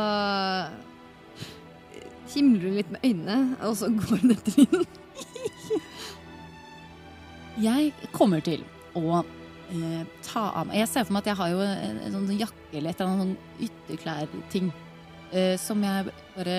himler 2.36 2.68
hun 2.68 2.78
litt 2.78 2.92
med 2.92 3.06
øynene, 3.08 3.58
og 3.66 3.78
så 3.80 3.90
går 3.90 4.22
hun 4.22 4.36
etter 4.36 4.60
Nin. 4.62 4.86
jeg 7.62 7.94
kommer 8.14 8.40
til 8.44 8.64
å 8.96 9.24
eh, 9.72 10.06
ta 10.26 10.48
av 10.50 10.70
meg 10.70 10.82
Jeg 10.82 10.92
ser 10.92 11.06
for 11.08 11.16
meg 11.16 11.24
at 11.24 11.32
jeg 11.32 11.40
har 11.42 11.52
jo 11.54 11.66
en, 11.66 12.00
en 12.06 12.18
sånn 12.18 12.40
jakke 12.40 12.78
eller 12.78 12.94
et 12.94 13.02
eller 13.02 13.12
annet 13.12 13.24
sånn 13.26 13.68
ytterklær-ting 13.68 14.72
eh, 15.32 15.56
som 15.62 15.84
jeg 15.86 16.16
bare 16.36 16.58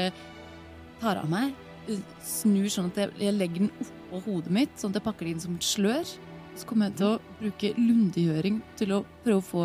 tar 1.02 1.22
av 1.22 1.30
meg 1.30 1.52
eh, 1.88 2.02
snur 2.24 2.68
sånn 2.72 2.90
at 2.92 3.02
jeg, 3.04 3.14
jeg 3.22 3.36
legger 3.38 3.66
den 3.66 3.72
oppå 3.84 4.22
hodet 4.26 4.54
mitt, 4.54 4.74
sånn 4.76 4.92
at 4.92 5.00
jeg 5.00 5.06
pakker 5.06 5.28
det 5.28 5.36
inn 5.36 5.44
som 5.44 5.56
et 5.56 5.66
slør. 5.66 6.16
Så 6.52 6.68
kommer 6.68 6.90
jeg 6.90 6.98
til 7.00 7.06
å 7.08 7.38
bruke 7.38 7.70
lundegjøring 7.78 8.58
til 8.76 8.98
å 8.98 9.04
prøve 9.24 9.40
å 9.40 9.46
få 9.46 9.62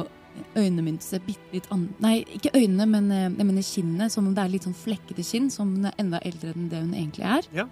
øynene 0.55 0.83
mine 0.85 1.01
til 1.01 1.07
å 1.07 1.09
se 1.09 1.19
bitte 1.25 1.55
litt 1.55 1.67
an... 1.73 1.87
Nei, 2.03 2.21
ikke 2.37 2.53
øynene, 2.55 2.87
men 2.89 3.11
eh, 3.11 3.25
jeg 3.27 3.49
mener 3.49 3.65
kinnet. 3.65 4.13
Som 4.13 4.29
om 4.29 4.37
det 4.37 4.45
er 4.45 4.53
litt 4.53 4.67
sånn 4.67 4.77
flekkete 4.77 5.25
kinn, 5.25 5.51
som 5.53 5.73
hun 5.75 5.89
er 5.89 5.99
enda 6.01 6.21
eldre 6.27 6.53
enn 6.53 6.71
det 6.71 6.81
hun 6.83 6.95
egentlig 6.95 7.27
er. 7.27 7.51
Ja. 7.55 7.67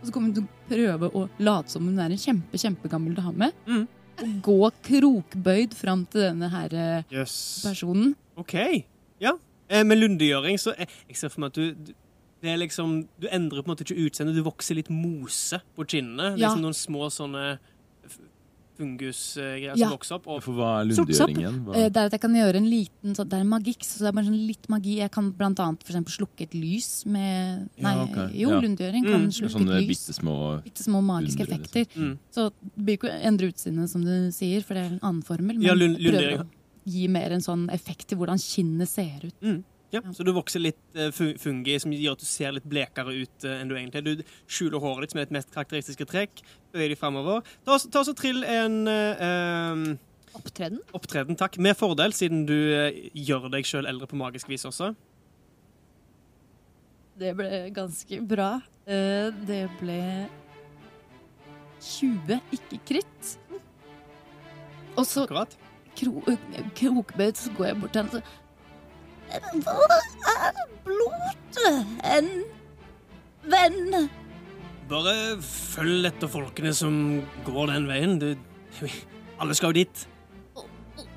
Og 0.00 0.08
så 0.08 0.14
kommer 0.14 0.30
hun 0.30 0.36
til 0.38 0.46
å 0.46 0.68
prøve 0.70 1.10
å 1.16 1.26
late 1.44 1.74
som 1.74 1.86
hun 1.86 2.00
er 2.00 2.12
en 2.12 2.20
kjempe, 2.20 2.60
kjempegammel 2.60 3.16
dame. 3.18 3.50
Mm. 3.68 3.86
Og 4.20 4.36
gå 4.44 4.58
krokbøyd 4.86 5.76
fram 5.78 6.04
til 6.12 6.28
denne 6.28 6.50
her 6.52 6.76
yes. 7.12 7.34
Personen. 7.64 8.14
OK. 8.40 8.54
Ja. 9.20 9.34
Eh, 9.70 9.84
med 9.86 10.00
lundegjøring 10.00 10.58
så 10.58 10.74
eh, 10.76 10.90
Jeg 11.08 11.18
ser 11.20 11.32
for 11.32 11.44
meg 11.44 11.52
at 11.52 11.58
du, 11.60 11.92
det 12.40 12.50
er 12.50 12.58
liksom, 12.58 13.04
Du 13.20 13.28
endrer 13.30 13.62
på 13.62 13.68
en 13.68 13.74
måte 13.74 13.86
ikke 13.86 14.08
utseendet, 14.08 14.38
du 14.38 14.46
vokser 14.46 14.78
litt 14.78 14.90
mose 14.90 15.60
på 15.76 15.86
kinnene. 15.86 16.32
Ja. 16.34 16.48
Liksom 16.48 16.64
noen 16.64 16.76
små 16.76 17.10
sånne 17.12 17.44
f- 18.80 18.86
fungusgreier 18.86 19.76
Ja. 19.76 19.88
som 19.88 19.90
vokser 19.98 20.14
opp. 20.16 20.26
Og 20.28 20.42
For 20.42 20.52
hva 20.52 20.80
er 20.80 20.90
Sortsopp. 20.94 21.28
lundegjøringen? 21.30 21.64
Hva? 21.64 21.76
Eh, 21.76 21.88
Det 21.90 21.96
er 21.96 22.06
at 22.06 22.12
jeg 22.12 22.20
kan 22.20 22.32
gjøre 22.34 22.56
en 22.56 22.64
liten 22.70 23.14
så 23.14 23.28
Det 23.28 23.38
er 23.40 23.44
magikk, 23.44 23.82
så 23.84 23.98
det 23.98 24.08
er 24.08 24.12
bare 24.12 24.24
sånn 24.24 24.46
litt 24.46 24.68
magi. 24.68 24.96
Jeg 24.98 25.10
kan 25.10 25.32
for 25.32 25.44
eksempel 25.44 26.12
slukke 26.12 26.40
et 26.42 26.54
lys 26.54 27.06
med 27.06 27.68
Nei, 27.78 27.94
Ja, 27.94 28.02
okay. 28.04 28.28
jo, 28.38 28.48
Ja. 28.50 28.60
lundegjøring 28.60 29.04
Mm. 29.04 29.10
kan 29.12 29.20
mm. 29.26 29.32
slukke 29.32 29.52
Sånne 29.60 29.76
et 29.82 29.88
lys. 29.88 30.06
bitte 30.08 30.14
små 30.22 30.62
Bitte 30.64 30.82
små 30.82 31.02
magiske 31.02 31.40
effekter. 31.46 31.86
Mm. 31.96 32.18
Så 32.32 32.50
det 32.76 32.84
blir 32.84 32.96
ikke 32.98 33.10
å 33.10 33.22
endre 33.24 33.52
utsynet, 33.52 33.88
som 33.88 34.02
du 34.04 34.30
sier, 34.32 34.62
for 34.62 34.74
det 34.74 34.82
er 34.84 34.92
en 34.94 35.00
annen 35.02 35.22
formel. 35.24 35.56
Men 35.56 35.62
Ja, 35.62 35.74
lund- 35.74 35.96
prøver 35.98 36.38
å 36.40 36.46
gi 36.86 37.08
mer 37.08 37.32
en 37.32 37.40
sånn 37.40 37.68
effekt 37.70 38.06
til 38.08 38.18
hvordan 38.18 38.38
kinnet 38.38 38.88
ser 38.88 39.20
ut. 39.24 39.34
Mm. 39.42 39.64
Ja, 39.90 40.00
så 40.14 40.22
du 40.22 40.30
vokser 40.36 40.62
litt 40.62 40.78
eh, 40.94 41.10
fungi 41.14 41.74
som 41.82 41.90
gjør 41.94 42.14
at 42.14 42.22
du 42.22 42.26
ser 42.28 42.52
litt 42.54 42.66
blekere 42.70 43.10
ut 43.24 43.46
eh, 43.46 43.56
enn 43.58 43.70
du 43.70 43.74
egentlig 43.74 43.98
er. 43.98 44.06
Du 44.06 44.22
skjuler 44.46 44.78
håret 44.82 45.02
ditt, 45.08 45.14
som 45.16 45.18
er 45.22 45.26
ditt 45.26 45.34
mest 45.34 45.50
karakteristiske 45.54 46.06
trekk. 46.06 46.42
Bøyer 46.70 46.92
de 46.92 46.98
fremover. 47.00 47.42
Ta 47.66 47.74
oss, 47.74 47.88
ta 47.90 48.04
oss 48.04 48.10
og 48.12 48.18
trill 48.20 48.44
en 48.46 48.76
eh, 48.90 49.24
eh, 49.26 49.82
Opptreden? 50.38 50.78
opptreden, 50.94 51.34
takk. 51.40 51.58
Med 51.58 51.74
fordel, 51.74 52.14
siden 52.14 52.44
du 52.46 52.54
eh, 52.54 53.00
gjør 53.18 53.48
deg 53.50 53.66
sjøl 53.66 53.88
eldre 53.90 54.06
på 54.12 54.18
magisk 54.20 54.52
vis 54.52 54.62
også. 54.68 54.92
Det 57.20 57.34
ble 57.36 57.48
ganske 57.76 58.20
bra. 58.30 58.52
Eh, 58.86 59.34
Det 59.48 59.64
ble 59.80 59.98
20, 61.80 62.38
ikke 62.54 62.78
kritt. 62.92 63.32
Og 64.98 65.02
så 65.06 65.26
krokbøyd, 65.98 67.36
så 67.40 67.50
går 67.56 67.66
jeg 67.72 67.80
bort 67.80 67.92
til 67.94 68.02
henne 68.06 68.22
Hva 69.30 69.88
er 70.34 70.62
blodet, 70.86 71.86
hen, 72.04 72.30
venn? 73.50 74.08
Bare 74.90 75.14
følg 75.44 76.08
etter 76.10 76.30
folkene 76.30 76.72
som 76.74 76.94
går 77.46 77.70
den 77.70 77.86
veien. 77.90 78.16
Du, 78.18 78.34
alle 79.40 79.54
skal 79.54 79.70
jo 79.70 79.84
dit. 79.84 80.06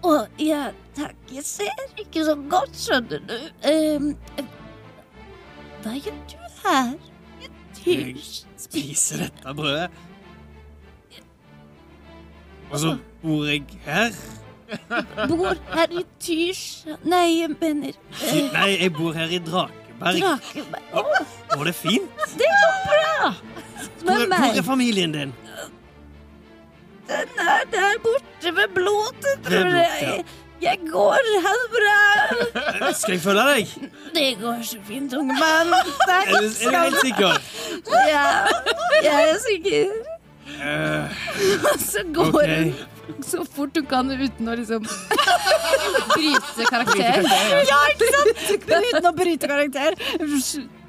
Å, 0.03 0.13
ja, 0.41 0.67
takk. 0.97 1.17
Jeg 1.31 1.45
ser 1.47 1.83
ikke 2.03 2.25
så 2.27 2.35
godt, 2.51 2.75
skjønner 2.77 3.23
du. 3.25 3.37
Eh, 3.65 4.43
hva 5.83 5.95
gjør 5.97 6.21
du 6.29 6.37
her? 6.63 6.93
Jeg 7.83 8.21
spiser 8.59 9.25
dette 9.25 9.55
brødet. 9.57 9.89
Og 12.69 12.79
så 12.79 12.93
bor 13.21 13.43
jeg 13.49 13.65
her. 13.85 14.15
Bor 15.29 15.55
her 15.73 15.91
i 15.91 16.03
Tyrs 16.19 16.85
Nei, 17.03 17.39
jeg 17.41 17.49
mener 17.61 17.93
eh, 17.93 18.51
Nei, 18.53 18.69
jeg 18.81 18.93
bor 18.95 19.13
her 19.17 19.31
i 19.31 19.39
Drakeberg. 19.43 20.19
Drakeberg. 20.21 21.25
Går 21.53 21.63
det 21.69 21.75
fint? 21.75 22.23
Bra! 22.37 23.33
Hvor, 24.03 24.25
hvor 24.27 24.57
er 24.57 24.61
familien 24.65 25.11
din? 25.11 25.33
Den 27.07 27.43
er 27.43 27.67
der 27.71 27.99
borte 28.03 28.55
ved 28.55 28.67
blodet, 28.75 29.35
tror 29.43 29.75
jeg. 29.75 30.23
Jeg 30.61 30.79
går 30.91 31.17
herfra. 31.45 31.97
bra. 32.79 32.91
Skal 32.93 33.11
jeg 33.13 33.21
følge 33.21 33.43
deg? 33.49 33.67
Det 34.15 34.27
går 34.41 34.61
så 34.63 34.77
fint, 34.87 35.13
unge 35.13 35.35
mann. 35.39 35.73
Er 35.73 36.29
du, 36.29 36.45
er 36.45 36.71
du 36.71 36.77
helt 36.77 36.99
sikker? 37.01 37.33
Ja, 38.07 38.25
jeg 39.03 39.29
er 39.29 39.39
sikker. 39.49 39.85
Uh, 40.53 41.79
Så 41.79 42.03
går 42.13 42.27
okay. 42.27 42.63
hun 42.63 42.73
så 43.27 43.43
fort 43.45 43.75
hun 43.75 43.85
kan 43.89 44.11
uten 44.11 44.47
å 44.47 44.53
liksom 44.55 44.85
bryte 46.13 46.67
karakter. 46.69 47.25
Ja, 47.67 47.79
ikke 47.91 48.07
sant? 48.13 48.43
Uten 48.63 49.09
å 49.09 49.11
bryte 49.17 49.49
karakter. 49.51 49.97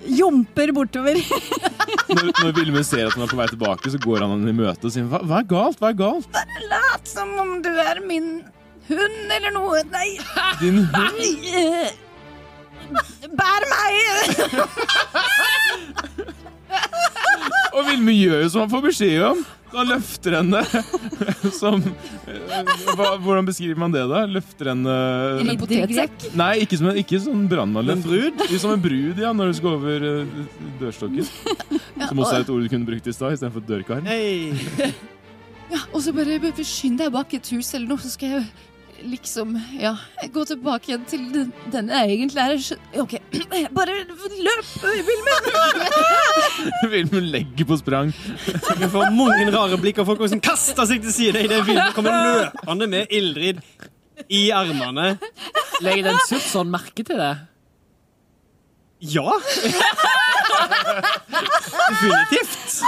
Jomper 0.04 0.72
bortover. 0.76 1.16
Når, 2.14 2.26
når 2.44 2.50
Vilmund 2.58 2.84
ser 2.86 3.06
at 3.08 3.14
han 3.16 3.24
er 3.24 3.30
på 3.30 3.38
vei 3.38 3.46
tilbake, 3.48 3.90
så 3.90 3.98
går 4.02 4.20
han 4.22 4.34
han 4.34 4.50
i 4.50 4.52
møte 4.54 4.86
og 4.86 4.92
sier 4.92 5.06
hva, 5.08 5.18
hva 5.24 5.38
er 5.40 5.46
galt? 5.48 5.78
Hva 5.80 5.88
er 5.90 5.96
galt? 5.98 6.36
Lat 6.68 7.08
som 7.08 7.32
om 7.40 7.54
du 7.64 7.70
er 7.72 7.98
min 8.04 8.28
hund 8.90 9.32
eller 9.38 9.54
noe. 9.56 9.80
Nei, 9.90 10.10
Din 10.60 10.82
hund? 10.92 11.18
nei. 11.18 11.90
Bær 13.34 13.64
meg! 13.72 14.22
Og 17.74 17.80
Vilmund 17.88 18.18
gjør 18.20 18.44
jo 18.44 18.48
som 18.52 18.60
han 18.66 18.72
får 18.76 18.84
beskjed 18.90 19.24
om. 19.32 19.40
Han 19.74 19.90
løfter 19.90 20.36
henne 20.38 20.60
som 21.60 21.80
eh, 21.82 22.74
hva, 22.94 23.14
Hvordan 23.22 23.48
beskriver 23.48 23.80
man 23.80 23.94
det, 23.94 24.04
da? 24.10 24.24
Løfter 24.30 24.70
henne 24.72 24.96
En 25.42 25.52
potetsekk. 25.60 26.28
Nei, 26.38 26.52
ikke 26.64 26.78
som 26.80 26.90
en, 26.92 27.00
ikke 27.00 27.20
sånn 27.24 27.46
En 27.48 28.04
brud? 28.04 28.44
Som 28.54 28.76
en 28.76 28.84
brud, 28.84 29.18
ja, 29.20 29.32
når 29.36 29.50
du 29.50 29.58
skal 29.58 29.78
over 29.78 30.06
eh, 30.10 30.36
dørstokken. 30.82 31.26
Som 32.08 32.20
også 32.20 32.36
er 32.36 32.44
et 32.44 32.52
ord 32.52 32.62
du 32.64 32.70
kunne 32.70 32.88
brukt 32.88 33.06
i 33.06 33.14
stad, 33.14 33.36
istedenfor 33.36 33.64
dørkarm. 33.68 34.06
Hey. 34.06 34.52
Ja, 35.72 35.80
og 35.92 36.02
så 36.04 36.12
bare 36.14 36.38
bare 36.42 36.66
skynd 36.66 37.00
deg 37.00 37.12
bak 37.14 37.32
et 37.36 37.50
hus 37.54 37.72
eller 37.74 37.94
noe, 37.94 38.02
så 38.02 38.12
skal 38.12 38.36
jeg 38.36 38.46
liksom 39.04 39.54
Ja, 39.80 39.96
gå 40.32 40.44
tilbake 40.48 40.90
igjen 40.90 41.04
til 41.08 41.24
den, 41.32 41.52
den 41.72 41.88
jeg 41.92 42.10
egentlig 42.16 42.40
er. 42.42 42.56
OK, 43.02 43.16
bare 43.78 43.96
løp, 44.48 44.68
Vilmund! 45.08 45.48
Vilmund 46.92 47.30
legger 47.34 47.68
på 47.68 47.78
sprang. 47.80 48.12
Vi 48.80 48.90
får 48.92 49.10
mange 49.16 49.48
rare 49.54 49.78
blikk 49.80 50.02
av 50.02 50.08
folk 50.10 50.22
som 50.30 50.42
kaster 50.44 50.88
seg 50.88 51.04
til 51.04 51.16
side 51.16 51.44
i 51.44 51.50
det 51.50 51.62
filmen. 51.66 51.92
Kommer 51.96 52.12
løpende 52.40 52.90
med 52.90 53.12
Ildrid 53.14 53.62
i 54.28 54.46
armene. 54.54 55.16
Legger 55.84 56.10
den 56.10 56.40
sånn 56.48 56.70
merke 56.72 57.04
til 57.06 57.18
det? 57.20 57.34
Ja! 59.04 59.32
Definitivt. 61.90 62.82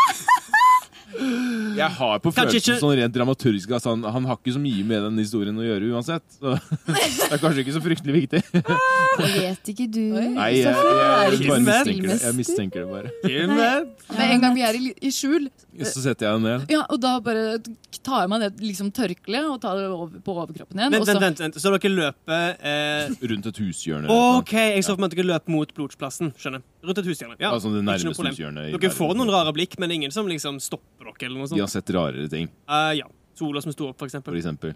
Jeg 1.77 1.91
har 1.99 2.19
på 2.25 2.31
følelsen 2.33 2.61
ikke- 2.61 2.81
sånn 2.81 2.95
rent 2.99 3.15
dramaturgisk 3.15 3.71
altså 3.77 3.93
han, 3.95 4.03
han 4.17 4.25
har 4.29 4.37
ikke 4.39 4.55
så 4.57 4.61
mye 4.63 4.85
med 4.89 5.03
den 5.07 5.19
historien 5.21 5.57
å 5.61 5.65
gjøre 5.67 5.91
uansett. 5.93 6.25
Så 6.39 6.55
det 6.87 7.33
er 7.37 7.43
kanskje 7.43 7.65
ikke 7.65 7.75
så 7.77 7.83
fryktelig 7.85 8.15
viktig. 8.17 8.43
Vet 9.37 9.71
ikke 9.73 9.87
du. 9.93 10.01
Nei, 10.37 10.51
jeg, 10.61 10.73
jeg, 10.73 11.41
jeg, 11.41 11.63
mistenker 11.67 12.09
det. 12.11 12.19
Jeg 12.23 12.37
mistenker 12.37 12.85
det 12.85 12.89
bare. 12.91 13.13
Filmen. 13.25 13.91
Med 14.17 14.35
en 14.37 14.45
gang 14.45 14.57
vi 14.57 14.65
er 14.67 14.79
i, 14.81 14.93
i 15.01 15.13
skjul, 15.15 15.49
Så 15.83 16.03
setter 16.05 16.29
jeg 16.31 16.39
den 16.41 16.47
ned. 16.49 16.67
ja, 16.73 16.83
og 16.89 17.01
da 17.03 17.17
bare 17.25 17.59
tar 18.07 18.23
jeg 18.25 18.31
meg 18.33 18.43
ned 18.45 18.61
liksom 18.63 18.91
tørkleet 18.95 19.49
og 19.51 19.61
tar 19.63 19.77
det 19.81 19.87
over, 19.91 20.13
på 20.25 20.35
overkroppen 20.37 20.81
igjen. 20.81 20.97
Så- 21.01 21.13
vent, 21.13 21.25
vent, 21.27 21.45
vent. 21.47 21.61
Så 21.61 21.73
dere 21.77 21.93
løper 21.93 22.57
eh, 22.61 23.17
Rundt 23.33 23.49
et 23.53 23.61
hushjørne. 23.65 24.09
OK, 24.41 24.53
jeg 24.77 24.85
så 24.87 24.95
for 24.95 25.03
meg 25.05 25.13
at 25.13 25.17
dere 25.19 25.31
løp 25.33 25.49
mot 25.53 25.73
blodsplassen. 25.77 26.33
Skjønner. 26.41 26.65
Rundt 26.87 26.99
et 27.03 27.07
hushjørne. 27.11 27.37
Ja, 27.43 27.51
Altså 27.51 27.73
det 27.75 27.83
nærmeste 27.85 28.23
hushjørnet. 28.29 28.77
Dere 28.79 28.91
får 28.95 29.15
noen 29.19 29.31
rare 29.35 29.53
blikk, 29.57 29.75
men 29.83 29.91
ingen 29.97 30.13
som 30.15 30.29
liksom 30.31 30.61
stopper 30.63 31.09
dere. 31.11 31.27
eller 31.27 31.39
noe 31.43 31.49
De 31.51 31.61
har 31.65 31.71
sett 31.73 31.91
rarere 31.97 32.29
ting, 32.31 32.49
Uh, 32.69 32.93
ja. 32.95 33.07
Sola 33.37 33.61
som 33.61 33.73
sto 33.75 33.89
opp, 33.91 33.99
for 33.99 34.07
for 34.09 34.09
eksempel. 34.09 34.37
eksempel. 34.39 34.75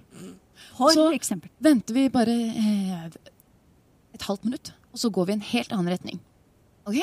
For 0.76 0.90
Så- 0.92 1.12
eksempel. 1.16 1.48
venter 1.62 1.94
vi 1.94 2.08
bare 2.12 2.28
eh, 2.28 3.06
et 4.14 4.20
halvt 4.26 4.44
minutt, 4.44 4.72
og 4.92 4.98
så 4.98 5.10
går 5.10 5.26
vi 5.26 5.32
i 5.32 5.38
en 5.38 5.40
helt 5.54 5.72
annen 5.72 5.88
retning. 5.94 6.18
OK? 6.86 6.98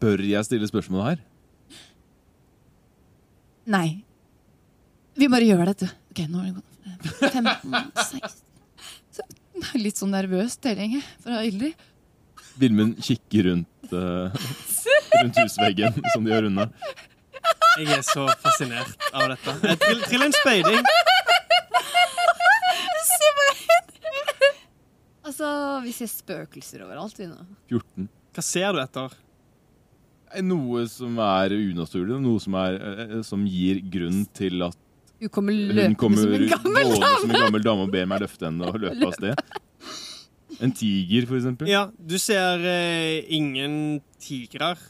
Bør 0.00 0.22
jeg 0.24 0.44
stille 0.46 0.68
spørsmål 0.70 1.04
her? 1.08 1.18
Nei. 3.66 4.04
Vi 5.18 5.28
bare 5.28 5.44
gjør 5.44 5.66
dette. 5.66 5.90
Ok, 6.12 6.22
nå 6.30 6.40
er 6.40 6.44
det 6.46 6.54
gått 6.54 7.32
15, 7.32 7.92
16 7.96 8.20
så, 8.30 8.42
Litt 9.84 10.00
sånn 10.00 10.12
nervøs 10.14 10.56
deling 10.62 10.98
fra 11.22 11.42
Ildrid. 11.46 11.86
Vilmund 12.60 12.98
kikker 13.04 13.46
rundt, 13.50 13.92
uh, 13.94 14.32
rundt 15.20 15.38
husveggen 15.40 15.96
som 16.14 16.26
de 16.26 16.34
gjør 16.34 16.50
unna. 16.50 16.66
Jeg 17.80 17.94
er 17.94 18.02
så 18.04 18.26
fascinert 18.42 19.08
av 19.14 19.30
dette. 19.32 19.54
Eh, 19.64 19.76
Trill, 19.80 20.02
trill 20.10 20.26
en 20.26 20.34
speiding. 20.34 20.82
Altså, 25.30 25.48
vi 25.84 25.92
ser 25.94 26.10
spøkelser 26.10 26.82
overalt, 26.84 27.16
vi 27.20 27.28
nå. 27.30 27.38
14. 27.70 28.08
Hva 28.34 28.44
ser 28.44 28.74
du 28.74 28.80
etter? 28.82 29.14
Noe 30.46 30.84
som 30.90 31.16
er 31.22 31.54
unaturlig, 31.56 32.18
noe 32.22 32.42
som, 32.42 32.56
er, 32.60 32.76
eh, 33.06 33.16
som 33.26 33.46
gir 33.48 33.80
grunn 33.92 34.24
til 34.36 34.62
at 34.66 34.76
Hun 35.20 35.28
kommer 35.32 35.52
løpende 35.52 35.98
kommer 36.00 36.22
som 36.22 36.32
en 36.32 36.46
gammel 36.48 36.94
dame. 36.94 37.16
som 37.20 37.32
en 37.34 37.42
gammel 37.44 37.64
dame 37.64 37.84
og 37.84 37.92
ber 37.92 38.06
meg 38.08 38.22
løfte 38.22 38.48
henne 38.48 38.70
og 38.70 38.78
løpe 38.80 39.08
av 39.10 39.18
sted. 39.18 39.58
En 40.60 40.72
tiger, 40.76 41.26
for 41.28 41.38
eksempel. 41.38 41.68
Ja, 41.70 41.86
du 41.96 42.16
ser 42.20 42.64
eh, 42.68 43.20
ingen 43.32 44.00
tigrer. 44.20 44.80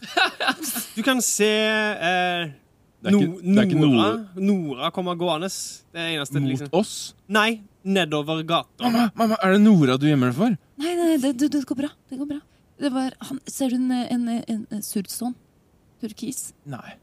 Du 0.96 1.02
kan 1.06 1.20
se 1.22 1.46
eh, 1.46 2.48
Det 3.00 3.10
er 3.10 3.16
ikke, 3.16 3.28
no, 3.28 3.40
det 3.42 3.62
er 3.62 3.68
ikke 3.68 3.82
Nora. 3.82 4.08
Nora 4.36 4.90
kommer 4.94 5.18
gående. 5.20 5.50
Det 5.94 6.00
er 6.02 6.14
eneste 6.16 6.42
mot 6.42 6.50
liksom. 6.50 6.72
oss. 6.76 6.94
Nei, 7.30 7.62
nedover 7.86 8.42
gata. 8.46 8.86
Mamma, 8.86 9.10
mamma, 9.18 9.38
er 9.42 9.54
det 9.56 9.62
Nora 9.62 9.98
du 10.00 10.08
gjemmer 10.10 10.32
deg 10.32 10.40
for? 10.40 10.56
Nei, 10.82 10.96
nei, 10.98 11.12
det, 11.22 11.36
det, 11.42 11.52
det 11.54 11.62
går 11.68 11.82
bra. 11.84 11.92
Det 12.10 12.18
går 12.18 12.32
bra. 12.34 12.40
Det 12.80 12.90
var, 12.94 13.14
han, 13.28 13.38
ser 13.50 13.70
du 13.70 13.78
en, 13.78 13.92
en, 13.92 14.26
en, 14.40 14.66
en 14.72 14.84
surtstånd? 14.84 15.38
Turkis? 16.00 16.50
Nei. 16.70 16.96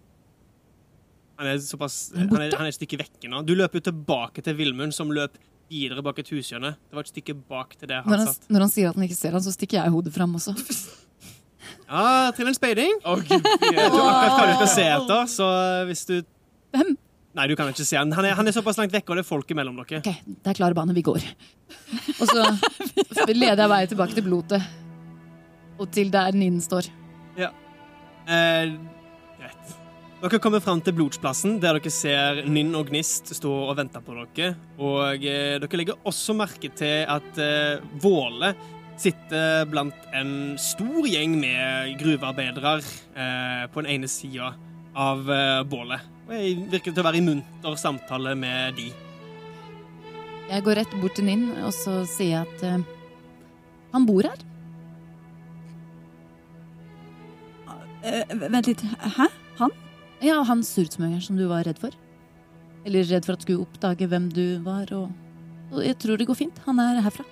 Han 1.37 1.47
er 1.51 1.59
såpass 1.61 1.97
han 2.15 2.29
Han 2.31 2.41
er, 2.41 2.55
han 2.57 2.65
er 2.65 2.71
et 2.73 2.77
stykke 2.79 2.97
vekke 3.03 3.29
nå. 3.29 3.43
Du 3.45 3.53
løper 3.57 3.79
jo 3.81 3.87
tilbake 3.91 4.41
til 4.45 4.57
Vilmund, 4.57 4.93
som 4.95 5.11
løp 5.13 5.37
videre 5.69 6.01
bak 6.05 6.19
et 6.23 6.29
hushjørne. 6.31 6.71
Det 6.87 6.95
var 6.95 7.03
et 7.05 7.11
stykke 7.11 7.35
bak 7.49 7.75
til 7.77 7.89
det 7.91 7.97
Når 8.05 8.13
han 8.13 8.23
han, 8.23 8.31
satt. 8.33 8.47
når 8.49 8.63
han 8.65 8.71
sier 8.71 8.89
at 8.89 8.95
han 8.97 9.03
ikke 9.07 9.17
ser 9.19 9.35
han, 9.35 9.43
så 9.43 9.51
stikker 9.53 9.81
jeg 9.81 9.93
hodet 9.93 10.13
fram 10.15 10.35
også. 10.39 10.55
Ja, 11.87 12.31
trill 12.35 12.47
en 12.51 12.55
speiding. 12.55 12.97
Oh, 13.07 13.15
gud, 13.23 13.43
Jeg 13.63 13.75
vet 13.75 13.93
akkurat 13.95 14.33
hva 14.35 14.45
du 14.47 14.53
skal 14.57 14.69
se 14.71 14.83
etter, 14.91 15.27
så 15.31 15.45
hvis 15.87 16.01
du 16.07 16.13
Hvem? 16.75 16.93
Nei, 17.37 17.45
du 17.47 17.53
kan 17.59 17.69
ikke 17.71 17.85
se 17.87 17.95
han. 17.99 18.11
Han 18.15 18.25
er, 18.27 18.33
han 18.35 18.47
er 18.49 18.55
såpass 18.55 18.79
langt 18.79 18.91
vekke, 18.95 19.11
og 19.13 19.19
det 19.19 19.23
er 19.23 19.27
folk 19.27 19.51
imellom 19.53 19.77
dere. 19.83 19.99
Ok, 20.01 20.23
det 20.43 20.51
er 20.51 20.57
klar 20.57 20.75
bane, 20.75 20.95
vi 20.95 21.03
går. 21.05 21.23
Og 22.17 22.23
så 22.31 22.47
leder 23.29 23.61
jeg 23.61 23.71
vei 23.71 23.81
tilbake 23.91 24.17
til 24.17 24.25
blotet. 24.25 24.63
Og 25.77 25.91
til 25.93 26.09
der 26.11 26.35
Ninn 26.35 26.57
står. 26.63 26.89
Ja. 27.39 27.51
Eh, 28.25 28.73
greit. 29.37 29.75
Dere 30.17 30.39
kommer 30.41 30.57
fram 30.65 30.79
til 30.81 30.95
blodsplassen, 30.97 31.59
der 31.61 31.77
dere 31.77 31.91
ser 31.93 32.39
Nynn 32.49 32.73
og 32.79 32.87
Gnist 32.89 33.29
stå 33.37 33.51
og 33.67 33.75
vente 33.77 33.99
på 34.01 34.15
dere. 34.17 34.55
Og 34.81 35.21
eh, 35.21 35.59
dere 35.61 35.77
legger 35.77 36.09
også 36.09 36.33
merke 36.33 36.71
til 36.73 37.03
at 37.05 37.37
eh, 37.37 37.83
Våle 38.01 38.49
sitter 38.97 39.67
blant 39.69 40.09
en 40.17 40.57
stor 40.57 41.05
gjeng 41.05 41.37
med 41.37 41.93
gruvearbeidere 42.01 42.73
eh, 42.81 43.63
på 43.69 43.85
den 43.85 43.93
ene 43.93 44.09
sida 44.09 44.55
av 44.97 45.29
eh, 45.29 45.61
bålet. 45.69 46.09
Og 46.25 46.33
jeg 46.33 46.59
virker 46.73 46.89
til 46.95 47.05
å 47.05 47.07
være 47.11 47.21
i 47.21 47.25
munter 47.29 47.77
samtale 47.77 48.33
med 48.41 48.73
de. 48.81 48.89
Jeg 50.49 50.65
går 50.65 50.81
rett 50.81 50.97
bort 50.97 51.13
til 51.19 51.29
Nynn 51.29 51.51
og 51.61 51.69
så 51.77 52.01
sier 52.09 52.39
jeg 52.39 52.45
at 52.49 52.65
eh, 52.65 52.85
han 53.93 54.09
bor 54.09 54.25
her. 54.25 54.47
Eh, 58.01 58.39
vent 58.49 58.73
litt. 58.73 58.89
Hæ? 59.21 59.29
Han? 59.61 59.83
Ja, 60.23 60.41
han 60.47 60.63
surtsmøgeren 60.65 61.21
som 61.21 61.37
du 61.37 61.45
var 61.49 61.67
redd 61.67 61.79
for. 61.81 61.93
Eller 62.87 63.05
redd 63.05 63.27
for 63.27 63.37
at 63.37 63.43
skulle 63.45 63.65
oppdage 63.65 64.07
hvem 64.09 64.29
du 64.33 64.59
var, 64.65 64.89
og, 64.95 65.11
og 65.73 65.81
jeg 65.85 65.97
tror 66.01 66.17
det 66.17 66.27
går 66.29 66.39
fint. 66.39 66.61
Han 66.65 66.79
er 66.81 67.01
herfra. 67.05 67.25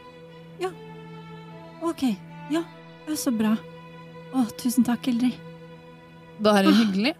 Ja. 0.61 0.69
Ok. 1.85 2.03
Ja, 2.53 2.61
ja, 3.07 3.17
så 3.17 3.33
bra. 3.33 3.55
Å, 4.35 4.45
tusen 4.59 4.85
takk, 4.85 5.07
Ildrid. 5.09 5.37
Bare 6.43 6.73
hyggelig. 6.75 7.15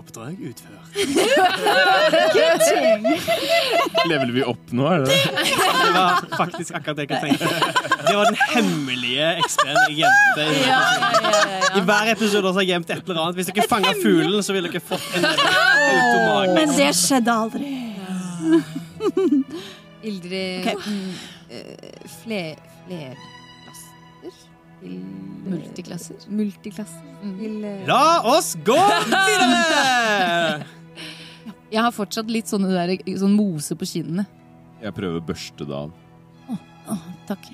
Oppdrag 0.00 0.36
utført. 0.48 0.96
Leveler 4.08 4.32
vi 4.34 4.42
opp 4.48 4.70
nå, 4.76 4.84
er 4.88 4.98
det 5.04 5.08
det? 5.10 5.16
Var 5.94 6.10
faktisk 6.38 6.70
akkurat 6.78 6.96
det 7.00 7.04
jeg 7.10 7.20
tenkte. 7.20 7.46
Det 8.06 8.14
var 8.16 8.24
den 8.30 8.38
hemmelige 8.54 9.26
XP-en 9.44 9.78
jeg 9.90 9.96
gjemte. 10.00 10.42
i- 10.50 10.54
I 11.78 11.80
hver 11.86 12.04
episode 12.14 12.46
har 12.52 12.60
jeg 12.64 12.70
gjemt 12.72 12.88
et 12.90 12.96
eller 13.04 13.18
annet. 13.26 13.36
Hvis 13.40 13.48
dere 13.52 13.68
fanga 13.70 13.92
fuglen, 14.02 14.40
så 14.42 14.50
ville 14.56 14.68
dere 14.72 14.82
fått 14.82 15.08
en 15.18 15.24
automat. 15.28 16.48
Men 16.56 16.68
det 16.78 16.90
skjedde 16.98 17.30
aldri. 17.44 17.70
Ildrid 20.02 20.60
okay. 20.64 20.76
mm, 20.86 21.10
eh, 21.50 21.90
fler, 22.22 22.54
flerklasser 22.86 23.92
til 24.22 24.32
Multiklasser. 24.82 26.16
Multiklasser 26.28 27.06
Mm. 27.20 27.32
til 27.36 27.64
eh, 27.68 27.80
La 27.84 28.22
oss 28.24 28.54
gå 28.64 28.76
videre! 29.04 30.64
Jeg 31.74 31.82
har 31.84 31.92
fortsatt 31.92 32.30
litt 32.32 32.48
sånne 32.50 32.70
der, 32.72 32.94
sånn 33.20 33.34
mose 33.36 33.76
på 33.78 33.84
kinnene. 33.86 34.24
Jeg 34.80 34.94
prøver 34.96 35.20
å 35.20 35.24
børste 35.28 35.66
det 35.68 35.76
av. 35.76 35.92
Å, 36.90 36.96
takk. 37.28 37.44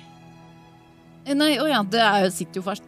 Eh, 1.27 1.35
Nei, 1.35 1.51
å 1.59 1.67
ja, 1.67 1.83
det 1.83 1.99
er, 2.01 2.29
sitter 2.33 2.61
jo 2.61 2.63
fast. 2.65 2.87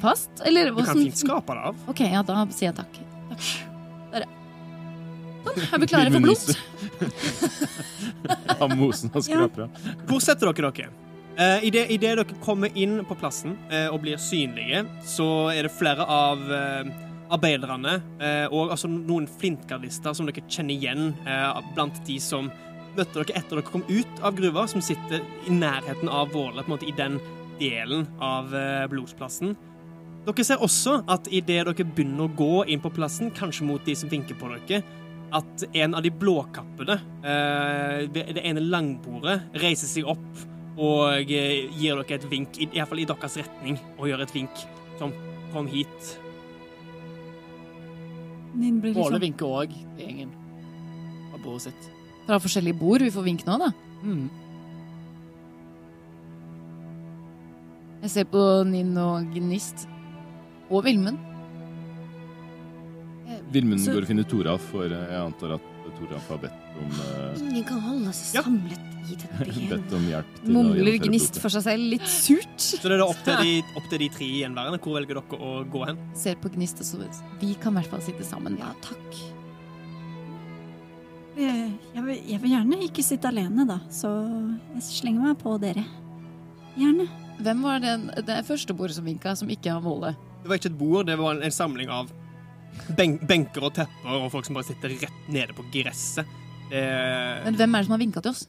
fast 0.00 0.40
eller 0.48 0.72
Du 0.72 0.80
kan 0.80 0.96
fint 0.96 1.20
skape 1.20 1.52
det 1.54 1.66
av. 1.68 1.76
Ok, 1.92 2.00
ja, 2.08 2.22
da 2.26 2.40
sier 2.48 2.70
jeg 2.72 2.78
takk. 2.80 2.96
takk. 3.28 3.44
Der, 4.14 4.24
ja. 4.24 4.30
Sånn, 5.44 5.60
er 5.68 5.78
vi 5.84 5.90
klare 5.92 6.10
for 6.16 6.24
blod? 6.24 6.40
Av 8.64 8.70
mosen 8.80 9.10
og 9.12 9.22
skraper 9.26 9.66
av. 9.66 9.70
Hvor 10.08 10.20
setter 10.24 10.48
dere 10.56 10.70
dere? 10.72 10.90
Uh, 11.34 11.58
Idet 11.66 11.88
dere 11.98 12.22
kommer 12.44 12.70
inn 12.78 13.00
på 13.08 13.16
plassen 13.18 13.56
eh, 13.66 13.88
og 13.90 14.04
blir 14.04 14.20
synlige, 14.22 14.84
så 15.02 15.50
er 15.50 15.66
det 15.66 15.72
flere 15.74 16.06
av 16.06 16.44
eh, 16.46 16.92
arbeiderne 17.34 17.96
eh, 18.22 18.46
og 18.52 18.70
altså 18.74 18.90
noen 18.92 19.26
flintgardister 19.26 20.14
som 20.14 20.28
dere 20.28 20.44
kjenner 20.46 20.76
igjen 20.76 21.10
eh, 21.26 21.60
blant 21.74 21.98
de 22.06 22.20
som 22.22 22.52
møtte 22.94 23.18
dere 23.18 23.38
etter 23.40 23.58
dere 23.58 23.66
kom 23.66 23.82
ut 23.88 24.22
av 24.22 24.36
gruva, 24.38 24.68
som 24.70 24.84
sitter 24.84 25.24
i 25.48 25.54
nærheten 25.54 26.06
av 26.06 26.30
Våle, 26.34 26.62
på 26.62 26.70
en 26.70 26.76
måte 26.76 26.86
i 26.90 26.94
den 26.94 27.18
delen 27.58 28.06
av 28.22 28.54
eh, 28.54 28.86
blodsplassen. 28.92 29.56
Dere 30.24 30.46
ser 30.46 30.62
også 30.62 31.00
at 31.10 31.26
idet 31.34 31.64
dere 31.66 31.74
begynner 31.84 32.28
å 32.28 32.34
gå 32.38 32.64
inn 32.70 32.82
på 32.84 32.94
plassen, 32.94 33.34
kanskje 33.34 33.66
mot 33.68 33.82
de 33.84 33.98
som 33.98 34.12
vinker 34.12 34.38
på 34.38 34.54
dere, 34.54 34.84
at 35.34 35.64
en 35.74 35.96
av 35.98 36.04
de 36.04 36.12
blåkappede 36.14 37.00
eh, 37.26 38.04
ved 38.06 38.36
det 38.36 38.44
ene 38.46 38.62
langbordet 38.62 39.40
reiser 39.58 39.90
seg 39.90 40.06
opp 40.14 40.44
og 40.74 41.30
eh, 41.30 41.70
gir 41.70 42.00
dere 42.02 42.18
et 42.18 42.30
vink, 42.30 42.58
i, 42.58 42.66
i 42.66 42.78
hvert 42.78 42.90
fall 42.90 43.02
i 43.02 43.08
deres 43.08 43.36
retning, 43.42 43.78
og 43.98 44.08
gjør 44.10 44.24
et 44.24 44.34
vink 44.34 44.64
som 44.98 45.12
'kom 45.52 45.66
hit'. 45.70 46.14
Liksom... 48.54 49.02
Åle 49.02 49.20
vinker 49.20 49.46
òg 49.46 49.74
til 49.96 50.06
gjengen 50.06 50.30
fra 51.30 51.38
bordet 51.42 51.62
sitt. 51.68 51.90
Fra 52.26 52.38
forskjellige 52.38 52.78
bord. 52.78 53.02
Vi 53.02 53.10
får 53.10 53.26
vink 53.26 53.46
nå, 53.46 53.58
da. 53.58 53.70
Mm. 54.02 54.30
Jeg 58.04 58.10
ser 58.10 58.24
på 58.30 58.64
Ninn 58.68 58.96
og 59.00 59.30
Gnist. 59.34 59.88
Og 60.70 60.84
Vilmund. 60.84 61.18
Vilmund 63.50 63.80
Så- 63.80 63.92
går 63.92 64.02
og 64.02 64.06
finner 64.06 64.22
Toralf, 64.22 64.60
for 64.70 64.82
jeg 64.84 65.20
antar 65.20 65.54
at 65.54 65.60
Toralf 65.98 66.28
har 66.28 66.38
bedt 66.38 66.63
om, 66.80 66.90
uh, 66.98 67.38
Ingen 67.38 67.64
kan 67.68 67.80
holde 67.84 68.12
seg 68.16 68.38
Ja. 68.38 68.42
samlet 68.46 68.90
i 69.04 69.16
denne 69.20 69.46
byen. 69.46 69.68
bedt 69.74 69.94
om 69.98 70.08
hjelp 70.08 70.34
til 70.40 70.56
Mumler 70.56 70.98
Gnist 71.02 71.38
for 71.42 71.52
seg 71.52 71.66
selv, 71.66 71.86
litt 71.94 72.08
surt. 72.08 72.56
Så 72.58 72.80
det 72.82 72.96
er 72.96 73.04
opp 73.04 73.20
til 73.26 73.40
de, 73.42 73.54
opp 73.76 73.88
til 73.92 74.04
de 74.04 74.10
tre 74.16 74.28
gjenværende. 74.40 74.80
Hvor 74.82 74.98
velger 74.98 75.20
dere 75.20 75.40
å 75.50 75.54
gå 75.70 75.84
hen? 75.90 76.00
Ser 76.18 76.40
på 76.40 76.52
Gnist, 76.54 76.80
og 76.80 76.88
så 76.88 77.08
Vi 77.40 77.54
kan 77.60 77.74
i 77.74 77.82
hvert 77.82 77.92
fall 77.92 78.04
sitte 78.04 78.26
sammen. 78.26 78.58
Ja, 78.60 78.72
takk. 78.84 79.18
Eh, 81.34 81.70
jeg 81.96 82.02
vil, 82.06 82.18
jeg 82.30 82.40
vil 82.44 82.52
gjerne 82.54 82.80
ikke 82.86 83.02
sitte 83.02 83.30
alene, 83.30 83.66
da, 83.66 83.80
så 83.90 84.10
jeg 84.76 84.84
slenger 84.86 85.32
meg 85.32 85.38
på 85.42 85.56
dere. 85.62 85.82
Gjerne. 86.78 87.08
Hvem 87.42 87.64
var 87.66 87.80
den, 87.82 88.06
det 88.26 88.44
første 88.46 88.74
bordet 88.78 88.94
som 88.96 89.06
vinka, 89.08 89.34
som 89.34 89.50
ikke 89.50 89.74
har 89.74 89.82
målet? 89.82 90.18
Det 90.44 90.50
var 90.50 90.60
ikke 90.60 90.70
et 90.70 90.78
bord, 90.78 91.06
det 91.08 91.18
var 91.18 91.34
en, 91.34 91.42
en 91.42 91.54
samling 91.54 91.90
av 91.90 92.12
ben 92.98 93.16
benker 93.22 93.66
og 93.66 93.74
tepper 93.74 94.16
og 94.18 94.30
folk 94.32 94.46
som 94.46 94.56
bare 94.58 94.68
sitter 94.68 94.94
rett 95.02 95.28
nede 95.32 95.54
på 95.56 95.66
gresset. 95.74 96.30
Det 96.70 96.82
Men 97.44 97.56
hvem 97.58 97.74
er 97.74 97.82
det 97.82 97.86
som 97.88 97.94
har 97.94 98.02
vinka 98.02 98.22
til 98.24 98.32
oss? 98.32 98.44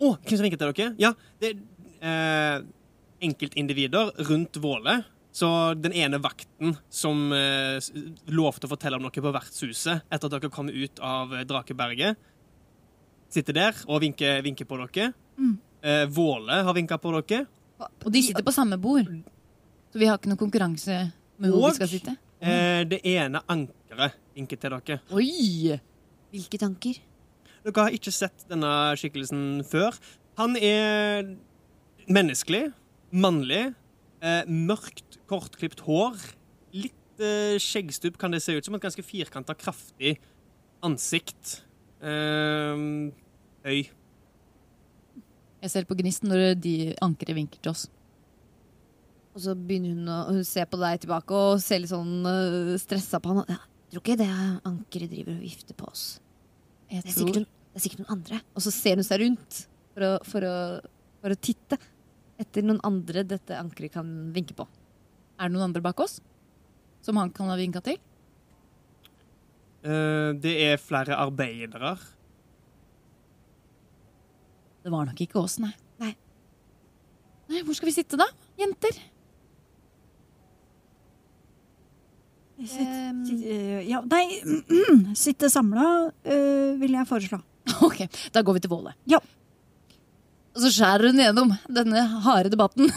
Å, 0.00 0.14
hvem 0.16 0.36
som 0.38 0.46
vinka 0.46 0.58
til 0.60 0.72
dere? 0.72 0.94
Ja, 1.00 1.10
det 1.42 1.50
er 1.52 1.58
eh, 2.10 2.62
enkeltindivider 3.28 4.12
rundt 4.30 4.56
Våle. 4.62 5.00
Så 5.32 5.46
den 5.78 5.92
ene 5.94 6.18
vakten 6.18 6.72
som 6.90 7.28
eh, 7.36 7.76
lovte 8.34 8.66
å 8.66 8.72
fortelle 8.72 8.98
om 8.98 9.04
noe 9.04 9.14
på 9.14 9.30
vertshuset 9.34 10.06
etter 10.10 10.26
at 10.26 10.32
dere 10.34 10.50
kom 10.50 10.70
ut 10.72 11.02
av 11.04 11.34
eh, 11.36 11.44
Drakeberget, 11.46 12.18
sitter 13.30 13.54
der 13.54 13.82
og 13.86 14.00
vinker, 14.02 14.40
vinker 14.42 14.66
på 14.66 14.80
dere. 14.80 15.12
Mm. 15.38 15.52
Eh, 15.84 16.06
Våle 16.10 16.62
har 16.66 16.74
vinka 16.76 16.98
på 16.98 17.12
dere. 17.20 17.44
Og 17.80 18.10
de 18.12 18.24
sitter 18.24 18.44
på 18.44 18.52
samme 18.56 18.76
bord. 18.80 19.06
Så 19.92 20.00
vi 20.00 20.08
har 20.10 20.18
ikke 20.18 20.32
noen 20.32 20.40
konkurranse 20.40 20.96
med 21.40 21.52
hvor 21.52 21.68
Og- 21.68 21.70
vi 21.70 21.78
skal 21.78 21.92
sitte. 21.92 22.16
Eh, 22.40 22.82
det 22.88 23.02
ene 23.04 23.42
ankeret 23.52 24.16
vinker 24.34 24.56
til 24.56 24.74
dere. 24.80 25.00
Oi! 25.12 25.76
Hvilke 26.32 26.58
tanker? 26.62 26.98
Dere 27.64 27.84
har 27.84 27.94
ikke 27.96 28.12
sett 28.14 28.46
denne 28.48 28.70
skikkelsen 28.96 29.60
før. 29.68 29.96
Han 30.40 30.56
er 30.56 31.34
menneskelig, 32.08 32.70
mannlig, 33.12 33.74
eh, 34.24 34.42
mørkt, 34.48 35.20
kortklipt 35.28 35.84
hår. 35.84 36.16
Litt 36.72 37.20
eh, 37.20 37.58
skjeggstubb 37.60 38.16
kan 38.20 38.32
det 38.32 38.42
se 38.42 38.56
ut 38.56 38.64
som. 38.64 38.74
Et 38.78 38.86
ganske 38.86 39.04
firkanta, 39.04 39.54
kraftig 39.54 40.16
ansikt. 40.82 41.60
Eh, 42.00 42.84
høy. 43.66 43.80
Jeg 45.60 45.72
ser 45.74 45.84
på 45.84 45.96
gnisten 45.98 46.32
når 46.32 46.54
de 46.56 46.94
ankeret 47.04 47.36
vinker 47.36 47.60
til 47.60 47.74
oss. 47.74 47.88
Og 49.36 49.44
så 49.44 49.54
begynner 49.54 49.92
hun 49.92 50.08
å 50.08 50.20
hun 50.32 50.46
ser 50.46 50.66
på 50.70 50.80
deg 50.80 51.02
tilbake 51.04 51.36
og 51.36 51.60
ser 51.62 51.82
litt 51.82 51.92
sånn 51.92 52.24
uh, 52.24 52.72
stressa 52.80 53.20
på 53.22 53.34
han. 53.34 53.44
Ja, 53.46 53.60
jeg 53.60 53.92
tror 53.92 54.02
ikke 54.02 54.18
det 54.22 54.30
ankeret 54.66 55.12
driver 55.12 55.36
og 55.36 55.44
vifter 55.44 55.76
på 55.76 55.90
oss. 55.90 56.06
Jeg 56.90 57.04
Det 57.04 57.10
er 57.12 57.14
sikkert, 57.14 57.34
tror 57.34 57.44
noen, 57.44 57.48
det 57.70 57.78
er 57.78 57.84
sikkert 57.84 58.02
noen 58.02 58.12
andre. 58.16 58.40
Og 58.56 58.64
så 58.64 58.72
ser 58.74 58.98
hun 58.98 59.06
seg 59.06 59.22
rundt 59.22 59.62
for 59.94 60.06
å, 60.06 60.12
for 60.26 60.46
å, 60.46 60.54
for 61.22 61.34
å 61.34 61.38
titte 61.38 61.78
etter 62.40 62.64
noen 62.66 62.80
andre 62.86 63.22
dette 63.28 63.56
ankeret 63.56 63.94
kan 63.94 64.08
vinke 64.34 64.56
på. 64.58 64.66
Er 65.38 65.48
det 65.48 65.54
noen 65.54 65.68
andre 65.68 65.84
bak 65.84 66.00
oss 66.02 66.18
som 67.04 67.20
han 67.20 67.30
kan 67.36 67.48
ha 67.52 67.56
vinka 67.60 67.82
til? 67.84 68.00
Eh, 69.80 70.32
det 70.36 70.56
er 70.66 70.80
flere 70.80 71.16
arbeidere. 71.16 71.94
Det 74.80 74.92
var 74.92 75.06
nok 75.08 75.22
ikke 75.24 75.40
oss, 75.40 75.58
nei. 75.60 75.72
Nei. 76.00 76.14
Nei, 77.50 77.62
Hvor 77.66 77.76
skal 77.76 77.90
vi 77.90 77.96
sitte, 77.96 78.18
da? 78.20 78.26
Jenter? 78.60 78.96
Sitt, 82.60 82.86
Ehm. 82.86 83.24
eh, 83.44 83.82
ja, 83.88 84.00
nei, 84.04 84.40
sitte 85.16 85.48
samla 85.52 86.10
vil 86.80 86.92
jeg 86.98 87.06
foreslå. 87.08 87.38
Ok, 87.86 87.98
da 88.34 88.42
går 88.42 88.54
vi 88.58 88.62
til 88.64 88.70
Våle. 88.72 88.92
Ja. 89.08 89.18
Og 90.50 90.58
så 90.64 90.68
skjærer 90.74 91.06
hun 91.12 91.20
gjennom 91.22 91.52
denne 91.70 92.00
harde 92.24 92.50
debatten. 92.50 92.88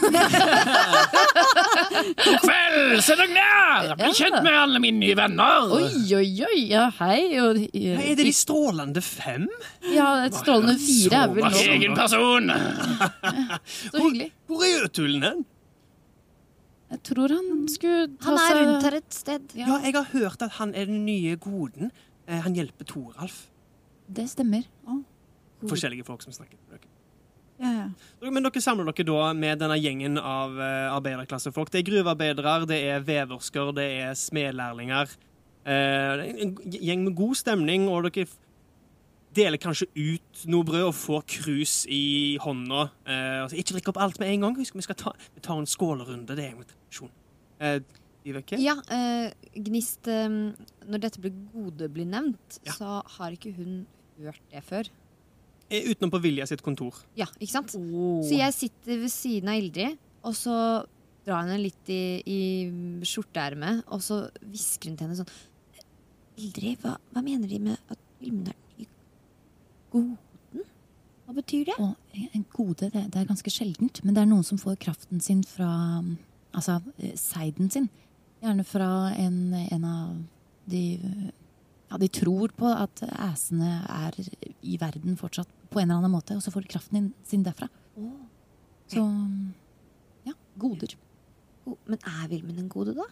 God 2.24 2.38
kveld! 2.42 2.98
Se 3.04 3.14
dere 3.18 3.28
ned! 3.30 3.92
Bli 4.00 4.10
kjent 4.18 4.40
med 4.42 4.56
alle 4.58 4.80
mine 4.82 4.98
nye 5.04 5.14
venner. 5.18 5.68
Oi, 5.76 5.86
oi, 6.18 6.26
oi. 6.48 6.58
Ja, 6.72 6.88
hei. 6.98 7.20
Og, 7.40 7.60
Hva 7.70 8.02
er 8.02 8.18
det 8.18 8.26
de 8.26 8.32
strålende 8.34 9.02
fem? 9.06 9.46
ja, 9.94 10.08
et 10.26 10.34
strålende 10.38 10.74
fire 10.82 11.14
er 11.24 11.28
vel 11.36 11.46
nå. 11.46 11.50
egen 11.76 11.94
person. 11.98 12.50
Så 12.50 14.02
hyggelig. 14.02 14.28
Hvor 14.50 14.58
er 14.66 14.70
Jøtulen 14.74 15.22
hen? 15.28 15.40
Tror 17.04 17.28
han 17.34 17.66
skulle 17.68 18.06
ta 18.16 18.30
Han 18.30 18.38
er 18.38 18.46
seg 18.48 18.60
rundt 18.62 18.86
her 18.88 18.94
et 18.98 19.12
sted. 19.14 19.54
Ja, 19.58 19.66
Ja, 19.68 19.78
jeg 19.84 19.94
har 19.98 20.06
hørt 20.14 20.42
at 20.42 20.52
han 20.58 20.74
er 20.74 20.86
den 20.88 21.04
nye 21.04 21.36
goden. 21.36 21.90
Eh, 22.26 22.40
Han 22.40 22.54
hjelper 22.56 22.84
Toralf. 22.88 23.46
det 24.08 24.28
stemmer. 24.30 24.64
Forskjellige 25.64 26.04
folk 26.04 26.22
som 26.22 26.32
snakker 26.32 26.56
med 26.60 26.78
dere. 26.78 26.90
Ja, 27.60 27.70
ja. 27.72 28.30
Men 28.30 28.42
dere 28.42 28.60
samler 28.60 28.84
dere 28.90 29.06
da 29.06 29.32
med 29.32 29.58
denne 29.62 29.76
gjengen 29.80 30.18
av 30.18 30.58
eh, 30.60 30.90
arbeiderklassefolk. 30.96 31.70
Det 31.70 31.80
er 31.82 31.90
gruvearbeidere, 31.90 32.66
det 32.66 32.80
er 32.90 33.00
veversker, 33.06 33.72
det 33.76 33.86
er 34.02 34.14
smedlærlinger. 34.18 35.12
Eh, 35.64 36.24
en 36.44 36.56
gjeng 36.66 37.04
med 37.06 37.14
god 37.16 37.36
stemning, 37.40 37.86
og 37.88 38.08
dere 38.10 38.26
deler 39.36 39.60
kanskje 39.60 39.88
ut 39.94 40.44
noe 40.50 40.66
brød 40.66 40.86
og 40.88 40.94
får 40.96 41.26
krus 41.36 41.74
i 41.90 42.36
hånda. 42.42 42.86
Eh, 43.06 43.42
altså, 43.44 43.58
ikke 43.60 43.76
drikk 43.76 43.92
opp 43.92 44.00
alt 44.04 44.18
med 44.22 44.32
en 44.32 44.46
gang. 44.46 44.56
Husk, 44.58 44.76
vi 44.78 44.86
skal 44.86 44.98
ta, 45.00 45.12
vi 45.34 45.42
tar 45.44 45.60
en 45.60 45.68
skålerunde. 45.70 46.36
Det 46.38 46.44
er 46.46 46.54
en 46.54 46.64
tradisjon. 46.70 47.12
Eh, 47.60 47.78
Vibeke? 48.24 48.56
Ja, 48.62 48.78
eh, 48.88 49.34
Gnist 49.60 50.08
eh, 50.08 50.28
Når 50.88 51.02
dette 51.02 51.20
blir 51.20 51.34
gode 51.52 51.90
blir 51.92 52.06
nevnt, 52.08 52.58
Ja. 52.64 52.72
så 52.72 53.02
har 53.18 53.34
ikke 53.36 53.52
hun 53.56 53.86
hørt 54.18 54.40
det 54.50 54.62
før. 54.64 54.88
Eh, 55.70 55.90
Utenom 55.90 56.10
på 56.12 56.22
Vilja 56.24 56.46
sitt 56.46 56.62
kontor. 56.64 56.94
Ja, 57.16 57.26
ikke 57.38 57.52
sant? 57.52 57.74
Oh. 57.76 58.22
Så 58.24 58.36
jeg 58.38 58.52
sitter 58.56 59.00
ved 59.04 59.12
siden 59.12 59.48
av 59.52 59.60
Ildrid, 59.60 59.98
og 60.24 60.34
så 60.38 60.56
drar 61.24 61.42
hun 61.42 61.52
henne 61.54 61.62
litt 61.64 61.88
i, 61.92 62.20
i 62.28 62.40
skjorteermet, 63.04 63.84
og 63.92 64.00
så 64.04 64.22
hvisker 64.44 64.90
hun 64.92 64.96
til 64.98 65.06
henne 65.08 65.20
sånn 65.20 65.32
Ildrid, 66.44 66.80
hva, 66.82 66.96
hva 67.12 67.22
mener 67.24 67.48
de 67.48 67.60
med 67.62 67.78
at 67.92 68.00
filmen 68.20 68.48
er 68.50 68.56
goden? 69.94 70.68
Hva 71.24 71.34
betyr 71.38 71.70
det? 71.70 71.78
Og 71.80 72.20
en 72.34 72.46
gode, 72.52 72.90
det, 72.92 73.06
det 73.14 73.20
er 73.20 73.30
ganske 73.30 73.52
sjeldent, 73.52 74.02
men 74.04 74.16
det 74.16 74.24
er 74.24 74.30
noen 74.30 74.44
som 74.46 74.60
får 74.60 74.76
kraften 74.82 75.22
sin 75.24 75.42
fra 75.48 75.72
Altså 76.54 76.76
eh, 77.02 77.16
seiden 77.18 77.66
sin. 77.70 77.88
Gjerne 78.38 78.62
fra 78.68 78.88
en, 79.18 79.38
en 79.54 79.86
av 79.88 80.12
de 80.70 80.84
Ja, 81.90 81.98
de 82.00 82.08
tror 82.10 82.52
på 82.56 82.70
at 82.70 83.02
æsene 83.02 83.80
er 83.90 84.16
i 84.62 84.78
verden 84.80 85.18
fortsatt 85.18 85.50
på 85.70 85.78
en 85.78 85.88
eller 85.88 86.00
annen 86.00 86.14
måte, 86.14 86.34
og 86.34 86.42
så 86.42 86.50
får 86.54 86.64
de 86.64 86.70
kraften 86.72 87.10
sin 87.26 87.42
derfra. 87.46 87.68
Så 88.90 89.02
ja, 90.26 90.34
goder. 90.58 90.96
Oh, 91.64 91.76
men 91.86 92.00
er 92.00 92.30
Vilmund 92.32 92.62
en 92.62 92.72
gode, 92.72 92.96
da? 92.96 93.06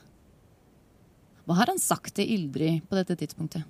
Hva 1.46 1.58
har 1.60 1.70
han 1.70 1.80
sagt 1.82 2.16
til 2.16 2.30
Ildrid 2.30 2.82
på 2.88 2.98
dette 2.98 3.16
tidspunktet? 3.18 3.66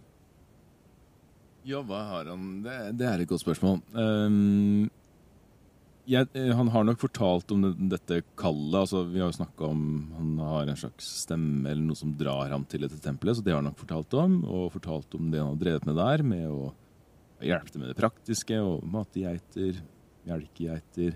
Ja, 1.68 1.82
hva 1.86 2.00
har 2.08 2.32
han 2.32 2.62
Det, 2.64 2.74
det 2.98 3.06
er 3.06 3.22
et 3.22 3.30
godt 3.30 3.44
spørsmål. 3.44 3.78
Um, 3.94 4.90
jeg, 6.10 6.26
eh, 6.34 6.50
han 6.50 6.70
har 6.74 6.86
nok 6.86 6.98
fortalt 6.98 7.52
om 7.54 7.62
det, 7.62 7.72
dette 7.92 8.22
kallet. 8.38 8.80
Altså, 8.80 9.04
vi 9.06 9.20
har 9.22 9.30
jo 9.30 9.38
snakka 9.38 9.68
om 9.68 9.82
han 10.16 10.32
har 10.42 10.70
en 10.72 10.80
slags 10.80 11.06
stemme 11.22 11.70
eller 11.70 11.84
noe 11.86 11.98
som 11.98 12.14
drar 12.18 12.50
ham 12.50 12.64
til 12.66 12.82
dette 12.82 12.98
tempelet, 13.02 13.38
så 13.38 13.44
det 13.44 13.54
har 13.54 13.62
han 13.62 13.70
nok 13.70 13.78
fortalt 13.78 14.16
om. 14.18 14.40
Og 14.42 14.72
fortalt 14.74 15.14
om 15.18 15.30
det 15.30 15.42
han 15.42 15.52
har 15.52 15.60
drevet 15.60 15.86
med 15.86 16.00
der, 16.00 16.24
med 16.26 16.48
å 16.50 16.72
hjelpe 17.42 17.70
til 17.70 17.84
med 17.84 17.92
det 17.92 18.00
praktiske. 18.00 18.58
Og 18.66 18.82
mate 18.90 19.22
geiter, 19.22 19.78
melke 20.26 20.66
geiter, 20.66 21.14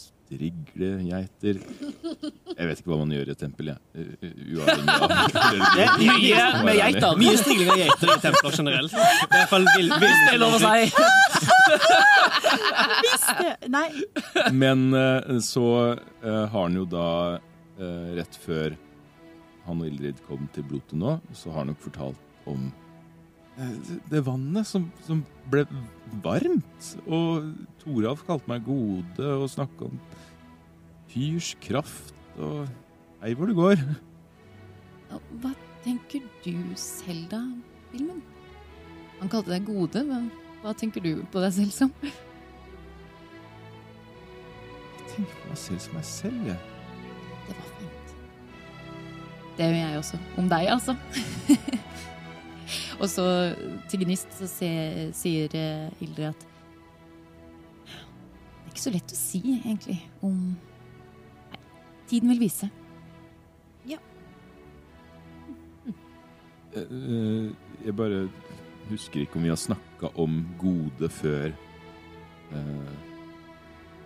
strigle 0.00 0.88
geiter 1.06 1.58
Jeg 1.62 2.66
vet 2.68 2.78
ikke 2.80 2.90
hva 2.90 2.98
man 3.02 3.12
gjør 3.14 3.28
i 3.28 3.32
et 3.34 3.38
tempel, 3.40 3.66
jeg. 3.70 3.78
Eh, 3.94 4.30
Uavhengig 4.56 4.96
av 4.96 5.10
religion. 5.12 6.00
Mye 6.02 6.46
med 6.66 6.74
geiter. 6.80 7.16
Mye 7.20 7.36
strigling 7.40 7.70
av 7.70 7.78
geiter 7.82 8.06
i 8.10 8.18
templer 8.24 8.56
generelt. 8.58 8.92
I 8.96 8.98
hvert 9.36 9.50
fall 9.52 9.66
vil, 9.76 9.88
vil, 9.92 10.16
Det 10.26 10.34
er 10.34 10.40
lov 10.42 10.56
å 10.56 10.60
si. 10.64 10.66
Det- 13.40 13.68
Nei, 13.68 13.88
Men 14.52 14.86
eh, 14.94 15.38
så 15.44 15.66
eh, 15.92 16.44
har 16.50 16.62
han 16.66 16.76
jo 16.78 16.84
da, 16.90 17.06
eh, 17.78 18.08
rett 18.18 18.36
før 18.42 18.76
han 19.66 19.80
og 19.82 19.86
Ildrid 19.90 20.20
kom 20.28 20.48
til 20.54 20.62
blotet 20.68 20.98
nå, 20.98 21.16
så 21.34 21.50
har 21.52 21.64
han 21.64 21.72
nok 21.74 21.80
fortalt 21.82 22.20
om 22.50 22.68
eh, 22.70 22.85
det- 23.56 24.00
det 24.10 24.24
vannet 24.26 24.66
som, 24.66 24.90
som 25.06 25.24
ble 25.50 25.64
varmt. 26.22 26.96
Og 27.06 27.54
Toralf 27.82 28.24
kalte 28.26 28.48
meg 28.48 28.64
gode 28.66 29.18
og 29.42 29.48
snakka 29.48 29.84
om 29.88 30.00
fyrs 31.12 31.54
kraft 31.60 32.12
og 32.38 32.68
Hei 33.22 33.32
hvor 33.34 33.46
det 33.48 33.56
går. 33.56 33.80
Hva 35.40 35.54
tenker 35.82 36.20
du 36.44 36.52
selv 36.76 37.28
da, 37.30 37.40
Vilmund? 37.92 38.20
Han 39.20 39.28
kalte 39.32 39.48
deg 39.54 39.64
gode, 39.66 40.02
men 40.04 40.30
hva 40.62 40.74
tenker 40.76 41.00
du 41.02 41.22
på 41.32 41.40
deg 41.40 41.52
selv 41.56 41.72
som? 41.72 41.90
Jeg 42.02 42.12
tenker 45.14 45.32
på 45.40 45.48
meg 45.48 45.58
selv 45.62 45.80
som 45.80 45.94
meg 45.96 46.04
selv, 46.04 46.46
jeg. 46.52 46.58
Det 47.46 47.56
var 47.56 47.70
fint. 47.78 48.14
Det 49.56 49.64
gjør 49.70 49.78
jeg 49.80 49.98
også. 50.02 50.20
Om 50.36 50.48
deg, 50.52 50.68
altså. 50.76 50.96
og 53.00 53.08
så 53.12 53.24
til 53.90 54.04
Gnist 54.04 54.32
så 54.38 54.46
se, 54.50 54.68
sier 55.16 55.52
Hildre 55.52 55.90
Ildrid 56.00 56.28
at 56.30 56.46
Det 57.86 57.98
er 58.64 58.72
ikke 58.72 58.84
så 58.86 58.92
lett 58.94 59.12
å 59.14 59.18
si, 59.18 59.40
egentlig, 59.58 59.98
om 60.24 60.36
Nei, 61.52 61.60
tiden 62.10 62.32
vil 62.34 62.42
vise. 62.44 62.68
Ja. 63.88 63.98
eh, 66.76 67.50
Jeg 67.86 67.96
bare 67.96 68.26
husker 68.90 69.20
ikke 69.24 69.38
om 69.40 69.46
vi 69.46 69.52
har 69.52 69.60
snakka 69.60 70.12
om 70.20 70.40
gode 70.60 71.08
før 71.10 71.48
eh, 71.52 72.92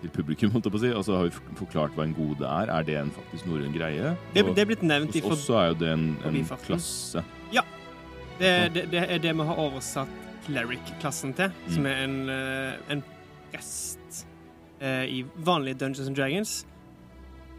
til 0.00 0.12
publikum, 0.14 0.50
holdt 0.54 0.64
jeg 0.68 0.72
på 0.72 0.78
å 0.80 0.84
si. 0.84 0.92
Altså 0.96 1.18
Har 1.18 1.26
vi 1.28 1.56
forklart 1.58 1.96
hva 1.98 2.06
en 2.06 2.14
gode 2.16 2.46
er? 2.46 2.70
Er 2.72 2.86
det 2.86 2.96
en 3.00 3.10
faktisk 3.12 3.46
norrøn 3.50 3.74
greie? 3.74 4.14
det, 4.34 4.46
det 4.54 4.62
er 4.64 4.70
blitt 4.70 4.86
nevnt 4.86 5.16
i 5.18 5.24
hos 5.24 5.34
oss 5.36 5.48
så 5.50 5.58
er 5.60 5.72
jo 5.74 5.80
det 5.82 5.90
en, 5.96 6.06
en 6.24 6.40
klasse. 6.46 6.64
klasse. 6.70 7.26
Det, 8.40 8.52
det, 8.74 8.86
det 8.90 9.02
er 9.04 9.18
det 9.20 9.32
vi 9.36 9.44
har 9.46 9.58
oversatt 9.60 10.08
cleric-klassen 10.46 11.34
til, 11.36 11.52
Mm. 11.66 11.72
som 11.74 11.86
er 11.86 11.98
en, 12.06 12.16
eh, 12.32 12.92
en 12.94 13.02
prest 13.52 14.24
eh, 14.80 15.04
i 15.04 15.24
vanlige 15.44 15.76
Dungeons 15.82 16.08
and 16.08 16.16
Dragons. 16.16 16.54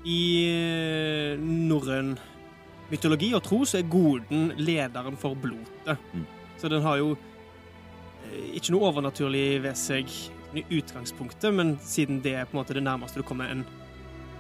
I 0.06 0.20
eh, 0.50 1.38
norrøn 1.40 2.16
mytologi 2.92 3.30
og 3.38 3.44
tro 3.46 3.62
så 3.70 3.78
er 3.80 3.86
goden 3.94 4.50
lederen 4.58 5.16
for 5.22 5.36
blotet. 5.38 5.98
Mm. 6.14 6.26
Så 6.58 6.68
den 6.74 6.82
har 6.82 6.98
jo 6.98 7.12
eh, 7.14 8.56
ikke 8.58 8.74
noe 8.74 8.90
overnaturlig 8.90 9.62
ved 9.64 9.78
seg 9.78 10.10
i 10.58 10.66
utgangspunktet, 10.82 11.54
men 11.56 11.78
siden 11.86 12.20
det 12.26 12.34
er 12.36 12.46
på 12.50 12.58
en 12.58 12.64
måte 12.64 12.74
det 12.76 12.84
nærmeste 12.84 13.22
du 13.22 13.24
kommer 13.24 13.54
en 13.54 13.62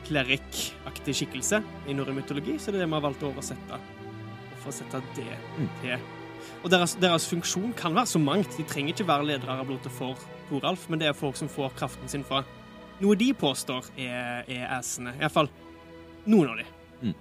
cleric-aktig 0.09 1.13
skikkelse 1.21 1.61
i 1.87 1.93
norrøn 1.95 2.17
mytologi, 2.17 2.57
så 2.59 2.71
det 2.73 2.81
er 2.81 2.85
det 2.85 2.89
vi 2.89 2.97
har 2.97 3.05
valgt 3.05 3.21
å 3.23 3.29
oversette. 3.31 3.77
Og 3.77 4.57
få 4.65 4.73
sette 4.75 4.99
det 5.15 5.37
Mm. 5.59 5.69
til. 5.81 5.99
Og 6.63 6.69
deres, 6.73 6.95
deres 7.01 7.27
funksjon 7.29 7.73
kan 7.77 7.95
være 7.95 8.11
så 8.13 8.21
mangt. 8.21 8.57
De 8.57 8.65
trenger 8.67 8.93
ikke 8.95 9.07
være 9.07 9.27
ledere 9.31 9.59
av 9.59 9.67
blodet 9.69 9.91
for 9.93 10.19
Toralf, 10.49 10.87
men 10.89 10.99
det 11.01 11.07
er 11.09 11.17
folk 11.17 11.37
som 11.39 11.49
får 11.51 11.73
kraften 11.79 12.11
sin 12.11 12.25
fra 12.27 12.43
noe 13.01 13.17
de 13.17 13.31
påstår 13.33 13.87
er, 13.97 14.43
er 14.45 14.67
assene. 14.77 15.15
Iallfall 15.17 15.49
noen 16.29 16.51
av 16.51 16.59
de. 16.59 16.65
Mm. 17.01 17.15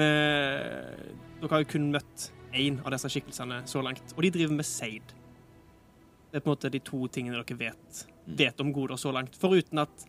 Men 0.00 0.12
dere 1.42 1.52
har 1.52 1.64
jo 1.64 1.70
kun 1.74 1.90
møtt 1.92 2.30
én 2.56 2.78
av 2.80 2.94
disse 2.94 3.10
skikkelsene 3.12 3.62
så 3.68 3.82
langt, 3.84 4.14
og 4.16 4.24
de 4.24 4.32
driver 4.32 4.56
med 4.56 4.64
seid. 4.68 5.12
Det 6.30 6.40
er 6.40 6.44
på 6.44 6.48
en 6.50 6.54
måte 6.54 6.72
de 6.72 6.80
to 6.84 7.02
tingene 7.12 7.36
dere 7.36 7.58
vet, 7.58 8.06
Mm. 8.26 8.36
vet 8.40 8.60
om 8.60 8.72
goder 8.74 8.96
så 8.98 9.12
langt. 9.14 9.36
Foruten 9.38 9.78
at 9.78 10.06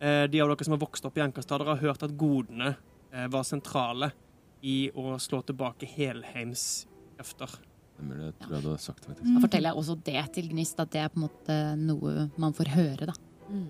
eh, 0.00 0.26
de 0.26 0.40
av 0.42 0.48
dere 0.50 0.64
som 0.64 0.72
har 0.74 0.80
vokst 0.82 1.04
opp 1.06 1.18
i 1.18 1.22
Ankerstad, 1.22 1.62
har 1.62 1.76
hørt 1.78 2.02
at 2.02 2.16
godene 2.18 2.72
eh, 3.12 3.28
var 3.30 3.44
sentrale 3.46 4.08
i 4.62 4.90
å 4.90 5.14
slå 5.22 5.44
tilbake 5.46 5.86
Helheims 5.86 6.88
krefter. 7.14 7.54
Stemmer 8.02 8.18
det, 8.18 8.32
tror 8.42 8.56
jeg 8.56 8.64
du 8.64 8.70
har 8.72 8.80
sagt, 8.82 9.04
faktisk. 9.06 9.30
Da 9.30 9.40
forteller 9.44 9.70
jeg 9.70 9.78
også 9.78 9.94
det 10.08 10.22
til 10.34 10.48
Gnist, 10.50 10.80
at 10.82 10.90
det 10.90 11.00
er 11.04 11.10
på 11.12 11.20
en 11.20 11.26
måte 11.28 11.56
noe 11.78 12.28
man 12.40 12.54
får 12.56 12.70
høre, 12.74 13.06
da. 13.12 13.14
Mm. 13.46 13.68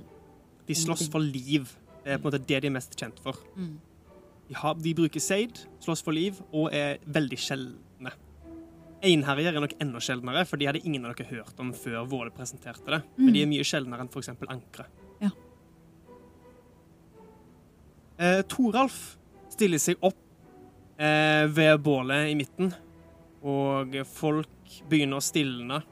De 0.69 0.77
slåss 0.79 1.09
for 1.11 1.21
liv 1.21 1.67
Det 2.05 2.15
er 2.15 2.21
på 2.21 2.29
en 2.29 2.31
måte 2.31 2.41
det 2.47 2.61
de 2.63 2.69
er 2.71 2.73
mest 2.73 2.95
kjent 2.97 3.19
for. 3.21 3.37
Mm. 3.57 3.75
De, 4.49 4.55
har, 4.57 4.79
de 4.81 4.95
bruker 4.97 5.21
seid, 5.21 5.61
slåss 5.85 6.03
for 6.03 6.17
liv, 6.17 6.41
og 6.51 6.73
er 6.73 6.97
veldig 7.05 7.39
sjeldne. 7.39 8.15
Einherjer 9.05 9.53
er 9.53 9.63
nok 9.67 9.77
enda 9.83 10.01
sjeldnere, 10.01 10.47
for 10.49 10.57
de 10.57 10.71
hadde 10.71 10.81
ingen 10.81 11.05
av 11.05 11.13
dere 11.13 11.29
hørt 11.29 11.61
om 11.61 11.75
før 11.77 12.07
Våle 12.09 12.33
presenterte 12.33 12.89
det. 12.89 13.03
Men 13.21 13.37
de 13.37 13.43
er 13.45 13.51
mye 13.51 13.67
sjeldnere 13.67 14.07
enn 14.07 14.11
f.eks. 14.11 14.33
ankre. 14.49 14.89
Ja. 15.21 15.31
Eh, 18.17 18.41
Toralf 18.49 18.99
stiller 19.53 19.83
seg 19.83 20.01
opp 20.01 20.17
eh, 20.97 21.45
ved 21.53 21.77
bålet 21.85 22.33
i 22.33 22.39
midten, 22.39 22.73
og 23.43 23.97
folk 24.07 24.79
begynner 24.91 25.19
å 25.19 25.25
stilne. 25.25 25.83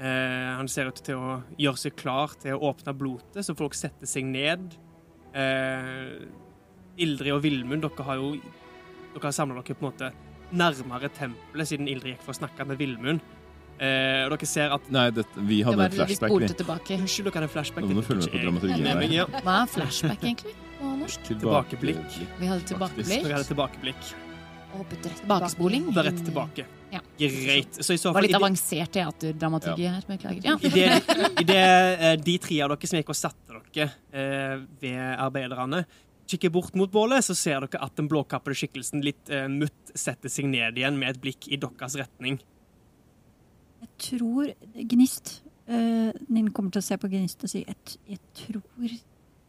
Eh, 0.00 0.50
han 0.56 0.68
ser 0.68 0.88
ut 0.88 1.00
til 1.04 1.18
å 1.20 1.40
gjøre 1.60 1.80
seg 1.80 1.96
klar 2.00 2.32
til 2.40 2.56
å 2.56 2.70
åpne 2.70 2.94
blotet, 2.96 3.42
så 3.44 3.56
folk 3.56 3.76
setter 3.76 4.08
seg 4.08 4.28
ned. 4.28 4.72
Eh, 5.36 6.22
Ildrid 7.00 7.34
og 7.34 7.42
Vilmund, 7.44 7.84
dere 7.84 8.06
har 8.06 8.20
jo 8.20 8.34
dere 8.36 9.26
har 9.26 9.34
samla 9.34 9.60
dere 9.60 9.76
på 9.76 9.84
en 9.84 9.90
måte 9.90 10.12
nærmere 10.56 11.10
tempelet, 11.14 11.68
siden 11.68 11.90
Ildrid 11.90 12.16
gikk 12.16 12.24
for 12.24 12.34
å 12.34 12.40
snakke 12.40 12.66
med 12.68 12.80
Vilmund. 12.80 13.20
Eh, 13.80 14.24
og 14.26 14.34
dere 14.34 14.48
ser 14.48 14.72
at 14.76 14.88
Nei, 14.92 15.06
dette, 15.16 15.44
vi 15.48 15.60
hadde 15.64 15.84
en 15.84 15.94
flashback, 15.98 16.32
vi. 16.32 16.50
tilbake. 16.62 16.98
Unnskyld, 17.00 17.28
dere 17.28 17.38
hadde 17.40 17.48
en 17.48 17.54
flashback. 17.54 17.84
Nå 17.84 17.94
må 17.96 18.02
du 18.02 18.08
følge 18.08 18.26
med 18.28 18.34
på 18.36 18.42
dramaturgien 18.72 19.14
ja. 19.16 19.28
Hva 19.40 19.60
er 19.62 19.70
flashback, 19.76 20.24
egentlig? 20.24 20.56
På 20.80 20.96
norsk? 20.96 21.28
Tilbakeblikk. 21.28 22.18
Vi 22.40 22.50
hadde 22.50 22.68
tilbakeblikk. 22.72 23.24
Dere 23.24 23.38
hadde 23.38 23.48
tilbakeblikk. 23.52 24.12
Hoppet 24.72 25.06
rett 25.06 25.20
Tilbakespoling. 25.20 25.86
Hoppe 25.90 26.02
rett 26.06 26.20
tilbake. 26.24 26.66
Ja. 26.90 27.00
Greit. 27.18 27.78
Så 27.84 27.92
i 27.92 27.98
så 27.98 28.08
Det 28.08 28.14
var 28.14 28.22
litt 28.26 28.36
avansert 28.38 28.92
teaterdramaturgi 28.94 29.86
her. 29.86 30.04
Beklager. 30.06 30.42
Ja. 30.44 30.56
I 30.62 30.70
det, 30.74 30.86
i 31.40 31.44
det 31.48 31.64
eh, 32.00 32.14
de 32.22 32.36
tre 32.42 32.60
av 32.64 32.72
dere 32.72 32.90
som 32.90 32.98
gikk 33.00 33.12
og 33.12 33.18
satte 33.18 33.60
dere 33.74 33.90
eh, 34.12 34.62
ved 34.82 35.02
arbeiderne, 35.26 35.84
kikker 36.30 36.52
bort 36.54 36.74
mot 36.78 36.90
bålet, 36.94 37.24
så 37.26 37.34
ser 37.34 37.66
dere 37.66 37.82
at 37.82 37.96
den 37.98 38.08
blåkappede 38.10 38.56
skikkelsen 38.58 39.02
litt 39.04 39.30
eh, 39.30 39.48
mutt 39.50 39.94
setter 39.98 40.30
seg 40.30 40.46
ned 40.50 40.78
igjen 40.78 40.98
med 40.98 41.14
et 41.16 41.22
blikk 41.22 41.50
i 41.50 41.58
deres 41.60 41.98
retning. 41.98 42.38
Jeg 43.80 43.92
tror 44.10 44.50
Gnist 44.92 45.38
uh, 45.70 46.10
Ninn 46.28 46.50
kommer 46.52 46.74
til 46.74 46.82
å 46.82 46.84
se 46.84 46.98
på 47.00 47.08
Gnist 47.08 47.46
og 47.46 47.48
si 47.48 47.62
jeg, 47.64 47.94
jeg 48.10 48.18
tror 48.36 48.90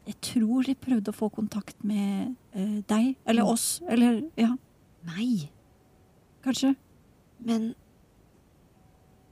Jeg 0.07 0.15
tror 0.23 0.63
de 0.69 0.75
prøvde 0.79 1.11
å 1.11 1.17
få 1.17 1.27
kontakt 1.35 1.83
med 1.85 2.31
eh, 2.55 2.77
deg. 2.89 3.15
Eller 3.25 3.43
Mm. 3.43 3.51
oss. 3.51 3.65
Eller 3.91 4.21
ja, 4.39 4.53
Nei, 5.07 5.49
kanskje. 6.45 6.75
men 7.45 7.71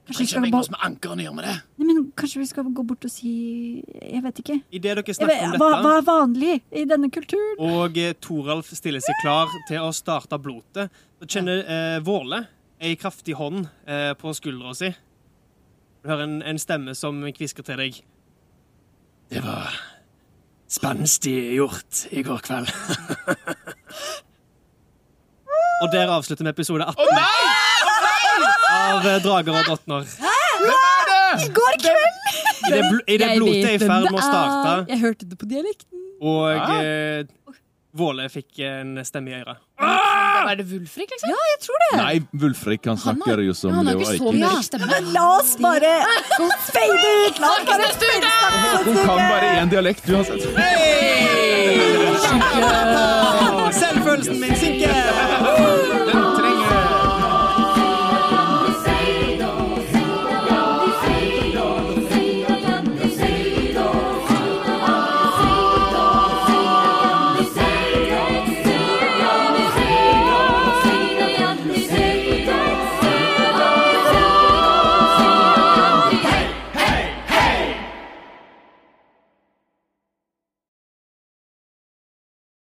Kanskje 0.09 0.41
vi, 0.41 0.49
skal 0.49 0.55
oss 0.57 0.70
med 0.74 0.80
ankeren 0.82 1.20
og 1.22 1.28
gjøre 1.28 1.38
med 1.38 1.45
det. 1.45 1.55
Nei, 1.78 1.86
men 1.86 1.97
kanskje 2.17 2.39
vi 2.41 2.47
skal 2.49 2.70
gå 2.74 2.84
bort 2.89 3.05
og 3.05 3.11
si 3.13 3.32
Jeg 3.86 4.22
vet 4.26 4.39
ikke. 4.41 4.55
I 4.74 4.80
det 4.82 4.95
dere 4.97 5.13
snakker 5.13 5.30
vet, 5.30 5.43
om 5.45 5.51
dette 5.53 5.82
hva 5.86 5.91
er 5.99 6.07
vanlig 6.07 6.55
i 6.74 6.86
denne 6.89 7.09
kulturen? 7.13 7.59
Og 7.61 7.99
eh, 8.01 8.15
Toralf 8.17 8.72
stiller 8.74 9.03
seg 9.05 9.20
klar 9.22 9.51
til 9.70 9.86
å 9.86 9.91
starte 9.93 10.39
blotet. 10.41 10.89
Så 11.22 11.30
kjenner 11.36 11.61
eh, 11.61 11.99
Våle 12.05 12.41
ei 12.82 12.95
kraftig 12.97 13.36
hånd 13.38 13.67
eh, 13.86 14.15
på 14.17 14.34
skuldra 14.34 14.74
si. 14.78 14.89
Du 16.01 16.09
hører 16.09 16.26
en, 16.26 16.39
en 16.41 16.61
stemme 16.61 16.95
som 16.97 17.22
kvisker 17.36 17.67
til 17.67 17.78
deg. 17.84 18.01
Det 19.30 19.43
var 19.45 19.78
spenstig 20.70 21.36
gjort 21.53 22.07
i 22.15 22.26
går 22.26 22.41
kveld. 22.49 22.74
og 25.84 25.91
der 25.93 26.11
avslutter 26.11 26.43
vi 26.47 26.49
episode 26.53 26.84
18 26.84 27.07
av 28.69 29.07
eh, 29.07 29.19
Drager 29.23 29.55
og 29.59 29.65
drottner. 29.69 30.05
I 31.39 31.49
går 31.55 31.80
kveld! 31.82 32.19
I 32.67 32.71
det, 32.73 32.82
bl 32.89 32.99
i 33.07 33.17
det 33.21 33.30
blodet 33.38 33.65
er 33.69 33.75
i 33.77 33.80
ferd 33.82 34.05
med 34.09 34.17
å 34.19 34.23
starte, 34.23 34.73
Jeg 34.91 34.99
hørte 35.01 35.27
det 35.30 35.38
på 35.39 35.47
dialekten. 35.49 36.05
og 36.19 36.49
eh, 36.84 37.23
Våle 37.99 38.27
fikk 38.30 38.59
en 38.67 38.99
stemme 39.07 39.32
i 39.32 39.38
øret. 39.39 39.57
Er 39.82 40.55
det 40.59 40.65
Wulfrik, 40.69 41.09
liksom? 41.09 41.32
Ja, 41.32 41.39
jeg 41.49 41.59
tror 41.63 41.80
det. 41.82 41.88
Nei, 41.97 42.19
Wulfrik 42.43 42.86
han 42.86 42.99
snakker 43.01 43.41
jo 43.43 43.55
som 43.57 43.73
Han 43.73 43.89
har 43.89 43.97
jo 43.97 44.03
ikke 44.05 44.19
så 44.19 44.30
mye 44.30 44.43
mørk 44.43 44.67
stemme. 44.67 44.99
La 45.15 45.25
oss 45.39 45.55
bare 45.59 45.93
fade 46.69 47.09
ut! 47.25 47.41
La 47.41 47.49
oss 47.55 47.65
bare 47.65 47.89
Hun 48.86 49.01
kan 49.01 49.23
bare 49.25 49.55
én 49.63 49.73
dialekt 49.73 50.05
uansett. 50.13 50.45
Hey! 50.59 51.89